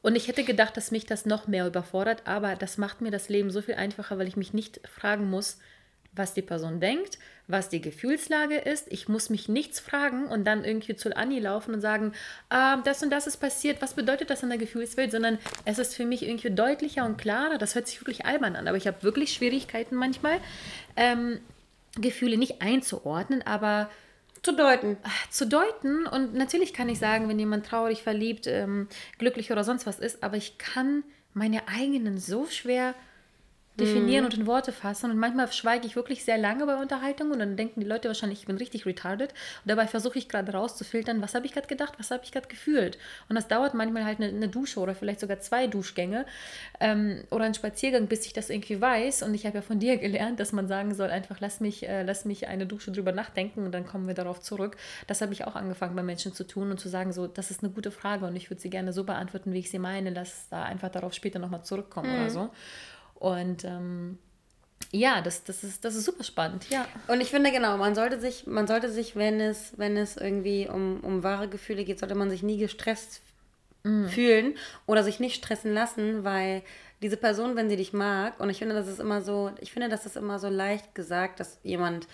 Und 0.00 0.16
ich 0.16 0.28
hätte 0.28 0.44
gedacht, 0.44 0.76
dass 0.76 0.90
mich 0.90 1.06
das 1.06 1.26
noch 1.26 1.46
mehr 1.46 1.66
überfordert, 1.66 2.22
aber 2.24 2.56
das 2.56 2.78
macht 2.78 3.00
mir 3.00 3.10
das 3.10 3.28
Leben 3.28 3.50
so 3.50 3.62
viel 3.62 3.74
einfacher, 3.74 4.18
weil 4.18 4.26
ich 4.26 4.36
mich 4.36 4.52
nicht 4.52 4.80
fragen 4.88 5.30
muss, 5.30 5.58
was 6.12 6.34
die 6.34 6.42
Person 6.42 6.80
denkt, 6.80 7.18
was 7.48 7.68
die 7.68 7.80
Gefühlslage 7.80 8.56
ist. 8.56 8.86
Ich 8.90 9.08
muss 9.08 9.30
mich 9.30 9.48
nichts 9.48 9.80
fragen 9.80 10.26
und 10.26 10.44
dann 10.44 10.64
irgendwie 10.64 10.96
zu 10.96 11.14
Anni 11.16 11.38
laufen 11.38 11.74
und 11.74 11.80
sagen, 11.80 12.12
ah, 12.48 12.76
das 12.78 13.02
und 13.02 13.10
das 13.10 13.26
ist 13.26 13.38
passiert, 13.38 13.82
was 13.82 13.94
bedeutet 13.94 14.30
das 14.30 14.42
in 14.42 14.48
der 14.48 14.58
Gefühlswelt, 14.58 15.10
sondern 15.10 15.38
es 15.64 15.78
ist 15.78 15.94
für 15.94 16.06
mich 16.06 16.22
irgendwie 16.22 16.50
deutlicher 16.50 17.04
und 17.04 17.18
klarer. 17.18 17.58
Das 17.58 17.74
hört 17.74 17.86
sich 17.86 18.00
wirklich 18.00 18.24
albern 18.26 18.56
an, 18.56 18.68
aber 18.68 18.76
ich 18.76 18.86
habe 18.86 19.02
wirklich 19.02 19.32
Schwierigkeiten 19.32 19.96
manchmal, 19.96 20.40
ähm, 20.96 21.40
Gefühle 22.00 22.38
nicht 22.38 22.62
einzuordnen, 22.62 23.42
aber 23.42 23.90
zu 24.42 24.52
deuten. 24.52 24.96
Zu 25.30 25.46
deuten. 25.46 26.06
Und 26.06 26.34
natürlich 26.34 26.72
kann 26.72 26.88
ich 26.88 26.98
sagen, 26.98 27.28
wenn 27.28 27.38
jemand 27.38 27.66
traurig, 27.66 28.02
verliebt, 28.02 28.46
ähm, 28.46 28.88
glücklich 29.18 29.52
oder 29.52 29.62
sonst 29.64 29.86
was 29.86 29.98
ist, 29.98 30.22
aber 30.22 30.36
ich 30.36 30.58
kann 30.58 31.04
meine 31.34 31.68
eigenen 31.68 32.18
so 32.18 32.46
schwer 32.46 32.94
definieren 33.80 34.26
und 34.26 34.34
in 34.34 34.46
Worte 34.46 34.70
fassen. 34.70 35.10
Und 35.10 35.18
manchmal 35.18 35.50
schweige 35.50 35.86
ich 35.86 35.96
wirklich 35.96 36.24
sehr 36.24 36.36
lange 36.36 36.66
bei 36.66 36.76
Unterhaltungen 36.76 37.32
und 37.32 37.38
dann 37.38 37.56
denken 37.56 37.80
die 37.80 37.86
Leute 37.86 38.08
wahrscheinlich, 38.08 38.40
ich 38.40 38.46
bin 38.46 38.58
richtig 38.58 38.84
retarded. 38.84 39.30
Und 39.30 39.68
dabei 39.68 39.86
versuche 39.86 40.18
ich 40.18 40.28
gerade 40.28 40.52
rauszufiltern, 40.52 41.22
was 41.22 41.34
habe 41.34 41.46
ich 41.46 41.52
gerade 41.52 41.66
gedacht, 41.66 41.94
was 41.98 42.10
habe 42.10 42.22
ich 42.24 42.32
gerade 42.32 42.48
gefühlt. 42.48 42.98
Und 43.28 43.36
das 43.36 43.48
dauert 43.48 43.72
manchmal 43.72 44.04
halt 44.04 44.20
eine, 44.20 44.28
eine, 44.28 44.48
Dusche 44.48 44.80
oder 44.80 44.94
vielleicht 44.94 45.20
sogar 45.20 45.40
zwei 45.40 45.66
Duschgänge 45.66 46.26
ähm, 46.80 47.24
oder 47.30 47.44
einen 47.44 47.54
Spaziergang, 47.54 48.08
bis 48.08 48.26
ich 48.26 48.34
das 48.34 48.50
irgendwie 48.50 48.80
weiß. 48.80 49.22
Und 49.22 49.34
ich 49.34 49.46
habe 49.46 49.56
ja 49.56 49.62
von 49.62 49.78
dir 49.78 49.96
gelernt, 49.96 50.38
dass 50.38 50.52
man 50.52 50.68
sagen 50.68 50.94
soll, 50.94 51.08
einfach 51.08 51.40
lass 51.40 51.60
mich, 51.60 51.88
äh, 51.88 52.02
lass 52.02 52.26
mich 52.26 52.48
eine 52.48 52.66
Dusche 52.66 52.92
drüber 52.92 53.12
nachdenken 53.12 53.64
und 53.64 53.72
dann 53.72 53.86
kommen 53.86 54.06
wir 54.06 54.14
darauf 54.14 54.40
zurück. 54.40 54.76
Das 55.06 55.22
habe 55.22 55.32
ich 55.32 55.44
auch 55.46 55.56
angefangen 55.56 55.96
bei 55.96 56.02
Menschen 56.02 56.34
zu 56.34 56.44
tun 56.44 56.70
und 56.70 56.78
zu 56.78 56.90
sagen, 56.90 57.12
so, 57.12 57.26
das 57.26 57.50
ist 57.50 57.62
eine 57.62 57.72
gute 57.72 57.90
Frage 57.90 58.26
und 58.26 58.36
ich 58.36 58.50
würde 58.50 58.60
sie 58.60 58.70
gerne 58.70 58.92
so 58.92 59.04
beantworten, 59.04 59.52
wie 59.54 59.60
ich 59.60 59.70
sie 59.70 59.78
meine. 59.78 60.10
Lass 60.10 60.48
da 60.50 60.64
einfach 60.64 60.90
darauf 60.90 61.14
später 61.14 61.38
nochmal 61.38 61.64
zurückkommen 61.64 62.10
mhm. 62.10 62.20
oder 62.20 62.30
so. 62.30 62.50
Und 63.22 63.62
ähm, 63.62 64.18
ja, 64.90 65.20
das, 65.20 65.44
das, 65.44 65.62
ist, 65.62 65.84
das 65.84 65.94
ist 65.94 66.06
super 66.06 66.24
spannend, 66.24 66.68
ja. 66.70 66.88
Und 67.06 67.20
ich 67.20 67.30
finde 67.30 67.52
genau, 67.52 67.76
man 67.76 67.94
sollte 67.94 68.18
sich, 68.18 68.48
man 68.48 68.66
sollte 68.66 68.90
sich, 68.90 69.14
wenn 69.14 69.40
es, 69.40 69.74
wenn 69.76 69.96
es 69.96 70.16
irgendwie 70.16 70.68
um, 70.68 70.98
um 71.04 71.22
wahre 71.22 71.46
Gefühle 71.48 71.84
geht, 71.84 72.00
sollte 72.00 72.16
man 72.16 72.30
sich 72.30 72.42
nie 72.42 72.58
gestresst 72.58 73.22
mm. 73.84 74.06
fühlen 74.06 74.56
oder 74.86 75.04
sich 75.04 75.20
nicht 75.20 75.36
stressen 75.36 75.72
lassen, 75.72 76.24
weil 76.24 76.64
diese 77.00 77.16
Person, 77.16 77.54
wenn 77.54 77.70
sie 77.70 77.76
dich 77.76 77.92
mag, 77.92 78.40
und 78.40 78.50
ich 78.50 78.58
finde, 78.58 78.74
das 78.74 78.88
ist 78.88 78.98
immer 78.98 79.22
so, 79.22 79.52
ich 79.60 79.70
finde, 79.70 79.88
das 79.88 80.04
ist 80.04 80.16
immer 80.16 80.40
so 80.40 80.48
leicht 80.48 80.92
gesagt, 80.96 81.38
dass 81.38 81.60
jemand 81.62 82.08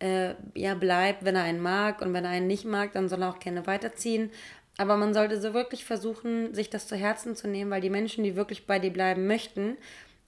äh, 0.00 0.34
ja 0.54 0.74
bleibt, 0.74 1.24
wenn 1.24 1.34
er 1.34 1.44
einen 1.44 1.62
mag 1.62 2.02
und 2.02 2.12
wenn 2.12 2.26
er 2.26 2.30
einen 2.30 2.46
nicht 2.46 2.66
mag, 2.66 2.92
dann 2.92 3.08
soll 3.08 3.22
er 3.22 3.30
auch 3.30 3.38
gerne 3.38 3.66
weiterziehen. 3.66 4.30
Aber 4.76 4.98
man 4.98 5.14
sollte 5.14 5.40
so 5.40 5.54
wirklich 5.54 5.86
versuchen, 5.86 6.52
sich 6.54 6.68
das 6.68 6.88
zu 6.88 6.94
Herzen 6.94 7.36
zu 7.36 7.48
nehmen, 7.48 7.70
weil 7.70 7.80
die 7.80 7.88
Menschen, 7.88 8.22
die 8.22 8.36
wirklich 8.36 8.66
bei 8.66 8.78
dir 8.78 8.92
bleiben 8.92 9.26
möchten, 9.26 9.78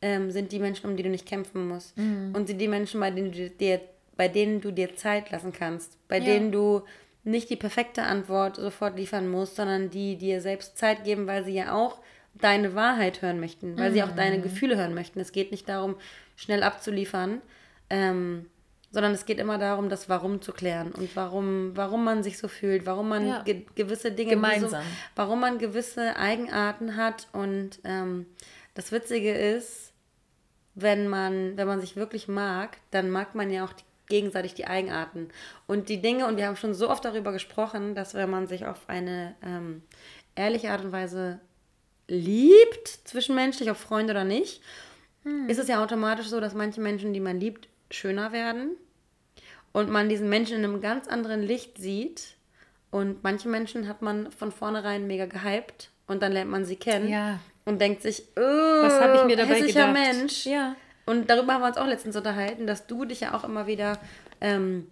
ähm, 0.05 0.31
sind 0.31 0.53
die 0.53 0.59
Menschen, 0.59 0.91
um 0.91 0.97
die 0.99 1.03
du 1.03 1.09
nicht 1.09 1.25
kämpfen 1.25 1.67
musst. 1.67 1.97
Mhm. 1.97 2.35
Und 2.35 2.47
sind 2.47 2.61
die 2.61 2.69
Menschen, 2.69 3.01
bei 3.01 3.11
denen, 3.11 3.33
du 3.33 3.49
dir, 3.49 3.81
bei 4.17 4.29
denen 4.29 4.61
du 4.61 4.71
dir 4.71 4.95
Zeit 4.97 5.31
lassen 5.31 5.53
kannst, 5.53 5.97
bei 6.09 6.19
ja. 6.19 6.25
denen 6.27 6.53
du 6.53 6.83
nicht 7.25 7.49
die 7.49 7.57
perfekte 7.57 8.03
Antwort 8.03 8.57
sofort 8.57 8.99
liefern 8.99 9.31
musst, 9.31 9.57
sondern 9.57 9.89
die 9.89 10.17
dir 10.17 10.43
selbst 10.43 10.77
Zeit 10.77 11.05
geben, 11.05 11.27
weil 11.27 11.43
sie 11.47 11.55
ja 11.55 11.75
auch 11.75 12.01
deine 12.35 12.75
Wahrheit 12.75 13.23
hören 13.23 13.41
möchten, 13.41 13.79
weil 13.79 13.91
mhm. 13.91 13.95
sie 13.95 14.03
auch 14.03 14.15
deine 14.15 14.39
mhm. 14.39 14.43
Gefühle 14.43 14.77
hören 14.77 14.93
möchten. 14.93 15.21
Es 15.21 15.33
geht 15.33 15.51
nicht 15.51 15.71
darum, 15.71 15.97
schnell 16.37 16.63
abzuliefern, 16.63 17.41
ähm, 17.89 18.45
sondern 18.91 19.13
es 19.13 19.25
geht 19.25 19.39
immer 19.39 19.57
darum, 19.57 19.89
das 19.89 20.11
Warum 20.11 20.43
zu 20.43 20.53
klären 20.53 20.93
und 20.93 21.17
warum, 21.17 21.73
warum 21.75 22.05
man 22.05 22.23
sich 22.23 22.37
so 22.37 22.47
fühlt, 22.47 22.85
warum 22.85 23.09
man 23.09 23.27
ja. 23.27 23.43
ge 23.43 23.63
gewisse 23.75 24.13
Dinge 24.13 24.33
gemeinsam, 24.33 24.83
so, 24.83 24.89
warum 25.17 25.41
man 25.41 25.59
gewisse 25.59 26.17
Eigenarten 26.17 26.97
hat 26.97 27.29
und 27.33 27.81
ähm, 27.85 28.27
das 28.75 28.93
Witzige 28.93 29.33
ist, 29.33 29.94
wenn 30.75 31.09
man, 31.09 31.57
wenn 31.57 31.67
man 31.67 31.81
sich 31.81 31.97
wirklich 31.97 32.29
mag, 32.29 32.79
dann 32.91 33.11
mag 33.11 33.35
man 33.35 33.51
ja 33.51 33.65
auch 33.65 33.73
die, 33.73 33.85
gegenseitig 34.09 34.55
die 34.55 34.67
Eigenarten 34.67 35.29
und 35.67 35.89
die 35.89 36.03
Dinge. 36.03 36.27
Und 36.27 36.37
wir 36.37 36.47
haben 36.47 36.57
schon 36.57 36.75
so 36.75 36.91
oft 36.91 37.05
darüber 37.05 37.33
gesprochen, 37.33 37.95
dass 37.95 38.15
wenn 38.15 38.31
man 38.31 38.47
sich 38.47 38.67
auf 38.67 38.89
eine 38.89 39.35
ähm, 39.43 39.83
ehrliche 40.35 40.71
Art 40.71 40.85
und 40.85 40.93
Weise 40.93 41.41
liebt, 42.09 42.89
zwischenmenschlich, 43.05 43.71
ob 43.71 43.77
Freunde 43.77 44.13
oder 44.13 44.25
nicht, 44.25 44.63
hm. 45.23 45.49
ist 45.49 45.59
es 45.59 45.69
ja 45.69 45.83
automatisch 45.83 46.27
so, 46.27 46.41
dass 46.41 46.55
manche 46.55 46.81
Menschen, 46.81 47.13
die 47.13 47.21
man 47.21 47.41
liebt, 47.41 47.69
schöner 47.91 48.33
werden 48.33 48.77
und 49.73 49.91
man 49.91 50.09
diesen 50.09 50.29
Menschen 50.29 50.59
in 50.59 50.65
einem 50.65 50.81
ganz 50.81 51.07
anderen 51.09 51.43
Licht 51.43 51.79
sieht. 51.79 52.35
Und 52.91 53.25
manche 53.25 53.49
Menschen 53.49 53.89
hat 53.89 54.03
man 54.03 54.31
von 54.31 54.53
vornherein 54.53 55.07
mega 55.07 55.27
gehypt 55.27 55.91
und 56.07 56.23
dann 56.23 56.33
lernt 56.33 56.51
man 56.51 56.65
sie 56.65 56.77
kennen. 56.77 57.09
Ja 57.09 57.41
und 57.65 57.81
denkt 57.81 58.03
sich, 58.03 58.25
oh, 58.37 58.41
was 58.41 59.01
habe 59.01 59.19
ich 59.19 59.25
mir 59.25 59.37
dabei 59.37 59.55
hässlicher 59.55 59.89
gedacht? 59.89 60.07
Mensch. 60.17 60.47
Ja. 60.47 60.77
Und 61.07 61.29
darüber 61.29 61.55
haben 61.55 61.63
wir 61.63 61.69
uns 61.69 61.77
auch 61.77 61.87
letztens 61.87 62.17
unterhalten, 62.17 62.67
dass 62.67 62.87
du 62.87 63.05
dich 63.05 63.21
ja 63.21 63.35
auch 63.35 63.45
immer 63.45 63.67
wieder 63.67 63.99
ähm, 64.41 64.87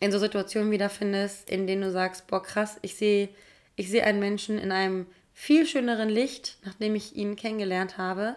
in 0.00 0.12
so 0.12 0.18
Situationen 0.18 0.70
wiederfindest, 0.70 1.50
in 1.50 1.66
denen 1.66 1.82
du 1.82 1.90
sagst, 1.90 2.26
boah 2.26 2.42
krass, 2.42 2.78
ich 2.82 2.96
sehe 2.96 3.28
ich 3.76 3.90
seh 3.90 4.02
einen 4.02 4.20
Menschen 4.20 4.58
in 4.58 4.72
einem 4.72 5.06
viel 5.32 5.66
schöneren 5.66 6.08
Licht, 6.08 6.58
nachdem 6.64 6.94
ich 6.94 7.16
ihn 7.16 7.36
kennengelernt 7.36 7.98
habe, 7.98 8.36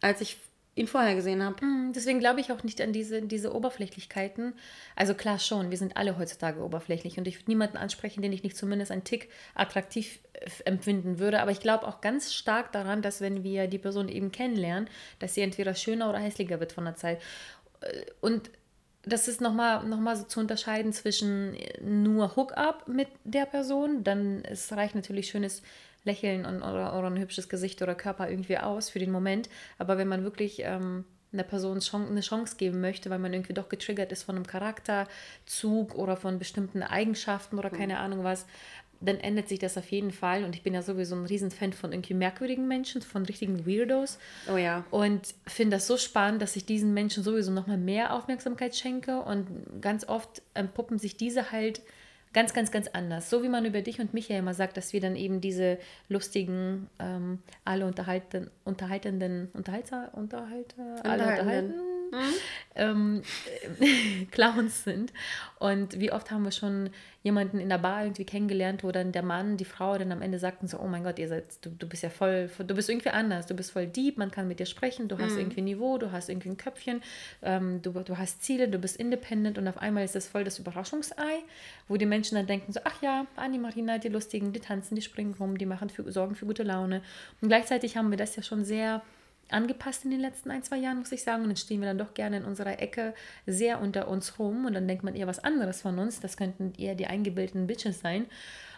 als 0.00 0.20
ich 0.20 0.38
ihn 0.78 0.86
vorher 0.86 1.14
gesehen 1.14 1.42
habe. 1.42 1.64
Mm, 1.64 1.92
deswegen 1.92 2.20
glaube 2.20 2.40
ich 2.40 2.52
auch 2.52 2.62
nicht 2.62 2.80
an 2.80 2.92
diese, 2.92 3.22
diese 3.22 3.54
Oberflächlichkeiten. 3.54 4.54
Also 4.96 5.14
klar 5.14 5.38
schon, 5.38 5.70
wir 5.70 5.78
sind 5.78 5.96
alle 5.96 6.18
heutzutage 6.18 6.62
oberflächlich 6.62 7.18
und 7.18 7.26
ich 7.26 7.38
würde 7.38 7.50
niemanden 7.50 7.76
ansprechen, 7.76 8.22
den 8.22 8.32
ich 8.32 8.42
nicht 8.42 8.56
zumindest 8.56 8.90
einen 8.90 9.04
Tick 9.04 9.28
attraktiv 9.54 10.20
äh, 10.34 10.48
empfinden 10.64 11.18
würde. 11.18 11.40
Aber 11.40 11.50
ich 11.50 11.60
glaube 11.60 11.86
auch 11.86 12.00
ganz 12.00 12.32
stark 12.32 12.72
daran, 12.72 13.02
dass 13.02 13.20
wenn 13.20 13.42
wir 13.42 13.66
die 13.66 13.78
Person 13.78 14.08
eben 14.08 14.32
kennenlernen, 14.32 14.88
dass 15.18 15.34
sie 15.34 15.42
entweder 15.42 15.74
schöner 15.74 16.08
oder 16.08 16.18
hässlicher 16.18 16.60
wird 16.60 16.72
von 16.72 16.84
der 16.84 16.94
Zeit. 16.94 17.20
Äh, 17.80 18.04
und 18.20 18.50
das 19.02 19.28
ist 19.28 19.40
nochmal 19.40 19.84
noch 19.84 20.00
mal 20.00 20.16
so 20.16 20.24
zu 20.24 20.40
unterscheiden 20.40 20.92
zwischen 20.92 21.56
nur 21.80 22.36
Hookup 22.36 22.88
mit 22.88 23.08
der 23.24 23.46
Person, 23.46 24.04
dann 24.04 24.44
es 24.44 24.72
reicht 24.72 24.94
natürlich 24.94 25.28
schönes 25.28 25.62
Lächeln 26.08 26.44
und, 26.44 26.62
oder, 26.62 26.98
oder 26.98 27.06
ein 27.06 27.18
hübsches 27.18 27.48
Gesicht 27.48 27.80
oder 27.82 27.94
Körper 27.94 28.28
irgendwie 28.28 28.58
aus 28.58 28.90
für 28.90 28.98
den 28.98 29.12
Moment. 29.12 29.48
Aber 29.78 29.98
wenn 29.98 30.08
man 30.08 30.24
wirklich 30.24 30.62
ähm, 30.64 31.04
einer 31.32 31.42
Person 31.44 31.80
eine 31.92 32.20
Chance 32.20 32.56
geben 32.56 32.80
möchte, 32.80 33.10
weil 33.10 33.18
man 33.18 33.32
irgendwie 33.32 33.52
doch 33.52 33.68
getriggert 33.68 34.12
ist 34.12 34.22
von 34.24 34.36
einem 34.36 34.46
Charakterzug 34.46 35.94
oder 35.94 36.16
von 36.16 36.38
bestimmten 36.38 36.82
Eigenschaften 36.82 37.58
oder 37.58 37.70
keine 37.70 37.98
Ahnung 37.98 38.24
was, 38.24 38.46
dann 39.00 39.18
ändert 39.18 39.48
sich 39.48 39.58
das 39.58 39.78
auf 39.78 39.90
jeden 39.90 40.10
Fall. 40.10 40.44
Und 40.44 40.56
ich 40.56 40.62
bin 40.62 40.74
ja 40.74 40.82
sowieso 40.82 41.14
ein 41.14 41.26
Riesenfan 41.26 41.72
von 41.72 41.92
irgendwie 41.92 42.14
merkwürdigen 42.14 42.66
Menschen, 42.66 43.02
von 43.02 43.24
richtigen 43.24 43.66
Weirdos. 43.66 44.18
Oh 44.52 44.56
ja. 44.56 44.84
Und 44.90 45.34
finde 45.46 45.76
das 45.76 45.86
so 45.86 45.96
spannend, 45.96 46.42
dass 46.42 46.56
ich 46.56 46.66
diesen 46.66 46.94
Menschen 46.94 47.22
sowieso 47.22 47.52
nochmal 47.52 47.78
mehr 47.78 48.14
Aufmerksamkeit 48.14 48.74
schenke. 48.74 49.20
Und 49.20 49.46
ganz 49.80 50.08
oft 50.08 50.42
entpuppen 50.54 50.98
sich 50.98 51.16
diese 51.16 51.52
halt 51.52 51.80
ganz, 52.32 52.54
ganz, 52.54 52.70
ganz 52.70 52.88
anders. 52.88 53.30
So 53.30 53.42
wie 53.42 53.48
man 53.48 53.64
über 53.64 53.82
dich 53.82 54.00
und 54.00 54.14
mich 54.14 54.28
ja 54.28 54.38
immer 54.38 54.54
sagt, 54.54 54.76
dass 54.76 54.92
wir 54.92 55.00
dann 55.00 55.16
eben 55.16 55.40
diese 55.40 55.78
lustigen, 56.08 56.88
ähm, 56.98 57.40
alle 57.64 57.86
unterhalten, 57.86 58.50
unterhaltenden, 58.64 59.48
Unterhalter, 59.52 60.10
Unterhalter, 60.14 61.04
alle 61.04 61.22
unterhalten, 61.24 61.74
mhm. 62.12 62.34
ähm, 62.76 63.22
Clowns 64.30 64.84
sind. 64.84 65.12
Und 65.58 65.98
wie 66.00 66.12
oft 66.12 66.30
haben 66.30 66.44
wir 66.44 66.52
schon 66.52 66.90
jemanden 67.22 67.58
in 67.58 67.68
der 67.68 67.78
Bar 67.78 68.04
irgendwie 68.04 68.24
kennengelernt, 68.24 68.84
wo 68.84 68.92
dann 68.92 69.10
der 69.10 69.22
Mann, 69.22 69.56
die 69.56 69.64
Frau 69.64 69.98
dann 69.98 70.12
am 70.12 70.22
Ende 70.22 70.38
sagten 70.38 70.68
so, 70.68 70.78
oh 70.78 70.86
mein 70.86 71.02
Gott, 71.02 71.18
ihr 71.18 71.28
seid, 71.28 71.64
du, 71.64 71.70
du 71.70 71.88
bist 71.88 72.02
ja 72.02 72.10
voll, 72.10 72.48
du 72.58 72.74
bist 72.74 72.88
irgendwie 72.88 73.10
anders, 73.10 73.46
du 73.46 73.54
bist 73.54 73.72
voll 73.72 73.86
deep, 73.86 74.18
man 74.18 74.30
kann 74.30 74.46
mit 74.46 74.60
dir 74.60 74.66
sprechen, 74.66 75.08
du 75.08 75.18
hast 75.18 75.32
mhm. 75.32 75.40
irgendwie 75.40 75.62
Niveau, 75.62 75.98
du 75.98 76.12
hast 76.12 76.28
irgendwie 76.28 76.50
ein 76.50 76.56
Köpfchen, 76.56 77.02
ähm, 77.42 77.82
du, 77.82 77.90
du 77.92 78.16
hast 78.16 78.42
Ziele, 78.42 78.68
du 78.68 78.78
bist 78.78 78.96
independent 78.96 79.58
und 79.58 79.66
auf 79.66 79.78
einmal 79.78 80.04
ist 80.04 80.14
das 80.14 80.28
voll 80.28 80.44
das 80.44 80.58
Überraschungsei, 80.58 81.42
wo 81.88 81.96
die 81.96 82.06
Menschen 82.06 82.36
dann 82.36 82.46
denken 82.46 82.72
so, 82.72 82.80
ach 82.84 83.02
ja, 83.02 83.26
Anni, 83.34 83.58
Marina, 83.58 83.98
die 83.98 84.08
Lustigen, 84.08 84.52
die 84.52 84.60
tanzen, 84.60 84.94
die 84.94 85.02
springen 85.02 85.34
rum, 85.38 85.58
die 85.58 85.66
machen 85.66 85.90
für, 85.90 86.10
sorgen 86.12 86.36
für 86.36 86.46
gute 86.46 86.62
Laune. 86.62 87.02
Und 87.40 87.48
gleichzeitig 87.48 87.96
haben 87.96 88.10
wir 88.10 88.18
das 88.18 88.36
ja 88.36 88.42
schon 88.42 88.64
sehr 88.64 89.02
angepasst 89.50 90.04
in 90.04 90.10
den 90.10 90.20
letzten 90.20 90.50
ein, 90.50 90.62
zwei 90.62 90.76
Jahren, 90.76 90.98
muss 90.98 91.12
ich 91.12 91.22
sagen. 91.22 91.42
Und 91.42 91.48
dann 91.48 91.56
stehen 91.56 91.80
wir 91.80 91.88
dann 91.88 91.98
doch 91.98 92.14
gerne 92.14 92.38
in 92.38 92.44
unserer 92.44 92.80
Ecke 92.80 93.14
sehr 93.46 93.80
unter 93.80 94.08
uns 94.08 94.38
rum 94.38 94.66
und 94.66 94.74
dann 94.74 94.88
denkt 94.88 95.04
man 95.04 95.14
eher 95.14 95.26
was 95.26 95.38
anderes 95.38 95.82
von 95.82 95.98
uns. 95.98 96.20
Das 96.20 96.36
könnten 96.36 96.72
eher 96.78 96.94
die 96.94 97.06
eingebildeten 97.06 97.66
Bitches 97.66 98.00
sein. 98.00 98.26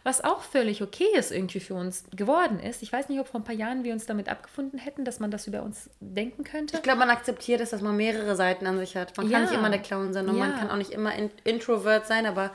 Was 0.03 0.25
auch 0.25 0.43
völlig 0.43 0.83
okay 0.83 1.09
ist 1.15 1.31
irgendwie 1.31 1.61
für 1.61 1.75
uns 1.75 2.05
geworden 2.17 2.59
ist. 2.59 2.83
Ich 2.83 2.91
weiß 2.91 3.11
nicht, 3.11 3.21
ob 3.21 3.29
vor 3.29 3.41
ein 3.41 3.45
paar 3.45 3.55
Jahren 3.55 3.85
wir 3.85 3.93
uns 3.93 4.07
damit 4.07 4.31
abgefunden 4.31 4.79
hätten, 4.79 5.05
dass 5.05 5.21
man 5.21 5.31
das 5.31 5.47
über 5.47 5.63
uns 5.63 5.91
denken 6.01 6.43
könnte. 6.43 6.77
Ich 6.77 6.83
glaube, 6.83 7.01
man 7.01 7.11
akzeptiert 7.11 7.61
es, 7.61 7.71
dass 7.71 7.83
man 7.83 7.97
mehrere 7.97 8.35
Seiten 8.35 8.67
an 8.67 8.79
sich 8.79 8.97
hat. 8.97 9.15
Man 9.19 9.29
ja. 9.29 9.39
kann 9.39 9.49
nicht 9.49 9.59
immer 9.59 9.69
der 9.69 9.81
Clown 9.81 10.15
sein 10.15 10.27
und 10.29 10.39
ja. 10.39 10.47
man 10.47 10.59
kann 10.59 10.71
auch 10.71 10.77
nicht 10.77 10.93
immer 10.93 11.13
Introvert 11.45 12.07
sein, 12.07 12.25
aber 12.25 12.51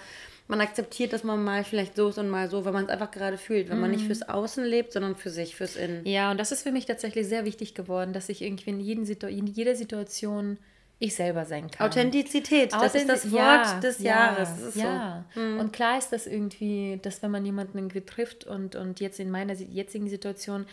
man 0.48 0.62
akzeptiert, 0.62 1.12
dass 1.14 1.24
man 1.24 1.44
mal 1.44 1.64
vielleicht 1.64 1.96
so 1.96 2.10
ist 2.10 2.18
und 2.18 2.30
mal 2.30 2.50
so, 2.50 2.66
weil 2.66 2.74
man 2.74 2.86
es 2.86 2.90
einfach 2.90 3.12
gerade 3.12 3.38
fühlt, 3.38 3.70
wenn 3.70 3.78
mhm. 3.78 3.82
man 3.82 3.92
nicht 3.92 4.04
mhm. 4.04 4.08
fürs 4.08 4.22
Außen 4.22 4.64
lebt, 4.64 4.92
sondern 4.92 5.16
für 5.16 5.30
sich, 5.30 5.56
fürs 5.56 5.76
Innen. 5.76 6.06
Ja, 6.06 6.32
und 6.32 6.40
das 6.40 6.52
ist 6.52 6.64
für 6.64 6.72
mich 6.72 6.86
tatsächlich 6.86 7.28
sehr 7.28 7.46
wichtig 7.46 7.74
geworden, 7.74 8.14
dass 8.14 8.30
ich 8.30 8.42
irgendwie 8.42 8.70
in, 8.70 8.80
jeden 8.80 9.06
Situ 9.06 9.28
in 9.28 9.48
jeder 9.48 9.76
Situation 9.76 10.58
ich 11.00 11.16
selber 11.16 11.46
sein 11.46 11.70
kann. 11.70 11.88
Authentizität, 11.88 12.72
das 12.72 12.96
ist 12.96 13.10
das 13.10 13.32
Wort 13.32 13.42
ja, 13.42 13.80
des 13.82 14.00
Jahres. 14.00 14.50
Das 14.64 14.76
ja, 14.76 15.26
so. 15.34 15.42
mhm. 15.42 15.60
und 15.60 15.74
klar 15.74 15.98
ist 15.98 16.12
das 16.12 16.26
irgendwie, 16.28 17.00
dass 17.02 17.22
wenn 17.22 17.32
man 17.32 17.46
jemanden 17.46 17.78
irgendwie 17.78 18.02
trifft 18.02 18.46
und, 18.46 18.76
und 18.76 19.00
jetzt 19.00 19.20
in 19.20 19.30
meiner 19.30 19.54
jetzigen 19.54 20.10
Situation 20.10 20.66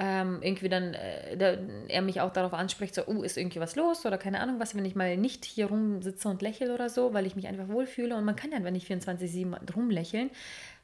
ähm, 0.00 0.38
irgendwie 0.42 0.68
dann 0.68 0.94
äh, 0.94 1.36
da, 1.36 1.56
er 1.88 2.02
mich 2.02 2.20
auch 2.20 2.32
darauf 2.32 2.54
anspricht, 2.54 2.94
so, 2.94 3.02
oh, 3.06 3.22
ist 3.22 3.36
irgendwie 3.36 3.58
was 3.58 3.74
los? 3.74 4.06
oder 4.06 4.16
keine 4.16 4.40
Ahnung 4.40 4.60
was, 4.60 4.76
wenn 4.76 4.84
ich 4.84 4.94
mal 4.94 5.16
nicht 5.16 5.44
hier 5.44 5.66
rumsitze 5.66 6.28
und 6.28 6.40
lächle 6.40 6.72
oder 6.72 6.88
so, 6.88 7.12
weil 7.14 7.26
ich 7.26 7.34
mich 7.34 7.48
einfach 7.48 7.68
wohlfühle. 7.68 8.14
Und 8.16 8.24
man 8.24 8.36
kann 8.36 8.52
ja 8.52 8.58
einfach 8.58 8.70
nicht 8.70 8.88
24-7 8.88 9.74
rumlächeln 9.74 10.30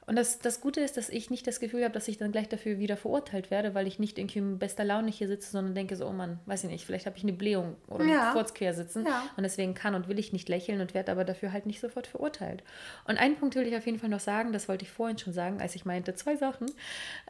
Und 0.07 0.17
das, 0.17 0.39
das 0.39 0.61
Gute 0.61 0.81
ist, 0.81 0.97
dass 0.97 1.09
ich 1.09 1.31
nicht 1.31 1.47
das 1.47 1.61
Gefühl 1.61 1.83
habe, 1.83 1.95
dass 1.95 2.09
ich 2.09 2.19
dann 2.19 2.33
gleich 2.33 2.49
dafür 2.49 2.79
wieder 2.79 2.97
verurteilt 2.97 3.51
werde, 3.51 3.75
weil 3.75 3.87
ich 3.87 3.99
nicht 3.99 4.19
irgendwie 4.19 4.39
in 4.39 4.59
bester 4.59 4.85
Laune 4.85 5.11
hier 5.11 5.29
sitze, 5.29 5.51
sondern 5.51 5.75
denke 5.75 5.97
so, 5.97 6.07
oh 6.07 6.13
Mann, 6.13 6.39
weiß 6.47 6.65
ich 6.65 6.71
nicht, 6.71 6.85
vielleicht 6.85 7.07
habe 7.07 7.17
ich 7.17 7.23
eine 7.23 7.33
Blähung 7.33 7.77
oder 7.89 8.05
ja. 8.05 8.33
Furz 8.33 8.53
quer 8.53 8.75
sitzen 8.75 9.07
ja. 9.07 9.23
und 9.37 9.43
deswegen 9.45 9.75
kann 9.75 9.95
und 9.95 10.09
will 10.09 10.19
ich 10.19 10.33
nicht 10.33 10.49
lächeln 10.49 10.81
und 10.81 10.93
werde 10.95 11.13
aber 11.13 11.25
dafür 11.25 11.53
halt 11.53 11.67
nicht 11.67 11.81
sofort 11.81 12.07
verurteilt. 12.07 12.63
Und 13.07 13.19
einen 13.19 13.37
Punkt 13.37 13.55
will 13.55 13.67
ich 13.67 13.77
auf 13.77 13.87
jeden 13.87 13.99
Fall 13.99 14.11
noch 14.11 14.21
sagen, 14.21 14.53
das 14.53 14.69
wollte 14.69 14.85
ich 14.85 14.91
vorhin 14.91 15.19
schon 15.19 15.33
sagen, 15.33 15.61
als 15.61 15.75
ich 15.75 15.85
meinte, 15.85 16.15
zwei 16.15 16.37
Sachen. 16.37 16.71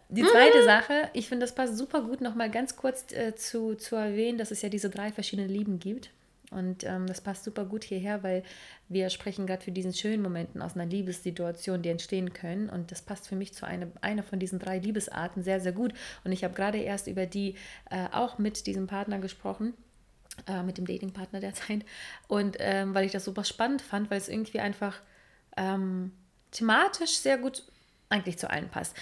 Die 0.09 0.23
zweite 0.23 0.61
mhm. 0.61 0.65
Sache, 0.65 1.11
ich 1.13 1.29
finde, 1.29 1.45
das 1.45 1.55
passt 1.55 1.77
super 1.77 2.03
gut, 2.03 2.21
nochmal 2.21 2.51
ganz 2.51 2.77
kurz 2.77 3.13
äh, 3.13 3.35
zu, 3.37 3.75
zu 3.77 3.97
erwähnen, 3.97 4.39
dass 4.39 4.51
es 4.51 4.63
ja 4.63 4.69
diese 4.69 4.91
drei 4.91 5.13
verschiedenen 5.13 5.49
Lieben 5.49 5.79
gibt. 5.79 6.11
Und 6.55 6.85
ähm, 6.85 7.07
das 7.07 7.21
passt 7.21 7.45
super 7.45 7.65
gut 7.65 7.85
hierher, 7.85 8.23
weil 8.23 8.43
wir 8.89 9.11
sprechen 9.11 9.47
gerade 9.47 9.63
für 9.63 9.73
diesen 9.73 9.93
schönen 9.93 10.23
Momenten 10.23 10.63
aus 10.63 10.75
einer 10.75 10.87
Liebessituation, 10.87 11.83
die 11.83 11.91
entstehen 11.91 12.33
können. 12.33 12.71
Und 12.71 12.91
das 12.91 13.03
passt 13.03 13.29
für 13.29 13.37
mich 13.37 13.53
zu 13.53 13.67
eine, 13.67 13.91
einer 14.01 14.23
von 14.23 14.39
diesen 14.39 14.59
drei 14.59 14.79
Liebesarten 14.79 15.43
sehr, 15.43 15.61
sehr 15.61 15.73
gut. 15.73 15.93
Und 16.25 16.33
ich 16.33 16.45
habe 16.45 16.55
gerade 16.55 16.79
erst 16.79 17.07
über 17.07 17.27
die 17.27 17.57
äh, 17.91 18.07
auch 18.13 18.39
mit 18.39 18.67
diesem 18.67 18.87
Partner 18.87 19.19
gesprochen. 19.19 19.75
Äh, 20.49 20.65
mit 20.65 20.79
dem 20.79 20.87
Datingpartner 20.87 21.39
derzeit. 21.39 21.85
Und 22.27 22.57
ähm, 22.59 22.93
weil 22.93 23.05
ich 23.07 23.13
das 23.13 23.25
super 23.25 23.45
spannend 23.45 23.83
fand, 23.83 24.11
weil 24.11 24.19
es 24.19 24.29
irgendwie 24.29 24.59
einfach 24.59 25.01
ähm, 25.57 26.11
thematisch 26.51 27.19
sehr 27.19 27.39
gut 27.39 27.63
eigentlich 28.09 28.39
zu 28.39 28.51
allen 28.51 28.69
passt 28.69 28.97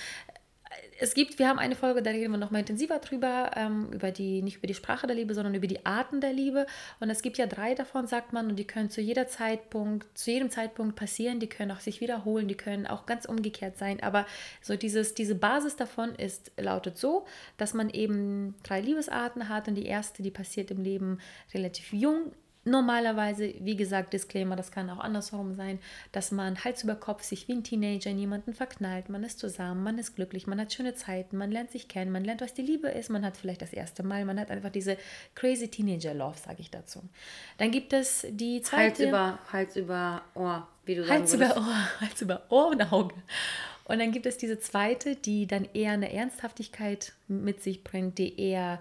es 1.00 1.14
gibt, 1.14 1.38
wir 1.38 1.48
haben 1.48 1.58
eine 1.58 1.74
Folge, 1.74 2.02
da 2.02 2.10
reden 2.10 2.30
wir 2.30 2.38
nochmal 2.38 2.60
intensiver 2.60 2.98
drüber, 2.98 3.50
ähm, 3.56 3.90
über 3.92 4.12
die, 4.12 4.40
nicht 4.40 4.58
über 4.58 4.66
die 4.66 4.74
Sprache 4.74 5.06
der 5.06 5.16
Liebe, 5.16 5.34
sondern 5.34 5.54
über 5.54 5.66
die 5.66 5.84
Arten 5.84 6.20
der 6.20 6.32
Liebe. 6.32 6.66
Und 7.00 7.10
es 7.10 7.22
gibt 7.22 7.38
ja 7.38 7.46
drei 7.46 7.74
davon, 7.74 8.06
sagt 8.06 8.32
man, 8.32 8.48
und 8.48 8.56
die 8.56 8.66
können 8.66 8.88
zu 8.88 9.00
jeder 9.00 9.26
Zeitpunkt, 9.26 10.06
zu 10.16 10.30
jedem 10.30 10.50
Zeitpunkt 10.50 10.94
passieren, 10.94 11.40
die 11.40 11.48
können 11.48 11.72
auch 11.72 11.80
sich 11.80 12.00
wiederholen, 12.00 12.46
die 12.46 12.56
können 12.56 12.86
auch 12.86 13.06
ganz 13.06 13.24
umgekehrt 13.24 13.78
sein. 13.78 14.02
Aber 14.02 14.26
so 14.60 14.76
dieses, 14.76 15.14
diese 15.14 15.34
Basis 15.34 15.76
davon 15.76 16.14
ist, 16.14 16.52
lautet 16.56 16.96
so, 16.98 17.26
dass 17.56 17.74
man 17.74 17.90
eben 17.90 18.54
drei 18.62 18.80
Liebesarten 18.80 19.48
hat 19.48 19.68
und 19.68 19.74
die 19.74 19.86
erste, 19.86 20.22
die 20.22 20.30
passiert 20.30 20.70
im 20.70 20.82
Leben 20.82 21.18
relativ 21.52 21.92
jung, 21.92 22.32
Normalerweise, 22.64 23.54
wie 23.58 23.74
gesagt, 23.74 24.12
Disclaimer, 24.12 24.54
das 24.54 24.70
kann 24.70 24.88
auch 24.88 25.00
andersherum 25.00 25.56
sein, 25.56 25.80
dass 26.12 26.30
man 26.30 26.62
Hals 26.62 26.84
über 26.84 26.94
Kopf 26.94 27.24
sich 27.24 27.48
wie 27.48 27.54
ein 27.54 27.64
Teenager 27.64 28.10
in 28.10 28.18
jemanden 28.18 28.54
verknallt, 28.54 29.08
man 29.08 29.24
ist 29.24 29.40
zusammen, 29.40 29.82
man 29.82 29.98
ist 29.98 30.14
glücklich, 30.14 30.46
man 30.46 30.60
hat 30.60 30.72
schöne 30.72 30.94
Zeiten, 30.94 31.36
man 31.36 31.50
lernt 31.50 31.72
sich 31.72 31.88
kennen, 31.88 32.12
man 32.12 32.24
lernt, 32.24 32.40
was 32.40 32.54
die 32.54 32.62
Liebe 32.62 32.88
ist, 32.88 33.10
man 33.10 33.24
hat 33.24 33.36
vielleicht 33.36 33.62
das 33.62 33.72
erste 33.72 34.04
Mal, 34.04 34.24
man 34.24 34.38
hat 34.38 34.52
einfach 34.52 34.70
diese 34.70 34.96
crazy 35.34 35.68
Teenager-Love, 35.68 36.38
sage 36.38 36.60
ich 36.60 36.70
dazu. 36.70 37.02
Dann 37.58 37.72
gibt 37.72 37.92
es 37.92 38.26
die 38.30 38.62
zweite... 38.62 38.82
Hals 38.82 39.00
über, 39.00 39.38
Hals 39.52 39.76
über 39.76 40.22
Ohr, 40.34 40.68
wie 40.84 40.94
du 40.94 41.04
sagst. 41.04 41.20
Hals 41.20 41.34
über 41.34 41.56
Ohr, 41.56 41.90
Hals 42.00 42.22
über 42.22 42.42
Ohr 42.48 42.68
und 42.68 42.92
Auge. 42.92 43.14
Und 43.84 43.98
dann 43.98 44.12
gibt 44.12 44.26
es 44.26 44.36
diese 44.36 44.60
zweite, 44.60 45.16
die 45.16 45.46
dann 45.46 45.68
eher 45.74 45.92
eine 45.92 46.12
Ernsthaftigkeit 46.12 47.12
mit 47.26 47.62
sich 47.62 47.82
bringt, 47.82 48.18
die 48.18 48.40
eher 48.40 48.80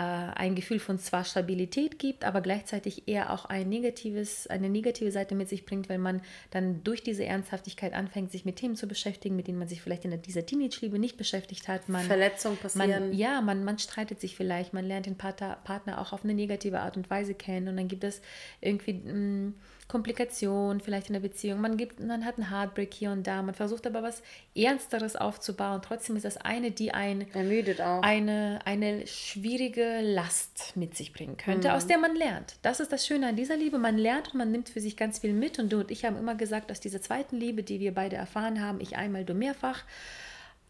ein 0.00 0.54
Gefühl 0.54 0.78
von 0.78 0.98
zwar 0.98 1.24
Stabilität 1.24 1.98
gibt, 1.98 2.24
aber 2.24 2.42
gleichzeitig 2.42 3.08
eher 3.08 3.32
auch 3.32 3.46
ein 3.46 3.68
negatives, 3.68 4.46
eine 4.46 4.68
negative 4.68 5.10
Seite 5.10 5.34
mit 5.34 5.48
sich 5.48 5.64
bringt, 5.64 5.88
weil 5.88 5.96
man 5.96 6.20
dann 6.50 6.84
durch 6.84 7.02
diese 7.02 7.24
Ernsthaftigkeit 7.24 7.94
anfängt, 7.94 8.30
sich 8.30 8.44
mit 8.44 8.56
Themen 8.56 8.76
zu 8.76 8.86
beschäftigen, 8.86 9.36
mit 9.36 9.48
denen 9.48 9.58
man 9.58 9.68
sich 9.68 9.80
vielleicht 9.80 10.04
in 10.04 10.20
dieser 10.20 10.44
Teenage-Liebe 10.44 10.98
nicht 10.98 11.16
beschäftigt 11.16 11.66
hat. 11.68 11.88
Man, 11.88 12.04
Verletzungen 12.04 12.58
passieren. 12.58 13.08
Man, 13.08 13.12
ja, 13.14 13.40
man, 13.40 13.64
man 13.64 13.78
streitet 13.78 14.20
sich 14.20 14.36
vielleicht, 14.36 14.74
man 14.74 14.84
lernt 14.84 15.06
den 15.06 15.16
Partner, 15.16 15.56
Partner 15.64 15.98
auch 16.00 16.12
auf 16.12 16.24
eine 16.24 16.34
negative 16.34 16.80
Art 16.80 16.98
und 16.98 17.08
Weise 17.08 17.32
kennen 17.34 17.68
und 17.68 17.76
dann 17.76 17.88
gibt 17.88 18.04
es 18.04 18.20
irgendwie... 18.60 18.92
Mh, 18.92 19.12
mm, 19.12 19.54
Komplikation 19.88 20.80
vielleicht 20.80 21.08
in 21.08 21.12
der 21.12 21.20
Beziehung. 21.20 21.60
Man 21.60 21.76
gibt, 21.76 22.00
man 22.00 22.24
hat 22.24 22.38
einen 22.38 22.50
Heartbreak 22.50 22.92
hier 22.92 23.12
und 23.12 23.26
da. 23.26 23.40
Man 23.42 23.54
versucht 23.54 23.86
aber 23.86 24.02
was 24.02 24.22
Ernsteres 24.54 25.14
aufzubauen. 25.14 25.80
Trotzdem 25.82 26.16
ist 26.16 26.24
das 26.24 26.36
eine, 26.38 26.72
die 26.72 26.92
ein, 26.92 27.26
ermüdet 27.32 27.80
auch. 27.80 28.02
Eine, 28.02 28.58
eine 28.64 29.06
schwierige 29.06 30.00
Last 30.02 30.76
mit 30.76 30.96
sich 30.96 31.12
bringen 31.12 31.36
könnte, 31.36 31.68
mhm. 31.68 31.74
aus 31.74 31.86
der 31.86 31.98
man 31.98 32.16
lernt. 32.16 32.56
Das 32.62 32.80
ist 32.80 32.90
das 32.90 33.06
Schöne 33.06 33.28
an 33.28 33.36
dieser 33.36 33.56
Liebe. 33.56 33.78
Man 33.78 33.96
lernt 33.96 34.32
und 34.32 34.38
man 34.38 34.50
nimmt 34.50 34.68
für 34.68 34.80
sich 34.80 34.96
ganz 34.96 35.20
viel 35.20 35.32
mit. 35.32 35.60
Und 35.60 35.72
du 35.72 35.78
und 35.78 35.90
ich 35.92 36.04
haben 36.04 36.18
immer 36.18 36.34
gesagt, 36.34 36.72
aus 36.72 36.80
dieser 36.80 37.00
zweiten 37.00 37.36
Liebe, 37.36 37.62
die 37.62 37.78
wir 37.78 37.94
beide 37.94 38.16
erfahren 38.16 38.60
haben, 38.60 38.80
ich 38.80 38.96
einmal, 38.96 39.24
du 39.24 39.34
mehrfach, 39.34 39.84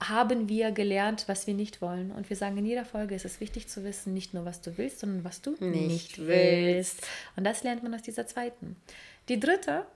haben 0.01 0.49
wir 0.49 0.73
gelernt, 0.73 1.25
was 1.27 1.47
wir 1.47 1.55
nicht 1.55 1.81
wollen. 1.81 2.11
Und 2.11 2.29
wir 2.29 2.37
sagen 2.37 2.57
in 2.59 2.67
jeder 2.67 2.85
Folge, 2.85 3.15
es 3.15 3.25
ist 3.25 3.41
wichtig 3.41 3.69
zu 3.69 3.83
wissen, 3.83 4.13
nicht 4.13 4.35
nur, 4.35 4.45
was 4.45 4.61
du 4.61 4.77
willst, 4.77 5.01
sondern 5.01 5.25
was 5.25 5.41
du 5.41 5.53
nicht, 5.53 5.89
nicht 5.89 6.27
willst. 6.27 7.07
Und 7.35 7.45
das 7.45 7.63
lernt 7.63 7.83
man 7.83 7.95
aus 7.95 8.03
dieser 8.03 8.27
zweiten. 8.27 8.77
Die 9.29 9.41
dritte 9.41 9.87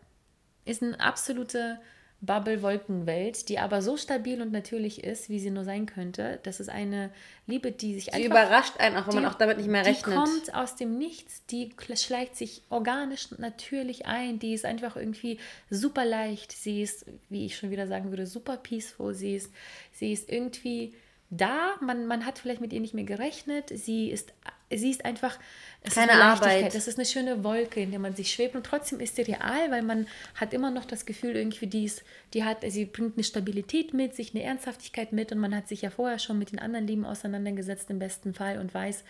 ist 0.65 0.83
eine 0.83 0.99
absolute 1.01 1.79
Bubble-Wolkenwelt, 2.23 3.49
die 3.49 3.59
aber 3.59 3.81
so 3.81 3.97
stabil 3.97 4.43
und 4.43 4.53
natürlich 4.53 5.03
ist, 5.03 5.31
wie 5.31 5.39
sie 5.39 5.51
nur 5.51 5.65
sein 5.65 5.87
könnte. 5.87 6.39
Das 6.43 6.61
ist 6.61 6.69
eine 6.69 7.11
Liebe, 7.47 7.73
die 7.73 7.95
sich 7.95 8.05
sie 8.05 8.13
einfach... 8.13 8.31
überrascht 8.31 8.75
einen, 8.79 8.97
auch 8.97 9.07
wenn 9.07 9.17
die, 9.17 9.21
man 9.23 9.27
auch 9.27 9.35
damit 9.35 9.57
nicht 9.57 9.69
mehr 9.69 9.87
rechnet. 9.87 10.15
Die 10.15 10.19
kommt 10.19 10.55
aus 10.55 10.77
dem 10.77 10.99
Nichts, 10.99 11.47
die 11.47 11.71
schleicht 11.95 12.37
sich 12.37 12.63
organisch 12.69 13.29
natürlich 13.39 14.07
ein, 14.07 14.39
die 14.39 14.53
ist 14.53 14.67
einfach 14.67 14.97
irgendwie 14.97 15.39
super 15.71 16.05
leicht, 16.05 16.53
sie 16.53 16.83
ist, 16.83 17.07
wie 17.31 17.47
ich 17.47 17.57
schon 17.57 17.71
wieder 17.71 17.87
sagen 17.87 18.11
würde, 18.11 18.27
super 18.27 18.59
peaceful, 18.59 19.15
sie 19.15 19.37
ist, 19.37 19.51
sie 19.93 20.13
ist 20.13 20.31
irgendwie 20.31 20.95
da, 21.31 21.77
man, 21.81 22.07
man 22.07 22.27
hat 22.27 22.39
vielleicht 22.39 22.61
mit 22.61 22.73
ihr 22.73 22.81
nicht 22.81 22.95
mehr 22.95 23.05
gerechnet, 23.05 23.71
sie 23.73 24.11
ist, 24.11 24.33
sie 24.73 24.91
ist 24.91 25.05
einfach 25.05 25.39
es 25.83 25.95
Keine 25.95 26.13
ist 26.13 26.19
Arbeit. 26.19 26.75
Das 26.75 26.87
ist 26.87 26.99
eine 26.99 27.07
schöne 27.07 27.43
Wolke, 27.43 27.81
in 27.81 27.91
der 27.91 28.01
man 28.01 28.15
sich 28.15 28.31
schwebt 28.31 28.55
und 28.55 28.67
trotzdem 28.67 29.01
ist 29.01 29.17
sie 29.17 29.23
real, 29.23 29.71
weil 29.71 29.81
man 29.81 30.07
hat 30.35 30.53
immer 30.53 30.71
noch 30.71 30.85
das 30.85 31.07
Gefühl, 31.07 31.35
irgendwie 31.35 31.69
die, 31.69 31.85
ist, 31.85 32.03
die 32.35 32.45
hat, 32.45 32.59
sie 32.69 32.85
bringt 32.85 33.17
eine 33.17 33.25
Stabilität 33.25 33.95
mit 33.95 34.15
sich, 34.15 34.35
eine 34.35 34.45
Ernsthaftigkeit 34.45 35.13
mit 35.13 35.33
und 35.33 35.39
man 35.39 35.57
hat 35.57 35.69
sich 35.69 35.81
ja 35.81 35.89
vorher 35.89 36.19
schon 36.19 36.39
mit 36.39 36.53
den 36.53 36.59
anderen 36.59 36.87
Lieben 36.87 37.07
auseinandergesetzt 37.07 37.89
im 37.89 37.99
besten 37.99 38.35
Fall 38.35 38.59
und 38.59 38.75
weiß, 38.75 39.05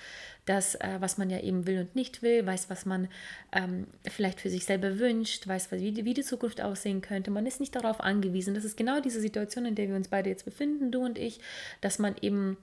dass, 0.45 0.77
äh, 0.77 0.97
was 1.01 1.19
man 1.19 1.29
ja 1.29 1.41
eben 1.41 1.67
will 1.67 1.81
und 1.81 1.97
nicht 1.97 2.23
will, 2.23 2.47
weiß, 2.47 2.71
was 2.71 2.87
man 2.87 3.09
ähm, 3.53 3.89
vielleicht 4.09 4.41
für 4.41 4.49
sich 4.49 4.65
selber 4.65 5.01
wünscht, 5.01 5.49
weiß, 5.49 5.73
wie, 5.73 6.05
wie 6.05 6.15
die 6.15 6.23
Zukunft 6.23 6.61
aussehen 6.61 7.01
könnte. 7.01 7.33
Man 7.33 7.47
ist 7.47 7.59
nicht 7.59 7.75
darauf 7.75 8.01
angewiesen. 8.01 8.55
Das 8.55 8.65
ist 8.65 8.77
genau 8.77 9.01
diese 9.01 9.21
Situation, 9.21 9.67
in 9.67 9.75
der 9.75 9.89
wir 9.89 9.97
uns 9.97 10.09
beide 10.09 10.31
jetzt 10.31 10.45
befinden, 10.45 10.93
du 10.93 11.05
und 11.05 11.19
ich, 11.19 11.41
dass 11.81 11.99
man 11.99 12.15
eben 12.21 12.57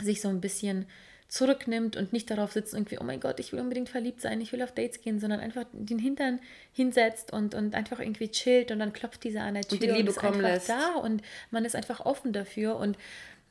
sich 0.00 0.22
so 0.22 0.28
ein 0.28 0.40
bisschen 0.40 0.86
zurücknimmt 1.32 1.96
und 1.96 2.12
nicht 2.12 2.30
darauf 2.30 2.52
sitzt, 2.52 2.74
irgendwie, 2.74 2.98
oh 3.00 3.04
mein 3.04 3.18
Gott, 3.18 3.40
ich 3.40 3.52
will 3.52 3.60
unbedingt 3.60 3.88
verliebt 3.88 4.20
sein, 4.20 4.42
ich 4.42 4.52
will 4.52 4.60
auf 4.60 4.72
Dates 4.72 5.00
gehen, 5.00 5.18
sondern 5.18 5.40
einfach 5.40 5.64
den 5.72 5.98
Hintern 5.98 6.40
hinsetzt 6.74 7.32
und, 7.32 7.54
und 7.54 7.74
einfach 7.74 8.00
irgendwie 8.00 8.28
chillt 8.30 8.70
und 8.70 8.78
dann 8.78 8.92
klopft 8.92 9.24
dieser 9.24 9.40
an 9.40 9.54
der 9.54 9.62
Tür 9.62 9.72
und, 9.72 9.82
die 9.82 9.86
Liebe 9.86 10.00
und 10.00 10.08
ist 10.08 10.16
kommen 10.16 10.44
einfach 10.44 10.50
lässt. 10.50 10.68
da 10.68 10.96
und 10.96 11.22
man 11.50 11.64
ist 11.64 11.74
einfach 11.74 12.00
offen 12.04 12.34
dafür 12.34 12.76
und 12.76 12.98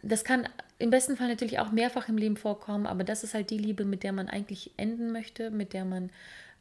das 0.03 0.23
kann 0.23 0.47
im 0.77 0.91
besten 0.91 1.17
Fall 1.17 1.27
natürlich 1.27 1.57
auch 1.57 1.71
mehrfach 1.71 2.07
im 2.07 2.19
Leben 2.19 2.37
vorkommen, 2.37 2.85
aber 2.85 3.03
das 3.03 3.23
ist 3.23 3.33
halt 3.33 3.49
die 3.49 3.57
Liebe, 3.57 3.83
mit 3.83 4.03
der 4.03 4.13
man 4.13 4.29
eigentlich 4.29 4.69
enden 4.77 5.11
möchte, 5.11 5.49
mit 5.49 5.73
der 5.73 5.83
man 5.83 6.11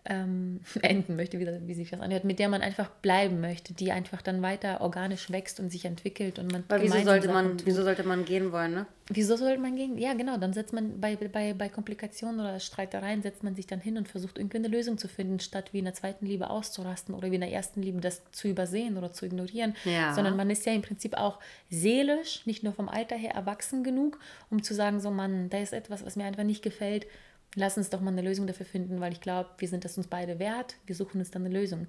ähm, 0.05 0.61
enden 0.83 1.17
möchte, 1.17 1.39
wie, 1.39 1.47
wie 1.67 1.75
sich 1.75 1.91
das 1.91 2.01
anhört, 2.01 2.25
mit 2.25 2.39
der 2.39 2.49
man 2.49 2.63
einfach 2.63 2.89
bleiben 2.89 3.41
möchte, 3.41 3.75
die 3.75 3.93
einfach 3.93 4.23
dann 4.23 4.43
weiter 4.43 4.81
organisch 4.81 5.31
wächst 5.31 5.61
und 5.61 5.71
sich 5.71 5.85
entwickelt 5.85 6.39
und 6.39 6.51
man 6.53 6.65
Weil 6.69 6.83
wieso 6.83 7.03
sollte 7.03 7.29
man, 7.29 7.57
wieso 7.65 7.83
sollte 7.83 8.05
man 8.05 8.25
gehen 8.25 8.53
wollen, 8.53 8.75
ne? 8.75 8.87
Wieso 9.13 9.37
sollte 9.37 9.61
man 9.61 9.75
gehen? 9.75 9.99
Ja, 9.99 10.15
genau, 10.15 10.37
dann 10.37 10.53
setzt 10.53 10.73
man 10.73 11.01
bei, 11.01 11.17
bei, 11.17 11.53
bei 11.53 11.69
Komplikationen 11.69 12.39
oder 12.39 12.61
Streitereien, 12.61 13.23
setzt 13.23 13.43
man 13.43 13.57
sich 13.57 13.67
dann 13.67 13.81
hin 13.81 13.99
und 13.99 14.09
versucht 14.09 14.39
irgendwie 14.39 14.59
eine 14.59 14.69
Lösung 14.69 14.99
zu 14.99 15.09
finden, 15.09 15.41
statt 15.41 15.73
wie 15.73 15.81
in 15.81 15.85
der 15.85 15.95
zweiten 15.95 16.27
Liebe 16.27 16.49
auszurasten 16.49 17.15
oder 17.15 17.31
wie 17.31 17.35
in 17.35 17.41
der 17.41 17.51
ersten 17.51 17.83
Liebe 17.83 18.01
das 18.01 18.23
zu 18.31 18.47
übersehen 18.47 18.97
oder 18.97 19.13
zu 19.13 19.27
ignorieren, 19.27 19.75
ja. 19.85 20.15
sondern 20.15 20.37
man 20.37 20.49
ist 20.49 20.65
ja 20.65 20.73
im 20.73 20.83
Prinzip 20.83 21.15
auch 21.19 21.41
seelisch, 21.71 22.47
nicht 22.47 22.63
nur 22.63 22.73
vom 22.73 22.89
Alter 22.89 23.17
her 23.17 23.33
erwachsen 23.33 23.83
genug, 23.83 24.21
um 24.49 24.63
zu 24.63 24.75
sagen, 24.75 25.01
so 25.01 25.11
Mann, 25.11 25.51
da 25.51 25.59
ist 25.59 25.73
etwas, 25.73 26.07
was 26.07 26.15
mir 26.15 26.25
einfach 26.25 26.45
nicht 26.45 26.63
gefällt, 26.63 27.07
lass 27.55 27.77
uns 27.77 27.91
doch 27.91 28.01
mal 28.01 28.13
eine 28.13 28.23
Lösung 28.23 28.47
dafür 28.47 28.67
finden, 28.67 29.01
weil 29.01 29.13
ich 29.13 29.21
glaube, 29.21 29.51
wir 29.59 29.69
sind 29.69 29.85
das 29.85 29.97
uns 29.97 30.07
beide 30.07 30.39
wert. 30.39 30.77
Wir 30.87 30.95
suchen 30.95 31.21
uns 31.21 31.31
dann 31.31 31.45
eine 31.45 31.55
Lösung. 31.55 31.87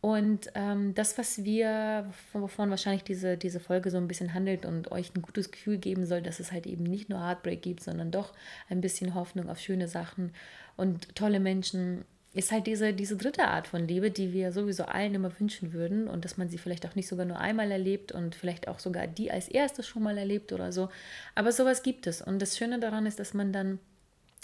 Und 0.00 0.50
ähm, 0.56 0.94
das, 0.96 1.16
was 1.16 1.44
wir, 1.44 2.10
wovon 2.32 2.70
wahrscheinlich 2.70 3.04
diese, 3.04 3.36
diese 3.36 3.60
Folge 3.60 3.88
so 3.90 3.98
ein 3.98 4.08
bisschen 4.08 4.34
handelt 4.34 4.66
und 4.66 4.90
euch 4.90 5.14
ein 5.14 5.22
gutes 5.22 5.52
Gefühl 5.52 5.78
geben 5.78 6.06
soll, 6.06 6.22
dass 6.22 6.40
es 6.40 6.50
halt 6.50 6.66
eben 6.66 6.82
nicht 6.82 7.08
nur 7.08 7.20
Heartbreak 7.20 7.62
gibt, 7.62 7.84
sondern 7.84 8.10
doch 8.10 8.32
ein 8.68 8.80
bisschen 8.80 9.14
Hoffnung 9.14 9.48
auf 9.48 9.60
schöne 9.60 9.86
Sachen 9.86 10.32
und 10.76 11.14
tolle 11.14 11.38
Menschen, 11.38 12.04
ist 12.34 12.50
halt 12.50 12.66
diese, 12.66 12.94
diese 12.94 13.16
dritte 13.16 13.44
Art 13.44 13.66
von 13.66 13.86
Liebe, 13.86 14.10
die 14.10 14.32
wir 14.32 14.52
sowieso 14.52 14.84
allen 14.84 15.14
immer 15.14 15.38
wünschen 15.38 15.72
würden 15.72 16.08
und 16.08 16.24
dass 16.24 16.38
man 16.38 16.48
sie 16.48 16.58
vielleicht 16.58 16.86
auch 16.86 16.94
nicht 16.94 17.06
sogar 17.06 17.26
nur 17.26 17.38
einmal 17.38 17.70
erlebt 17.70 18.10
und 18.10 18.34
vielleicht 18.34 18.68
auch 18.68 18.78
sogar 18.78 19.06
die 19.06 19.30
als 19.30 19.48
erstes 19.48 19.86
schon 19.86 20.02
mal 20.02 20.16
erlebt 20.16 20.52
oder 20.52 20.72
so. 20.72 20.88
Aber 21.34 21.52
sowas 21.52 21.82
gibt 21.82 22.06
es. 22.06 22.22
Und 22.22 22.40
das 22.40 22.56
Schöne 22.56 22.80
daran 22.80 23.04
ist, 23.04 23.20
dass 23.20 23.34
man 23.34 23.52
dann 23.52 23.78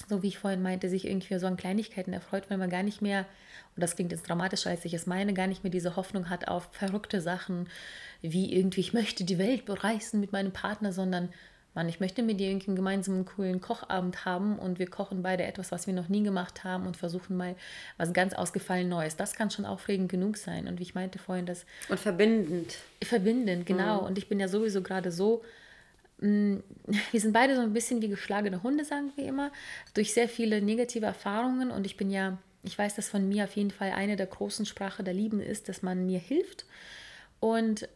so 0.06 0.22
wie 0.22 0.28
ich 0.28 0.38
vorhin 0.38 0.62
meinte, 0.62 0.88
sich 0.88 1.06
irgendwie 1.06 1.38
so 1.38 1.46
an 1.46 1.56
Kleinigkeiten 1.56 2.12
erfreut, 2.12 2.44
weil 2.48 2.58
man 2.58 2.70
gar 2.70 2.82
nicht 2.82 3.02
mehr, 3.02 3.26
und 3.74 3.82
das 3.82 3.96
klingt 3.96 4.12
jetzt 4.12 4.28
dramatischer, 4.28 4.70
als 4.70 4.84
ich 4.84 4.94
es 4.94 5.06
meine, 5.06 5.34
gar 5.34 5.46
nicht 5.46 5.64
mehr 5.64 5.70
diese 5.70 5.96
Hoffnung 5.96 6.30
hat 6.30 6.48
auf 6.48 6.68
verrückte 6.72 7.20
Sachen, 7.20 7.68
wie 8.22 8.54
irgendwie, 8.54 8.80
ich 8.80 8.92
möchte 8.92 9.24
die 9.24 9.38
Welt 9.38 9.64
bereisen 9.64 10.20
mit 10.20 10.32
meinem 10.32 10.52
Partner, 10.52 10.92
sondern 10.92 11.30
Mann, 11.74 11.88
ich 11.88 12.00
möchte 12.00 12.24
mit 12.24 12.40
dir 12.40 12.48
irgendwie 12.48 12.68
einen 12.68 12.76
gemeinsamen 12.76 13.24
coolen 13.24 13.60
Kochabend 13.60 14.24
haben 14.24 14.58
und 14.58 14.80
wir 14.80 14.90
kochen 14.90 15.22
beide 15.22 15.44
etwas, 15.44 15.70
was 15.70 15.86
wir 15.86 15.94
noch 15.94 16.08
nie 16.08 16.24
gemacht 16.24 16.64
haben 16.64 16.86
und 16.86 16.96
versuchen 16.96 17.36
mal 17.36 17.54
was 17.98 18.12
ganz 18.12 18.34
ausgefallen 18.34 18.88
Neues. 18.88 19.14
Das 19.14 19.34
kann 19.34 19.50
schon 19.50 19.64
aufregend 19.64 20.10
genug 20.10 20.38
sein. 20.38 20.66
Und 20.66 20.80
wie 20.80 20.82
ich 20.82 20.96
meinte 20.96 21.20
vorhin, 21.20 21.46
das. 21.46 21.66
Und 21.88 22.00
verbindend. 22.00 22.78
Verbindend, 23.04 23.64
genau. 23.64 24.00
Mhm. 24.00 24.06
Und 24.08 24.18
ich 24.18 24.28
bin 24.28 24.40
ja 24.40 24.48
sowieso 24.48 24.82
gerade 24.82 25.12
so. 25.12 25.44
Mm, 26.20 26.58
wir 27.10 27.20
sind 27.20 27.32
beide 27.32 27.56
so 27.56 27.62
ein 27.62 27.72
bisschen 27.72 28.02
wie 28.02 28.08
geschlagene 28.08 28.62
Hunde, 28.62 28.84
sagen 28.84 29.12
wir 29.16 29.26
immer, 29.26 29.52
durch 29.94 30.12
sehr 30.12 30.28
viele 30.28 30.62
negative 30.62 31.06
Erfahrungen. 31.06 31.70
Und 31.70 31.86
ich 31.86 31.96
bin 31.96 32.10
ja, 32.10 32.38
ich 32.62 32.78
weiß, 32.78 32.94
dass 32.94 33.08
von 33.08 33.28
mir 33.28 33.44
auf 33.44 33.56
jeden 33.56 33.70
Fall 33.70 33.92
eine 33.92 34.16
der 34.16 34.26
großen 34.26 34.66
Sprache 34.66 35.02
der 35.02 35.14
Lieben 35.14 35.40
ist, 35.40 35.68
dass 35.68 35.82
man 35.82 36.06
mir 36.06 36.18
hilft. 36.18 36.66
Und 37.40 37.88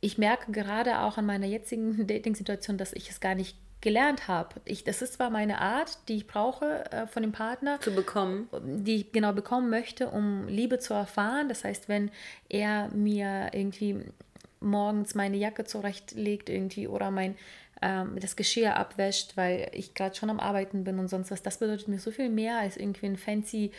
ich 0.00 0.18
merke 0.18 0.52
gerade 0.52 1.00
auch 1.00 1.18
an 1.18 1.26
meiner 1.26 1.46
jetzigen 1.46 2.06
Dating-Situation, 2.06 2.78
dass 2.78 2.92
ich 2.92 3.10
es 3.10 3.20
gar 3.20 3.34
nicht 3.34 3.56
gelernt 3.80 4.26
habe. 4.26 4.56
Ich, 4.64 4.82
das 4.82 5.02
ist 5.02 5.14
zwar 5.14 5.30
meine 5.30 5.60
Art, 5.60 5.98
die 6.08 6.16
ich 6.16 6.26
brauche 6.26 6.90
äh, 6.90 7.06
von 7.06 7.22
dem 7.22 7.30
Partner. 7.30 7.80
Zu 7.80 7.92
bekommen. 7.92 8.48
Die 8.62 8.96
ich 8.96 9.12
genau 9.12 9.32
bekommen 9.32 9.70
möchte, 9.70 10.08
um 10.08 10.48
Liebe 10.48 10.80
zu 10.80 10.94
erfahren. 10.94 11.48
Das 11.48 11.62
heißt, 11.62 11.88
wenn 11.88 12.10
er 12.48 12.88
mir 12.88 13.50
irgendwie 13.52 14.00
morgens 14.60 15.14
meine 15.14 15.36
Jacke 15.36 15.64
zurechtlegt 15.64 16.48
irgendwie 16.48 16.88
oder 16.88 17.12
mein 17.12 17.36
ähm, 17.82 18.18
das 18.20 18.36
Geschirr 18.36 18.76
abwäscht, 18.76 19.36
weil 19.36 19.70
ich 19.72 19.94
gerade 19.94 20.16
schon 20.16 20.30
am 20.30 20.40
Arbeiten 20.40 20.84
bin 20.84 20.98
und 20.98 21.08
sonst 21.08 21.30
was, 21.30 21.42
das 21.42 21.58
bedeutet 21.58 21.88
mir 21.88 21.98
so 21.98 22.10
viel 22.10 22.28
mehr 22.28 22.58
als 22.58 22.76
irgendwie 22.76 23.06
ein 23.06 23.16
fancy 23.16 23.72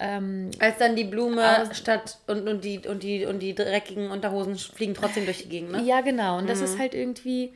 ähm, 0.00 0.50
Als 0.58 0.78
dann 0.78 0.96
die 0.96 1.04
Blume 1.04 1.68
statt 1.74 2.18
und, 2.26 2.48
und, 2.48 2.64
die, 2.64 2.78
und, 2.88 3.02
die, 3.02 3.26
und 3.26 3.40
die 3.40 3.54
dreckigen 3.54 4.10
Unterhosen 4.10 4.56
fliegen 4.56 4.94
trotzdem 4.94 5.26
durch 5.26 5.42
die 5.42 5.48
Gegend, 5.50 5.72
ne? 5.72 5.82
Ja, 5.82 6.00
genau. 6.00 6.38
Und 6.38 6.48
das 6.48 6.60
mhm. 6.60 6.64
ist 6.64 6.78
halt 6.78 6.94
irgendwie 6.94 7.52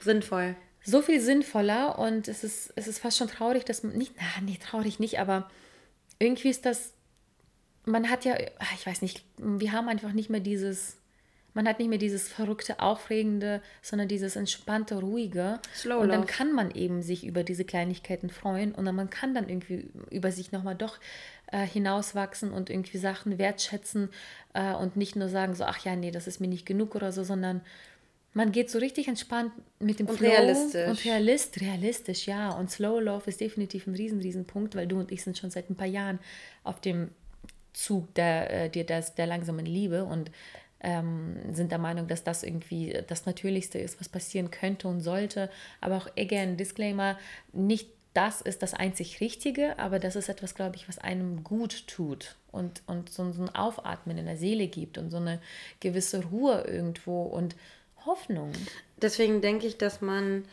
sinnvoll. 0.00 0.56
So 0.82 1.00
viel 1.00 1.20
sinnvoller 1.20 1.98
und 1.98 2.26
es 2.26 2.42
ist, 2.42 2.72
es 2.74 2.88
ist 2.88 2.98
fast 2.98 3.18
schon 3.18 3.28
traurig, 3.28 3.64
dass 3.64 3.84
man 3.84 3.96
nicht, 3.96 4.14
na, 4.16 4.42
nee, 4.42 4.58
traurig 4.60 4.98
nicht, 4.98 5.20
aber 5.20 5.48
irgendwie 6.18 6.48
ist 6.48 6.66
das, 6.66 6.92
man 7.84 8.10
hat 8.10 8.24
ja, 8.24 8.34
ah, 8.34 8.74
ich 8.74 8.86
weiß 8.86 9.00
nicht, 9.02 9.22
wir 9.38 9.70
haben 9.70 9.88
einfach 9.88 10.12
nicht 10.12 10.28
mehr 10.28 10.40
dieses 10.40 10.96
man 11.56 11.66
hat 11.66 11.78
nicht 11.78 11.88
mehr 11.88 11.98
dieses 11.98 12.28
verrückte, 12.28 12.80
aufregende, 12.80 13.62
sondern 13.80 14.08
dieses 14.08 14.36
entspannte, 14.36 14.96
ruhige. 14.96 15.58
Slow 15.74 16.02
und 16.02 16.10
dann 16.10 16.26
kann 16.26 16.52
man 16.52 16.70
eben 16.70 17.02
sich 17.02 17.26
über 17.26 17.44
diese 17.44 17.64
Kleinigkeiten 17.64 18.28
freuen 18.28 18.74
und 18.74 18.84
dann 18.84 18.94
man 18.94 19.08
kann 19.08 19.34
dann 19.34 19.48
irgendwie 19.48 19.88
über 20.10 20.30
sich 20.32 20.52
nochmal 20.52 20.74
doch 20.74 20.98
äh, 21.50 21.66
hinauswachsen 21.66 22.52
und 22.52 22.68
irgendwie 22.68 22.98
Sachen 22.98 23.38
wertschätzen 23.38 24.10
äh, 24.52 24.74
und 24.74 24.98
nicht 24.98 25.16
nur 25.16 25.30
sagen 25.30 25.54
so, 25.54 25.64
ach 25.64 25.78
ja, 25.82 25.96
nee, 25.96 26.10
das 26.10 26.26
ist 26.26 26.40
mir 26.40 26.48
nicht 26.48 26.66
genug 26.66 26.94
oder 26.94 27.10
so, 27.10 27.24
sondern 27.24 27.62
man 28.34 28.52
geht 28.52 28.68
so 28.68 28.78
richtig 28.78 29.08
entspannt 29.08 29.52
mit 29.80 29.98
dem 29.98 30.08
und 30.08 30.18
Flow 30.18 30.28
realistisch. 30.28 30.90
und 30.90 31.04
realist, 31.06 31.58
realistisch, 31.62 32.26
ja. 32.26 32.50
Und 32.50 32.70
Slow 32.70 33.00
Love 33.00 33.30
ist 33.30 33.40
definitiv 33.40 33.86
ein 33.86 33.94
riesen, 33.94 34.20
riesen 34.20 34.44
Punkt, 34.44 34.74
weil 34.74 34.86
du 34.86 34.98
und 34.98 35.10
ich 35.10 35.24
sind 35.24 35.38
schon 35.38 35.50
seit 35.50 35.70
ein 35.70 35.74
paar 35.74 35.86
Jahren 35.86 36.18
auf 36.64 36.82
dem 36.82 37.12
Zug 37.72 38.12
der, 38.14 38.64
äh, 38.64 38.68
der, 38.68 38.84
der, 38.84 39.00
der 39.00 39.26
langsamen 39.26 39.64
Liebe 39.64 40.04
und 40.04 40.30
ähm, 40.86 41.36
sind 41.52 41.72
der 41.72 41.78
Meinung, 41.78 42.06
dass 42.06 42.22
das 42.22 42.44
irgendwie 42.44 42.96
das 43.08 43.26
Natürlichste 43.26 43.78
ist, 43.78 43.98
was 43.98 44.08
passieren 44.08 44.52
könnte 44.52 44.86
und 44.86 45.00
sollte. 45.00 45.50
Aber 45.80 45.96
auch, 45.96 46.06
again, 46.16 46.56
Disclaimer, 46.56 47.18
nicht 47.52 47.88
das 48.14 48.40
ist 48.40 48.62
das 48.62 48.72
einzig 48.72 49.20
Richtige, 49.20 49.78
aber 49.80 49.98
das 49.98 50.14
ist 50.14 50.28
etwas, 50.28 50.54
glaube 50.54 50.76
ich, 50.76 50.88
was 50.88 50.98
einem 50.98 51.42
gut 51.42 51.88
tut 51.88 52.36
und, 52.52 52.82
und 52.86 53.10
so, 53.10 53.22
ein 53.24 53.54
Aufatmen 53.54 54.16
in 54.16 54.26
der 54.26 54.36
Seele 54.36 54.68
gibt 54.68 54.96
und 54.96 55.10
so 55.10 55.16
eine 55.16 55.40
gewisse 55.80 56.24
Ruhe 56.24 56.62
irgendwo 56.68 57.24
und 57.24 57.56
Hoffnung. 58.06 58.52
Deswegen 59.02 59.40
denke 59.40 59.66
ich, 59.66 59.76
dass 59.76 60.00
man 60.00 60.44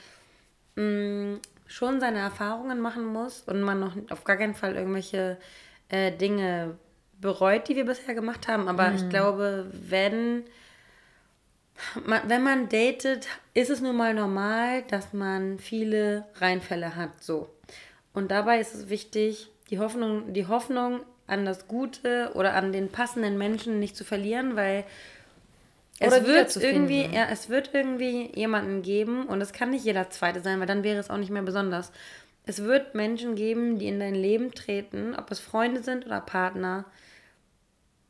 mh, 0.76 0.84
mm, 0.84 1.42
schon 1.68 2.00
seine 2.00 2.20
Erfahrungen 2.20 2.80
machen 2.82 3.06
muss 3.06 3.42
und 3.42 3.62
man 3.62 3.80
noch 3.80 3.96
auf 4.10 4.24
gar 4.24 4.38
keinen 4.38 4.56
Fall 4.56 4.76
irgendwelche 4.76 5.38
äh, 5.90 6.12
Dinge 6.12 6.76
bereut, 7.24 7.68
die 7.68 7.76
wir 7.76 7.86
bisher 7.86 8.14
gemacht 8.14 8.48
haben. 8.48 8.68
Aber 8.68 8.90
mhm. 8.90 8.96
ich 8.98 9.10
glaube, 9.10 9.66
wenn 9.72 10.44
man, 12.06 12.22
wenn 12.30 12.44
man 12.44 12.70
datet, 12.70 13.28
ist 13.56 13.72
es 13.72 13.82
nun 13.82 13.98
mal 13.98 14.14
normal, 14.14 14.84
dass 14.84 15.14
man 15.14 15.58
viele 15.58 16.26
Reinfälle 16.36 16.96
hat. 16.96 17.24
So. 17.24 17.50
Und 18.14 18.30
dabei 18.30 18.60
ist 18.60 18.76
es 18.76 18.90
wichtig, 18.90 19.50
die 19.72 19.80
Hoffnung, 19.80 20.34
die 20.34 20.48
Hoffnung 20.48 21.02
an 21.26 21.46
das 21.46 21.68
Gute 21.68 22.32
oder 22.36 22.54
an 22.54 22.72
den 22.72 22.90
passenden 22.90 23.38
Menschen 23.38 23.80
nicht 23.80 23.96
zu 23.96 24.04
verlieren, 24.04 24.56
weil 24.56 24.84
es 26.00 26.26
wird 26.26 26.56
irgendwie, 26.58 27.06
ja, 27.06 27.28
es 27.32 27.50
wird 27.50 27.70
irgendwie 27.74 28.30
jemanden 28.36 28.82
geben 28.82 29.26
und 29.26 29.40
es 29.42 29.54
kann 29.54 29.70
nicht 29.70 29.86
jeder 29.86 30.10
Zweite 30.10 30.42
sein, 30.42 30.60
weil 30.60 30.68
dann 30.68 30.84
wäre 30.84 31.00
es 31.00 31.10
auch 31.10 31.18
nicht 31.18 31.30
mehr 31.30 31.44
besonders. 31.44 31.92
Es 32.46 32.64
wird 32.64 32.94
Menschen 32.94 33.36
geben, 33.36 33.80
die 33.80 33.88
in 33.88 34.00
dein 34.00 34.16
Leben 34.16 34.52
treten, 34.52 35.16
ob 35.16 35.32
es 35.32 35.40
Freunde 35.40 35.82
sind 35.82 36.06
oder 36.06 36.20
Partner, 36.20 36.86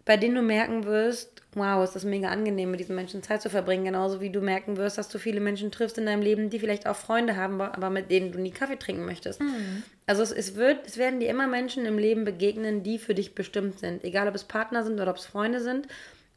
bei 0.06 0.18
denen 0.18 0.36
du 0.36 0.42
merken 0.42 0.86
wirst, 0.86 1.42
wow, 1.56 1.84
ist 1.84 1.96
das 1.96 2.04
mega 2.04 2.30
angenehm, 2.30 2.72
mit 2.72 2.80
diesen 2.80 2.96
Menschen 2.96 3.24
Zeit 3.24 3.42
zu 3.42 3.50
verbringen. 3.50 3.86
Genauso 3.86 4.22
wie 4.22 4.30
du 4.30 4.42
merken 4.42 4.78
wirst, 4.78 4.98
dass 4.98 5.10
du 5.10 5.20
viele 5.20 5.40
Menschen 5.40 5.72
triffst 5.72 5.98
in 5.98 6.06
deinem 6.06 6.22
Leben, 6.22 6.50
die 6.50 6.60
vielleicht 6.60 6.88
auch 6.88 6.96
Freunde 6.96 7.36
haben, 7.36 7.62
aber 7.62 7.90
mit 7.90 8.12
denen 8.12 8.32
du 8.32 8.40
nie 8.40 8.52
Kaffee 8.52 8.78
trinken 8.78 9.06
möchtest. 9.06 9.42
Mhm. 9.42 9.84
Also 10.06 10.24
es, 10.24 10.32
es, 10.32 10.56
wird, 10.56 10.86
es 10.88 10.98
werden 10.98 11.20
dir 11.20 11.30
immer 11.30 11.48
Menschen 11.48 11.86
im 11.86 11.98
Leben 11.98 12.26
begegnen, 12.26 12.84
die 12.84 12.98
für 12.98 13.14
dich 13.14 13.36
bestimmt 13.36 13.80
sind. 13.80 14.04
Egal, 14.04 14.28
ob 14.28 14.36
es 14.36 14.44
Partner 14.44 14.84
sind 14.84 15.00
oder 15.00 15.12
ob 15.12 15.18
es 15.18 15.26
Freunde 15.26 15.62
sind. 15.62 15.88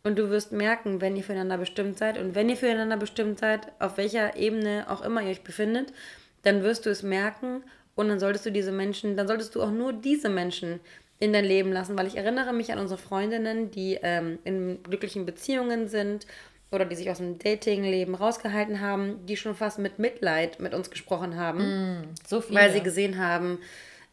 Und 0.05 0.19
du 0.19 0.31
wirst 0.31 0.53
merken, 0.53 1.01
wenn 1.01 1.17
ihr 1.17 1.25
füreinander 1.25 1.59
bestimmt 1.59 1.99
seid 1.99 2.17
und 2.17 2.37
wenn 2.37 2.49
ihr 2.49 2.57
füreinander 2.57 2.97
bestimmt 2.97 3.41
seid, 3.41 3.73
auf 3.81 3.97
welcher 3.97 4.37
Ebene 4.37 4.87
auch 4.89 5.03
immer 5.03 5.21
ihr 5.21 5.31
euch 5.31 5.43
befindet, 5.43 5.93
dann 6.43 6.63
wirst 6.63 6.87
du 6.87 6.91
es 6.91 7.03
merken 7.03 7.65
und 7.97 8.09
dann 8.09 8.21
solltest 8.21 8.47
du 8.47 8.53
diese 8.53 8.71
Menschen, 8.71 9.17
dann 9.17 9.27
solltest 9.27 9.57
du 9.57 9.63
auch 9.63 9.73
nur 9.73 9.93
diese 9.93 10.29
Menschen 10.29 10.79
in 11.19 11.33
dein 11.33 11.45
Leben 11.45 11.73
lassen, 11.73 11.97
weil 11.97 12.07
ich 12.07 12.17
erinnere 12.17 12.53
mich 12.53 12.73
an 12.73 12.79
unsere 12.79 13.01
Freundinnen, 13.01 13.71
die 13.71 13.99
ähm, 14.03 14.39
in 14.45 14.83
glücklichen 14.83 15.25
Beziehungen 15.25 15.89
sind 15.89 16.27
oder 16.71 16.85
die 16.85 16.97
sich 16.97 17.11
aus 17.11 17.19
dem 17.19 17.39
Dating-Leben 17.39 18.15
rausgehalten 18.15 18.81
haben, 18.81 19.25
die 19.27 19.37
schon 19.37 19.55
fast 19.55 19.79
mit 19.79 19.99
Mitleid 19.99 20.61
mit 20.61 20.75
uns 20.75 20.91
gesprochen 20.91 21.37
haben, 21.37 22.01
mm, 22.01 22.15
so 22.27 22.43
weil 22.51 22.73
sie 22.73 22.83
gesehen 22.83 23.19
haben, 23.19 23.59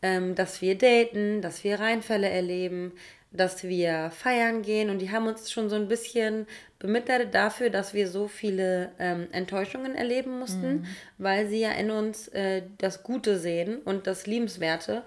ähm, 0.01 0.35
dass 0.35 0.61
wir 0.61 0.77
daten, 0.77 1.41
dass 1.41 1.63
wir 1.63 1.79
Reinfälle 1.79 2.29
erleben, 2.29 2.93
dass 3.31 3.63
wir 3.63 4.11
feiern 4.11 4.61
gehen 4.61 4.89
und 4.91 4.99
die 4.99 5.11
haben 5.11 5.27
uns 5.27 5.51
schon 5.51 5.67
so 5.67 5.75
ein 5.75 5.87
bisschen 5.87 6.45
bemitleidet 6.77 7.33
dafür, 7.33 7.71
dass 7.71 7.93
wir 7.93 8.07
so 8.07 8.27
viele 8.27 8.91
ähm, 8.99 9.27
Enttäuschungen 9.31 9.95
erleben 9.95 10.37
mussten, 10.37 10.81
mm. 10.81 10.85
weil 11.17 11.47
sie 11.47 11.61
ja 11.61 11.71
in 11.71 11.89
uns 11.89 12.27
äh, 12.29 12.61
das 12.77 13.01
Gute 13.01 13.39
sehen 13.39 13.77
und 13.83 14.05
das 14.05 14.27
Liebenswerte 14.27 15.01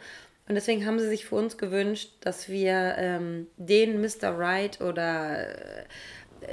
und 0.48 0.54
deswegen 0.54 0.86
haben 0.86 0.98
sie 0.98 1.08
sich 1.08 1.26
für 1.26 1.34
uns 1.34 1.58
gewünscht, 1.58 2.10
dass 2.20 2.48
wir 2.48 2.94
ähm, 2.98 3.48
den 3.56 4.00
Mr. 4.00 4.38
Right 4.38 4.80
oder 4.80 5.48
äh, 5.48 5.84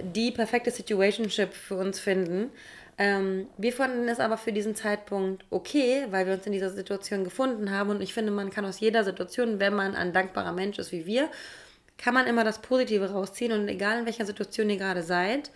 die 0.01 0.31
perfekte 0.31 0.71
Situationship 0.71 1.53
für 1.53 1.75
uns 1.75 1.99
finden. 1.99 2.49
Ähm, 2.97 3.47
wir 3.57 3.71
fanden 3.71 4.07
es 4.07 4.19
aber 4.19 4.37
für 4.37 4.51
diesen 4.51 4.75
Zeitpunkt 4.75 5.45
okay, 5.51 6.07
weil 6.09 6.25
wir 6.25 6.33
uns 6.33 6.45
in 6.45 6.53
dieser 6.53 6.71
Situation 6.71 7.23
gefunden 7.23 7.71
haben. 7.71 7.91
Und 7.91 8.01
ich 8.01 8.13
finde, 8.13 8.31
man 8.31 8.49
kann 8.49 8.65
aus 8.65 8.79
jeder 8.79 9.03
Situation, 9.03 9.59
wenn 9.59 9.75
man 9.75 9.95
ein 9.95 10.13
dankbarer 10.13 10.53
Mensch 10.53 10.79
ist 10.79 10.91
wie 10.91 11.05
wir, 11.05 11.29
kann 11.97 12.15
man 12.15 12.25
immer 12.25 12.43
das 12.43 12.61
Positive 12.61 13.11
rausziehen. 13.11 13.51
Und 13.51 13.67
egal 13.67 13.99
in 13.99 14.05
welcher 14.05 14.25
Situation 14.25 14.69
ihr 14.71 14.77
gerade 14.77 15.03
seid, 15.03 15.51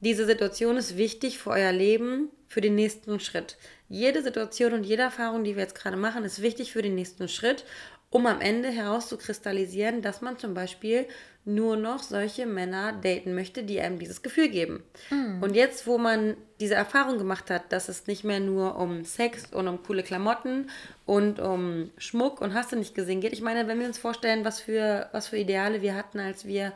diese 0.00 0.26
Situation 0.26 0.76
ist 0.76 0.96
wichtig 0.96 1.38
für 1.38 1.50
euer 1.50 1.72
Leben, 1.72 2.30
für 2.48 2.60
den 2.60 2.74
nächsten 2.74 3.18
Schritt. 3.20 3.56
Jede 3.88 4.22
Situation 4.22 4.72
und 4.72 4.84
jede 4.84 5.02
Erfahrung, 5.02 5.44
die 5.44 5.56
wir 5.56 5.62
jetzt 5.62 5.74
gerade 5.74 5.96
machen, 5.96 6.24
ist 6.24 6.42
wichtig 6.42 6.72
für 6.72 6.82
den 6.82 6.94
nächsten 6.94 7.28
Schritt, 7.28 7.64
um 8.10 8.26
am 8.26 8.40
Ende 8.40 8.68
herauszukristallisieren, 8.68 10.02
dass 10.02 10.20
man 10.20 10.38
zum 10.38 10.54
Beispiel 10.54 11.06
nur 11.44 11.76
noch 11.76 12.02
solche 12.02 12.44
Männer 12.44 12.92
daten 12.92 13.34
möchte, 13.34 13.62
die 13.62 13.80
einem 13.80 14.00
dieses 14.00 14.22
Gefühl 14.22 14.48
geben. 14.48 14.82
Mhm. 15.10 15.42
Und 15.42 15.54
jetzt, 15.54 15.86
wo 15.86 15.96
man 15.96 16.36
diese 16.58 16.74
Erfahrung 16.74 17.18
gemacht 17.18 17.50
hat, 17.50 17.72
dass 17.72 17.88
es 17.88 18.08
nicht 18.08 18.24
mehr 18.24 18.40
nur 18.40 18.76
um 18.76 19.04
Sex 19.04 19.52
und 19.52 19.68
um 19.68 19.82
coole 19.82 20.02
Klamotten 20.02 20.70
und 21.04 21.38
um 21.38 21.90
Schmuck 21.98 22.40
und 22.40 22.54
hast 22.54 22.72
du 22.72 22.76
nicht 22.76 22.96
gesehen 22.96 23.20
geht. 23.20 23.32
Ich 23.32 23.42
meine, 23.42 23.68
wenn 23.68 23.78
wir 23.78 23.86
uns 23.86 23.98
vorstellen, 23.98 24.44
was 24.44 24.60
für, 24.60 25.08
was 25.12 25.28
für 25.28 25.36
Ideale 25.36 25.82
wir 25.82 25.94
hatten, 25.94 26.18
als 26.18 26.46
wir 26.46 26.72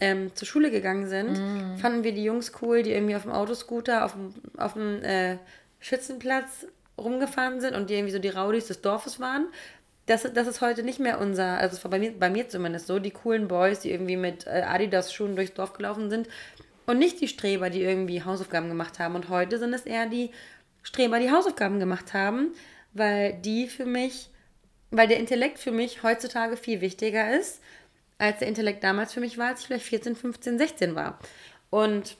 ähm, 0.00 0.34
zur 0.34 0.48
Schule 0.48 0.70
gegangen 0.70 1.06
sind, 1.06 1.32
mm. 1.32 1.76
fanden 1.76 2.04
wir 2.04 2.12
die 2.12 2.24
Jungs 2.24 2.52
cool, 2.60 2.82
die 2.82 2.92
irgendwie 2.92 3.14
auf 3.14 3.22
dem 3.22 3.32
Autoscooter 3.32 4.04
auf 4.04 4.12
dem, 4.12 4.34
auf 4.56 4.72
dem 4.74 5.02
äh, 5.02 5.38
Schützenplatz 5.80 6.66
rumgefahren 6.98 7.60
sind 7.60 7.74
und 7.74 7.90
die 7.90 7.94
irgendwie 7.94 8.12
so 8.12 8.18
die 8.18 8.28
Rowdies 8.28 8.66
des 8.66 8.80
Dorfes 8.80 9.20
waren. 9.20 9.46
Das, 10.06 10.26
das 10.34 10.46
ist 10.46 10.60
heute 10.60 10.82
nicht 10.82 10.98
mehr 10.98 11.20
unser, 11.20 11.58
also 11.58 11.76
es 11.76 11.84
war 11.84 11.90
bei 11.90 11.98
mir, 11.98 12.12
bei 12.12 12.30
mir 12.30 12.48
zumindest 12.48 12.86
so, 12.86 12.98
die 12.98 13.10
coolen 13.10 13.48
Boys, 13.48 13.80
die 13.80 13.90
irgendwie 13.90 14.16
mit 14.16 14.46
äh, 14.46 14.62
Adidas-Schuhen 14.62 15.36
durchs 15.36 15.54
Dorf 15.54 15.74
gelaufen 15.74 16.10
sind 16.10 16.28
und 16.86 16.98
nicht 16.98 17.20
die 17.20 17.28
Streber, 17.28 17.70
die 17.70 17.82
irgendwie 17.82 18.24
Hausaufgaben 18.24 18.68
gemacht 18.68 18.98
haben. 18.98 19.14
Und 19.14 19.28
heute 19.28 19.58
sind 19.58 19.72
es 19.72 19.82
eher 19.82 20.06
die 20.06 20.30
Streber, 20.82 21.20
die 21.20 21.30
Hausaufgaben 21.30 21.78
gemacht 21.78 22.12
haben, 22.12 22.52
weil 22.92 23.34
die 23.34 23.68
für 23.68 23.86
mich, 23.86 24.28
weil 24.90 25.08
der 25.08 25.18
Intellekt 25.18 25.58
für 25.58 25.72
mich 25.72 26.02
heutzutage 26.02 26.56
viel 26.56 26.80
wichtiger 26.80 27.38
ist, 27.38 27.60
als 28.22 28.38
der 28.38 28.48
Intellekt 28.48 28.84
damals 28.84 29.12
für 29.12 29.20
mich 29.20 29.36
war, 29.36 29.48
als 29.48 29.60
ich 29.60 29.66
vielleicht 29.66 29.86
14, 29.86 30.14
15, 30.14 30.58
16 30.58 30.94
war. 30.94 31.18
Und 31.70 32.16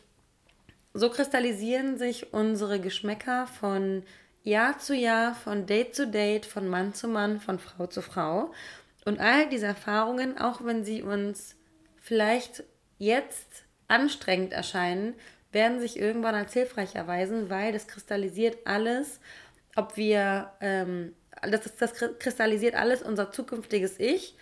so 0.92 1.10
kristallisieren 1.10 1.96
sich 1.96 2.32
unsere 2.32 2.80
Geschmäcker 2.80 3.46
von 3.46 4.02
Jahr 4.42 4.78
zu 4.78 4.96
Jahr, 4.96 5.36
von 5.36 5.64
Date 5.66 5.94
zu 5.94 6.08
Date, 6.08 6.44
von 6.44 6.66
Mann 6.66 6.92
zu 6.92 7.06
Mann, 7.06 7.40
von 7.40 7.60
Frau 7.60 7.86
zu 7.86 8.02
Frau. 8.02 8.52
Und 9.04 9.20
all 9.20 9.48
diese 9.48 9.66
Erfahrungen, 9.66 10.38
auch 10.38 10.64
wenn 10.64 10.84
sie 10.84 11.02
uns 11.02 11.54
vielleicht 12.00 12.64
jetzt 12.98 13.64
anstrengend 13.86 14.52
erscheinen, 14.52 15.14
werden 15.52 15.78
sich 15.78 15.98
irgendwann 15.98 16.34
als 16.34 16.52
hilfreich 16.52 16.96
erweisen, 16.96 17.48
weil 17.48 17.72
das 17.72 17.86
kristallisiert 17.86 18.58
alles, 18.64 19.20
ob 19.76 19.96
wir, 19.96 20.50
ähm, 20.60 21.14
das, 21.42 21.76
das 21.76 21.92
kristallisiert 22.18 22.74
alles 22.74 23.02
unser 23.02 23.30
zukünftiges 23.30 24.00
Ich. 24.00 24.34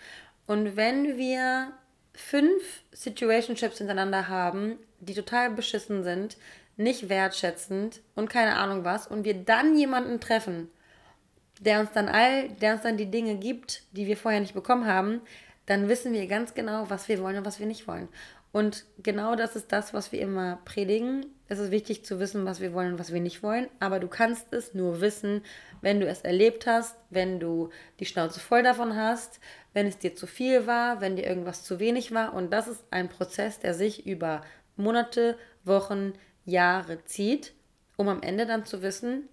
Und 0.51 0.75
wenn 0.75 1.17
wir 1.17 1.71
fünf 2.13 2.83
Situationships 2.91 3.77
hintereinander 3.77 4.27
haben, 4.27 4.77
die 4.99 5.13
total 5.13 5.49
beschissen 5.49 6.03
sind, 6.03 6.35
nicht 6.75 7.07
wertschätzend 7.07 8.01
und 8.15 8.29
keine 8.29 8.57
Ahnung 8.57 8.83
was, 8.83 9.07
und 9.07 9.23
wir 9.23 9.33
dann 9.33 9.77
jemanden 9.77 10.19
treffen, 10.19 10.69
der 11.61 11.79
uns 11.79 11.93
dann 11.93 12.09
all, 12.09 12.49
der 12.49 12.73
uns 12.73 12.81
dann 12.81 12.97
die 12.97 13.09
Dinge 13.09 13.35
gibt, 13.35 13.83
die 13.93 14.07
wir 14.07 14.17
vorher 14.17 14.41
nicht 14.41 14.53
bekommen 14.53 14.87
haben, 14.87 15.21
dann 15.67 15.87
wissen 15.87 16.11
wir 16.11 16.27
ganz 16.27 16.53
genau, 16.53 16.89
was 16.89 17.07
wir 17.07 17.21
wollen 17.23 17.37
und 17.37 17.45
was 17.45 17.61
wir 17.61 17.65
nicht 17.65 17.87
wollen. 17.87 18.09
Und 18.51 18.85
genau 19.01 19.35
das 19.35 19.55
ist 19.55 19.71
das, 19.71 19.93
was 19.93 20.11
wir 20.11 20.19
immer 20.19 20.59
predigen. 20.65 21.25
Es 21.47 21.59
ist 21.59 21.71
wichtig 21.71 22.03
zu 22.03 22.19
wissen, 22.19 22.45
was 22.45 22.59
wir 22.59 22.73
wollen 22.73 22.93
und 22.93 22.99
was 22.99 23.13
wir 23.13 23.21
nicht 23.21 23.43
wollen. 23.43 23.67
Aber 23.79 23.99
du 23.99 24.07
kannst 24.07 24.51
es 24.51 24.73
nur 24.73 24.99
wissen, 24.99 25.43
wenn 25.81 25.99
du 26.01 26.07
es 26.07 26.21
erlebt 26.21 26.67
hast, 26.67 26.97
wenn 27.09 27.39
du 27.39 27.69
die 27.99 28.05
Schnauze 28.05 28.39
voll 28.39 28.63
davon 28.63 28.95
hast, 28.95 29.39
wenn 29.73 29.87
es 29.87 29.97
dir 29.97 30.15
zu 30.15 30.27
viel 30.27 30.67
war, 30.67 30.99
wenn 30.99 31.15
dir 31.15 31.25
irgendwas 31.25 31.63
zu 31.63 31.79
wenig 31.79 32.13
war. 32.13 32.33
Und 32.33 32.51
das 32.51 32.67
ist 32.67 32.83
ein 32.91 33.07
Prozess, 33.07 33.59
der 33.59 33.73
sich 33.73 34.05
über 34.05 34.41
Monate, 34.75 35.37
Wochen, 35.63 36.13
Jahre 36.43 37.03
zieht, 37.05 37.53
um 37.95 38.09
am 38.09 38.21
Ende 38.21 38.45
dann 38.45 38.65
zu 38.65 38.81
wissen, 38.81 39.29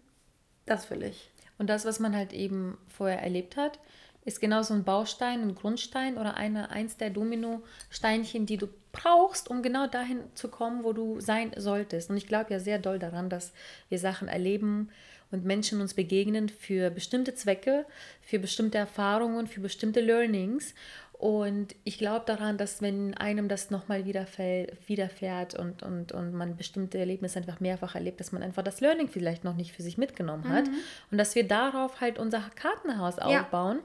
das 0.66 0.90
will 0.90 1.02
ich. 1.02 1.30
Und 1.58 1.68
das, 1.68 1.84
was 1.84 1.98
man 1.98 2.14
halt 2.14 2.32
eben 2.32 2.78
vorher 2.88 3.20
erlebt 3.20 3.56
hat, 3.56 3.80
ist 4.28 4.40
genau 4.40 4.62
so 4.62 4.74
ein 4.74 4.84
Baustein, 4.84 5.40
ein 5.40 5.54
Grundstein 5.54 6.18
oder 6.18 6.36
eine, 6.36 6.70
eins 6.70 6.96
der 6.96 7.10
Dominosteinchen, 7.10 8.46
die 8.46 8.58
du 8.58 8.68
brauchst, 8.92 9.48
um 9.48 9.62
genau 9.62 9.86
dahin 9.86 10.20
zu 10.34 10.48
kommen, 10.48 10.84
wo 10.84 10.92
du 10.92 11.20
sein 11.20 11.52
solltest. 11.56 12.10
Und 12.10 12.16
ich 12.16 12.26
glaube 12.26 12.52
ja 12.52 12.60
sehr 12.60 12.78
doll 12.78 12.98
daran, 12.98 13.30
dass 13.30 13.52
wir 13.88 13.98
Sachen 13.98 14.28
erleben 14.28 14.90
und 15.30 15.44
Menschen 15.44 15.80
uns 15.80 15.94
begegnen 15.94 16.48
für 16.48 16.90
bestimmte 16.90 17.34
Zwecke, 17.34 17.84
für 18.22 18.38
bestimmte 18.38 18.78
Erfahrungen, 18.78 19.46
für 19.46 19.60
bestimmte 19.60 20.00
Learnings. 20.00 20.74
Und 21.12 21.74
ich 21.82 21.98
glaube 21.98 22.24
daran, 22.26 22.58
dass 22.58 22.80
wenn 22.80 23.14
einem 23.14 23.48
das 23.48 23.70
nochmal 23.70 24.04
widerfährt 24.06 25.54
und, 25.54 25.82
und, 25.82 26.12
und 26.12 26.32
man 26.32 26.56
bestimmte 26.56 26.96
Erlebnisse 26.98 27.40
einfach 27.40 27.58
mehrfach 27.58 27.96
erlebt, 27.96 28.20
dass 28.20 28.30
man 28.30 28.42
einfach 28.42 28.62
das 28.62 28.80
Learning 28.80 29.08
vielleicht 29.08 29.42
noch 29.42 29.56
nicht 29.56 29.72
für 29.72 29.82
sich 29.82 29.98
mitgenommen 29.98 30.48
hat. 30.48 30.68
Mhm. 30.68 30.74
Und 31.10 31.18
dass 31.18 31.34
wir 31.34 31.46
darauf 31.46 32.00
halt 32.00 32.20
unser 32.20 32.40
Kartenhaus 32.54 33.16
ja. 33.16 33.80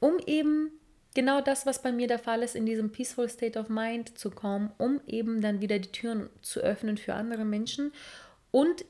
Um 0.00 0.18
eben 0.26 0.70
genau 1.14 1.40
das, 1.40 1.66
was 1.66 1.82
bei 1.82 1.92
mir 1.92 2.06
der 2.06 2.18
Fall 2.18 2.42
ist, 2.42 2.54
in 2.54 2.66
diesem 2.66 2.92
Peaceful 2.92 3.28
State 3.28 3.58
of 3.58 3.68
Mind 3.68 4.18
zu 4.18 4.30
kommen, 4.30 4.72
um 4.78 5.00
eben 5.06 5.40
dann 5.40 5.60
wieder 5.60 5.78
die 5.78 5.92
Türen 5.92 6.30
zu 6.42 6.60
öffnen 6.60 6.96
für 6.96 7.14
andere 7.14 7.44
Menschen 7.44 7.92
und 8.50 8.84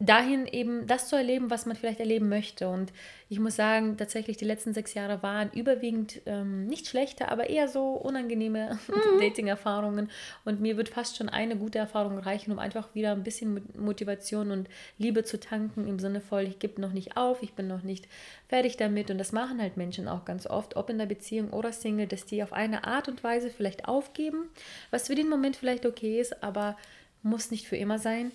dahin 0.00 0.46
eben 0.46 0.86
das 0.86 1.08
zu 1.08 1.16
erleben, 1.16 1.50
was 1.50 1.66
man 1.66 1.74
vielleicht 1.74 1.98
erleben 1.98 2.28
möchte. 2.28 2.68
Und 2.68 2.92
ich 3.28 3.40
muss 3.40 3.56
sagen, 3.56 3.96
tatsächlich 3.96 4.36
die 4.36 4.44
letzten 4.44 4.72
sechs 4.72 4.94
Jahre 4.94 5.24
waren 5.24 5.50
überwiegend 5.50 6.20
ähm, 6.24 6.66
nicht 6.66 6.86
schlechte, 6.86 7.28
aber 7.32 7.50
eher 7.50 7.66
so 7.66 7.94
unangenehme 7.94 8.78
mhm. 8.86 9.20
Dating-Erfahrungen. 9.20 10.08
Und 10.44 10.60
mir 10.60 10.76
wird 10.76 10.88
fast 10.88 11.16
schon 11.16 11.28
eine 11.28 11.56
gute 11.56 11.80
Erfahrung 11.80 12.18
reichen, 12.18 12.52
um 12.52 12.60
einfach 12.60 12.94
wieder 12.94 13.10
ein 13.10 13.24
bisschen 13.24 13.60
Motivation 13.76 14.52
und 14.52 14.68
Liebe 14.98 15.24
zu 15.24 15.40
tanken 15.40 15.88
im 15.88 15.98
Sinne 15.98 16.20
voll, 16.20 16.42
ich 16.42 16.60
gebe 16.60 16.80
noch 16.80 16.92
nicht 16.92 17.16
auf, 17.16 17.42
ich 17.42 17.54
bin 17.54 17.66
noch 17.66 17.82
nicht 17.82 18.06
fertig 18.48 18.76
damit. 18.76 19.10
Und 19.10 19.18
das 19.18 19.32
machen 19.32 19.60
halt 19.60 19.76
Menschen 19.76 20.06
auch 20.06 20.24
ganz 20.24 20.46
oft, 20.46 20.76
ob 20.76 20.90
in 20.90 20.98
der 20.98 21.06
Beziehung 21.06 21.50
oder 21.50 21.72
Single, 21.72 22.06
dass 22.06 22.24
die 22.24 22.44
auf 22.44 22.52
eine 22.52 22.84
Art 22.84 23.08
und 23.08 23.24
Weise 23.24 23.50
vielleicht 23.50 23.88
aufgeben, 23.88 24.48
was 24.92 25.08
für 25.08 25.16
den 25.16 25.28
Moment 25.28 25.56
vielleicht 25.56 25.84
okay 25.84 26.20
ist, 26.20 26.44
aber 26.44 26.76
muss 27.24 27.50
nicht 27.50 27.66
für 27.66 27.76
immer 27.76 27.98
sein. 27.98 28.30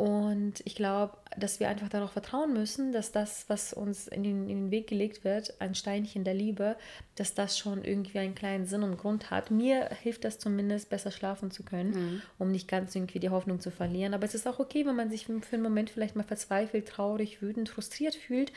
Und 0.00 0.62
ich 0.64 0.76
glaube, 0.76 1.18
dass 1.36 1.60
wir 1.60 1.68
einfach 1.68 1.90
darauf 1.90 2.12
vertrauen 2.12 2.54
müssen, 2.54 2.90
dass 2.90 3.12
das, 3.12 3.44
was 3.48 3.74
uns 3.74 4.08
in 4.08 4.22
den, 4.22 4.48
in 4.48 4.56
den 4.56 4.70
Weg 4.70 4.86
gelegt 4.86 5.24
wird, 5.24 5.60
ein 5.60 5.74
Steinchen 5.74 6.24
der 6.24 6.32
Liebe, 6.32 6.76
dass 7.20 7.34
das 7.34 7.58
schon 7.58 7.84
irgendwie 7.84 8.18
einen 8.18 8.34
kleinen 8.34 8.64
Sinn 8.64 8.82
und 8.82 8.96
Grund 8.96 9.30
hat. 9.30 9.50
Mir 9.50 9.90
hilft 10.02 10.24
das 10.24 10.38
zumindest, 10.38 10.88
besser 10.88 11.10
schlafen 11.10 11.50
zu 11.50 11.62
können, 11.62 11.90
mhm. 11.90 12.22
um 12.38 12.50
nicht 12.50 12.66
ganz 12.66 12.94
irgendwie 12.94 13.18
die 13.18 13.28
Hoffnung 13.28 13.60
zu 13.60 13.70
verlieren. 13.70 14.14
Aber 14.14 14.24
es 14.24 14.34
ist 14.34 14.48
auch 14.48 14.58
okay, 14.58 14.86
wenn 14.86 14.96
man 14.96 15.10
sich 15.10 15.26
für 15.26 15.34
einen 15.52 15.62
Moment 15.62 15.90
vielleicht 15.90 16.16
mal 16.16 16.24
verzweifelt, 16.24 16.88
traurig, 16.88 17.42
wütend, 17.42 17.68
frustriert 17.68 18.14
fühlt, 18.14 18.52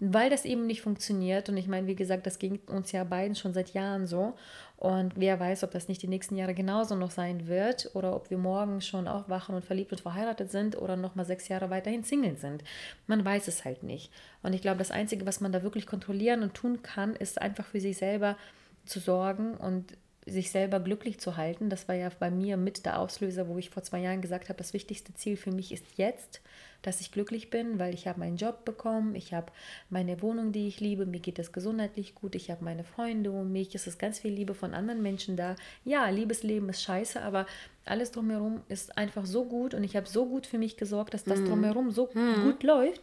weil 0.00 0.30
das 0.30 0.46
eben 0.46 0.66
nicht 0.66 0.80
funktioniert. 0.80 1.50
Und 1.50 1.58
ich 1.58 1.68
meine, 1.68 1.86
wie 1.86 1.94
gesagt, 1.94 2.26
das 2.26 2.38
ging 2.38 2.58
uns 2.68 2.90
ja 2.90 3.04
beiden 3.04 3.36
schon 3.36 3.52
seit 3.52 3.74
Jahren 3.74 4.06
so. 4.06 4.32
Und 4.78 5.14
wer 5.16 5.40
weiß, 5.40 5.64
ob 5.64 5.70
das 5.70 5.88
nicht 5.88 6.02
die 6.02 6.08
nächsten 6.08 6.36
Jahre 6.36 6.52
genauso 6.52 6.96
noch 6.96 7.10
sein 7.10 7.46
wird 7.46 7.90
oder 7.94 8.14
ob 8.14 8.28
wir 8.28 8.36
morgen 8.36 8.82
schon 8.82 9.08
aufwachen 9.08 9.54
und 9.54 9.64
verliebt 9.64 9.92
und 9.92 10.02
verheiratet 10.02 10.50
sind 10.50 10.76
oder 10.76 10.96
noch 10.96 11.14
mal 11.14 11.24
sechs 11.24 11.48
Jahre 11.48 11.70
weiterhin 11.70 12.04
Single 12.04 12.36
sind. 12.36 12.62
Man 13.06 13.24
weiß 13.24 13.48
es 13.48 13.64
halt 13.64 13.82
nicht. 13.82 14.12
Und 14.42 14.52
ich 14.52 14.60
glaube, 14.60 14.78
das 14.78 14.90
Einzige, 14.90 15.24
was 15.24 15.40
man 15.40 15.50
da 15.50 15.62
wirklich 15.62 15.86
kontrollieren 15.86 16.42
und 16.42 16.52
tun 16.52 16.82
kann, 16.82 17.16
ist 17.16 17.40
einfach 17.40 17.64
für 17.64 17.80
sich 17.80 17.96
selber 18.06 18.36
zu 18.84 19.00
sorgen 19.00 19.54
und 19.54 19.96
sich 20.28 20.50
selber 20.50 20.80
glücklich 20.80 21.20
zu 21.20 21.36
halten. 21.36 21.70
Das 21.70 21.86
war 21.86 21.94
ja 21.94 22.10
bei 22.18 22.32
mir 22.32 22.56
mit 22.56 22.84
der 22.84 22.98
Auslöser, 22.98 23.46
wo 23.46 23.58
ich 23.58 23.70
vor 23.70 23.84
zwei 23.84 24.00
Jahren 24.00 24.20
gesagt 24.20 24.48
habe, 24.48 24.58
das 24.58 24.72
wichtigste 24.72 25.14
Ziel 25.14 25.36
für 25.36 25.52
mich 25.52 25.70
ist 25.70 25.84
jetzt, 25.96 26.40
dass 26.82 27.00
ich 27.00 27.12
glücklich 27.12 27.48
bin, 27.48 27.78
weil 27.78 27.94
ich 27.94 28.08
habe 28.08 28.18
meinen 28.18 28.36
Job 28.36 28.64
bekommen, 28.64 29.14
ich 29.14 29.32
habe 29.32 29.52
meine 29.88 30.20
Wohnung, 30.22 30.50
die 30.50 30.66
ich 30.66 30.80
liebe, 30.80 31.06
mir 31.06 31.20
geht 31.20 31.38
es 31.38 31.52
gesundheitlich 31.52 32.16
gut, 32.16 32.34
ich 32.34 32.50
habe 32.50 32.64
meine 32.64 32.82
Freunde 32.82 33.30
um 33.30 33.52
mich, 33.52 33.72
es 33.76 33.86
ist 33.86 34.00
ganz 34.00 34.18
viel 34.18 34.32
Liebe 34.32 34.54
von 34.54 34.74
anderen 34.74 35.00
Menschen 35.00 35.36
da. 35.36 35.54
Ja, 35.84 36.08
Liebesleben 36.08 36.68
ist 36.70 36.82
scheiße, 36.82 37.22
aber 37.22 37.46
alles 37.84 38.10
drumherum 38.10 38.62
ist 38.68 38.98
einfach 38.98 39.26
so 39.26 39.44
gut 39.44 39.74
und 39.74 39.84
ich 39.84 39.94
habe 39.94 40.08
so 40.08 40.26
gut 40.26 40.46
für 40.46 40.58
mich 40.58 40.76
gesorgt, 40.76 41.14
dass 41.14 41.22
das 41.22 41.38
mhm. 41.38 41.46
drumherum 41.46 41.90
so 41.92 42.10
mhm. 42.12 42.42
gut 42.42 42.64
läuft, 42.64 43.00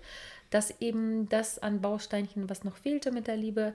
dass 0.49 0.81
eben 0.81 1.29
das 1.29 1.57
an 1.57 1.79
Bausteinchen, 1.79 2.49
was 2.49 2.65
noch 2.65 2.75
fehlte 2.75 3.11
mit 3.13 3.27
der 3.27 3.37
Liebe, 3.37 3.73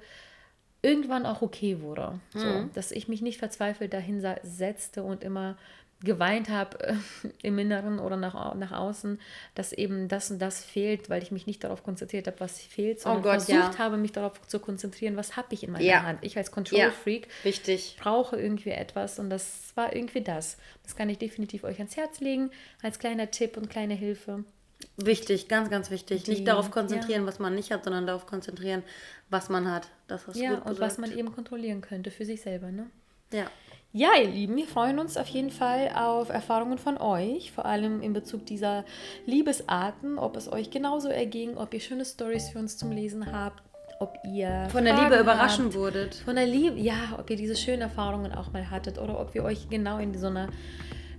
irgendwann 0.89 1.27
auch 1.27 1.43
okay 1.43 1.83
wurde. 1.83 2.19
So, 2.33 2.47
mhm. 2.47 2.71
dass 2.73 2.93
ich 2.93 3.09
mich 3.09 3.21
nicht 3.21 3.39
verzweifelt 3.39 3.93
dahin 3.93 4.25
setzte 4.43 5.03
und 5.03 5.23
immer 5.23 5.57
geweint 6.01 6.49
habe 6.49 6.79
äh, 6.81 6.95
im 7.43 7.59
Inneren 7.59 7.99
oder 7.99 8.17
nach, 8.17 8.55
nach 8.55 8.73
außen, 8.73 9.21
dass 9.55 9.73
eben 9.73 10.09
das 10.09 10.31
und 10.31 10.39
das 10.39 10.65
fehlt, 10.65 11.11
weil 11.11 11.23
ich 11.23 11.31
mich 11.31 11.47
nicht 11.47 11.65
darauf 11.65 11.83
konzentriert 11.83 12.27
habe, 12.27 12.41
was 12.41 12.61
fehlt, 12.61 13.01
sondern 13.01 13.21
oh 13.21 13.23
Gott, 13.25 13.43
versucht 13.43 13.75
ja. 13.75 13.79
habe, 13.79 13.97
mich 13.97 14.13
darauf 14.13 14.41
zu 14.47 14.61
konzentrieren, 14.61 15.17
was 15.17 15.37
habe 15.37 15.55
ich 15.55 15.65
in 15.65 15.73
meiner 15.73 15.85
ja. 15.85 16.03
Hand. 16.03 16.21
Ich 16.23 16.37
als 16.37 16.53
Control-Freak 16.53 17.29
ja. 17.45 17.77
brauche 17.99 18.37
irgendwie 18.37 18.71
etwas 18.71 19.19
und 19.19 19.29
das 19.29 19.73
war 19.75 19.95
irgendwie 19.95 20.23
das. 20.23 20.57
Das 20.85 20.97
kann 20.97 21.11
ich 21.11 21.19
definitiv 21.19 21.65
euch 21.65 21.79
ans 21.79 21.97
Herz 21.97 22.21
legen, 22.21 22.51
als 22.83 22.99
kleiner 22.99 23.31
Tipp 23.31 23.57
und 23.57 23.69
kleine 23.69 23.95
Hilfe. 23.95 24.45
Wichtig, 25.01 25.47
ganz, 25.47 25.71
ganz 25.71 25.91
wichtig. 25.91 26.25
Die, 26.25 26.33
nicht 26.33 26.49
darauf 26.49 26.73
konzentrieren, 26.73 27.25
was 27.25 27.39
man 27.39 27.55
nicht 27.55 27.71
hat, 27.71 27.85
sondern 27.85 28.07
darauf 28.07 28.27
konzentrieren, 28.27 28.83
was 29.31 29.49
man 29.49 29.71
hat. 29.71 29.89
Das 30.09 30.27
ist 30.27 30.37
ja, 30.37 30.59
und 30.59 30.81
was 30.81 30.99
man 30.99 31.17
eben 31.17 31.33
kontrollieren 31.33 31.81
könnte 31.81 32.11
für 32.11 32.25
sich 32.25 32.43
selber. 32.43 32.73
Ne? 32.73 32.87
Ja. 33.33 33.47
Ja, 33.93 34.11
ihr 34.21 34.29
Lieben, 34.29 34.57
wir 34.57 34.67
freuen 34.67 34.99
uns 34.99 35.17
auf 35.17 35.29
jeden 35.29 35.51
Fall 35.51 35.91
auf 35.95 36.29
Erfahrungen 36.29 36.77
von 36.77 36.99
euch, 36.99 37.53
vor 37.53 37.65
allem 37.65 38.03
in 38.03 38.13
Bezug 38.13 38.45
dieser 38.45 38.85
Liebesarten, 39.25 40.19
ob 40.19 40.37
es 40.37 40.53
euch 40.53 40.71
genauso 40.71 41.09
erging, 41.09 41.57
ob 41.57 41.73
ihr 41.73 41.81
schöne 41.81 42.05
Stories 42.05 42.51
für 42.51 42.59
uns 42.59 42.77
zum 42.77 42.93
Lesen 42.93 43.33
habt, 43.33 43.63
ob 43.99 44.19
ihr 44.25 44.69
von 44.71 44.85
der 44.85 44.95
Liebe 44.95 45.19
überraschen 45.19 45.67
habt, 45.67 45.75
wurdet. 45.75 46.17
Von 46.17 46.37
der 46.37 46.47
Liebe, 46.47 46.79
ja, 46.79 47.17
ob 47.19 47.31
ihr 47.31 47.37
diese 47.37 47.57
schönen 47.57 47.81
Erfahrungen 47.81 48.33
auch 48.33 48.53
mal 48.53 48.71
hattet 48.71 48.99
oder 48.99 49.19
ob 49.19 49.35
ihr 49.35 49.43
euch 49.43 49.71
genau 49.71 49.99
in 49.99 50.17
so 50.19 50.27
einer 50.27 50.49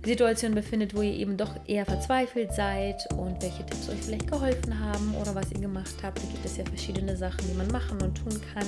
Situation 0.04 0.54
befindet, 0.54 0.94
wo 0.94 1.02
ihr 1.02 1.12
eben 1.12 1.36
doch 1.36 1.54
eher 1.66 1.84
verzweifelt 1.84 2.52
seid 2.54 3.06
und 3.16 3.42
welche 3.42 3.64
Tipps 3.66 3.88
euch 3.88 4.00
vielleicht 4.00 4.30
geholfen 4.30 4.78
haben 4.78 5.14
oder 5.20 5.34
was 5.34 5.52
ihr 5.52 5.60
gemacht 5.60 5.94
habt. 6.02 6.18
Da 6.18 6.26
gibt 6.26 6.44
es 6.44 6.56
ja 6.56 6.64
verschiedene 6.64 7.16
Sachen, 7.16 7.46
die 7.46 7.54
man 7.54 7.68
machen 7.68 8.00
und 8.02 8.14
tun 8.14 8.40
kann. 8.54 8.64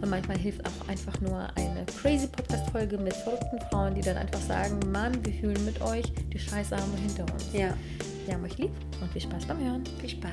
Und 0.00 0.10
manchmal 0.10 0.38
hilft 0.38 0.66
auch 0.66 0.88
einfach 0.88 1.20
nur 1.20 1.48
eine 1.56 1.86
crazy 2.00 2.26
Podcast-Folge 2.26 2.98
mit 2.98 3.14
verrückten 3.14 3.60
Frauen, 3.70 3.94
die 3.94 4.00
dann 4.00 4.16
einfach 4.16 4.40
sagen, 4.40 4.80
Mann, 4.90 5.24
wir 5.24 5.32
fühlen 5.32 5.64
mit 5.64 5.80
euch, 5.82 6.12
die 6.32 6.38
Scheiße 6.38 6.76
haben 6.76 6.92
wir 6.92 7.00
hinter 7.00 7.32
uns. 7.32 7.52
Ja. 7.52 7.74
Wir 8.26 8.34
haben 8.34 8.44
euch 8.44 8.58
lieb 8.58 8.70
und 9.00 9.12
viel 9.12 9.22
Spaß 9.22 9.46
beim 9.46 9.58
Hören. 9.64 9.84
Viel 10.00 10.10
Spaß. 10.10 10.32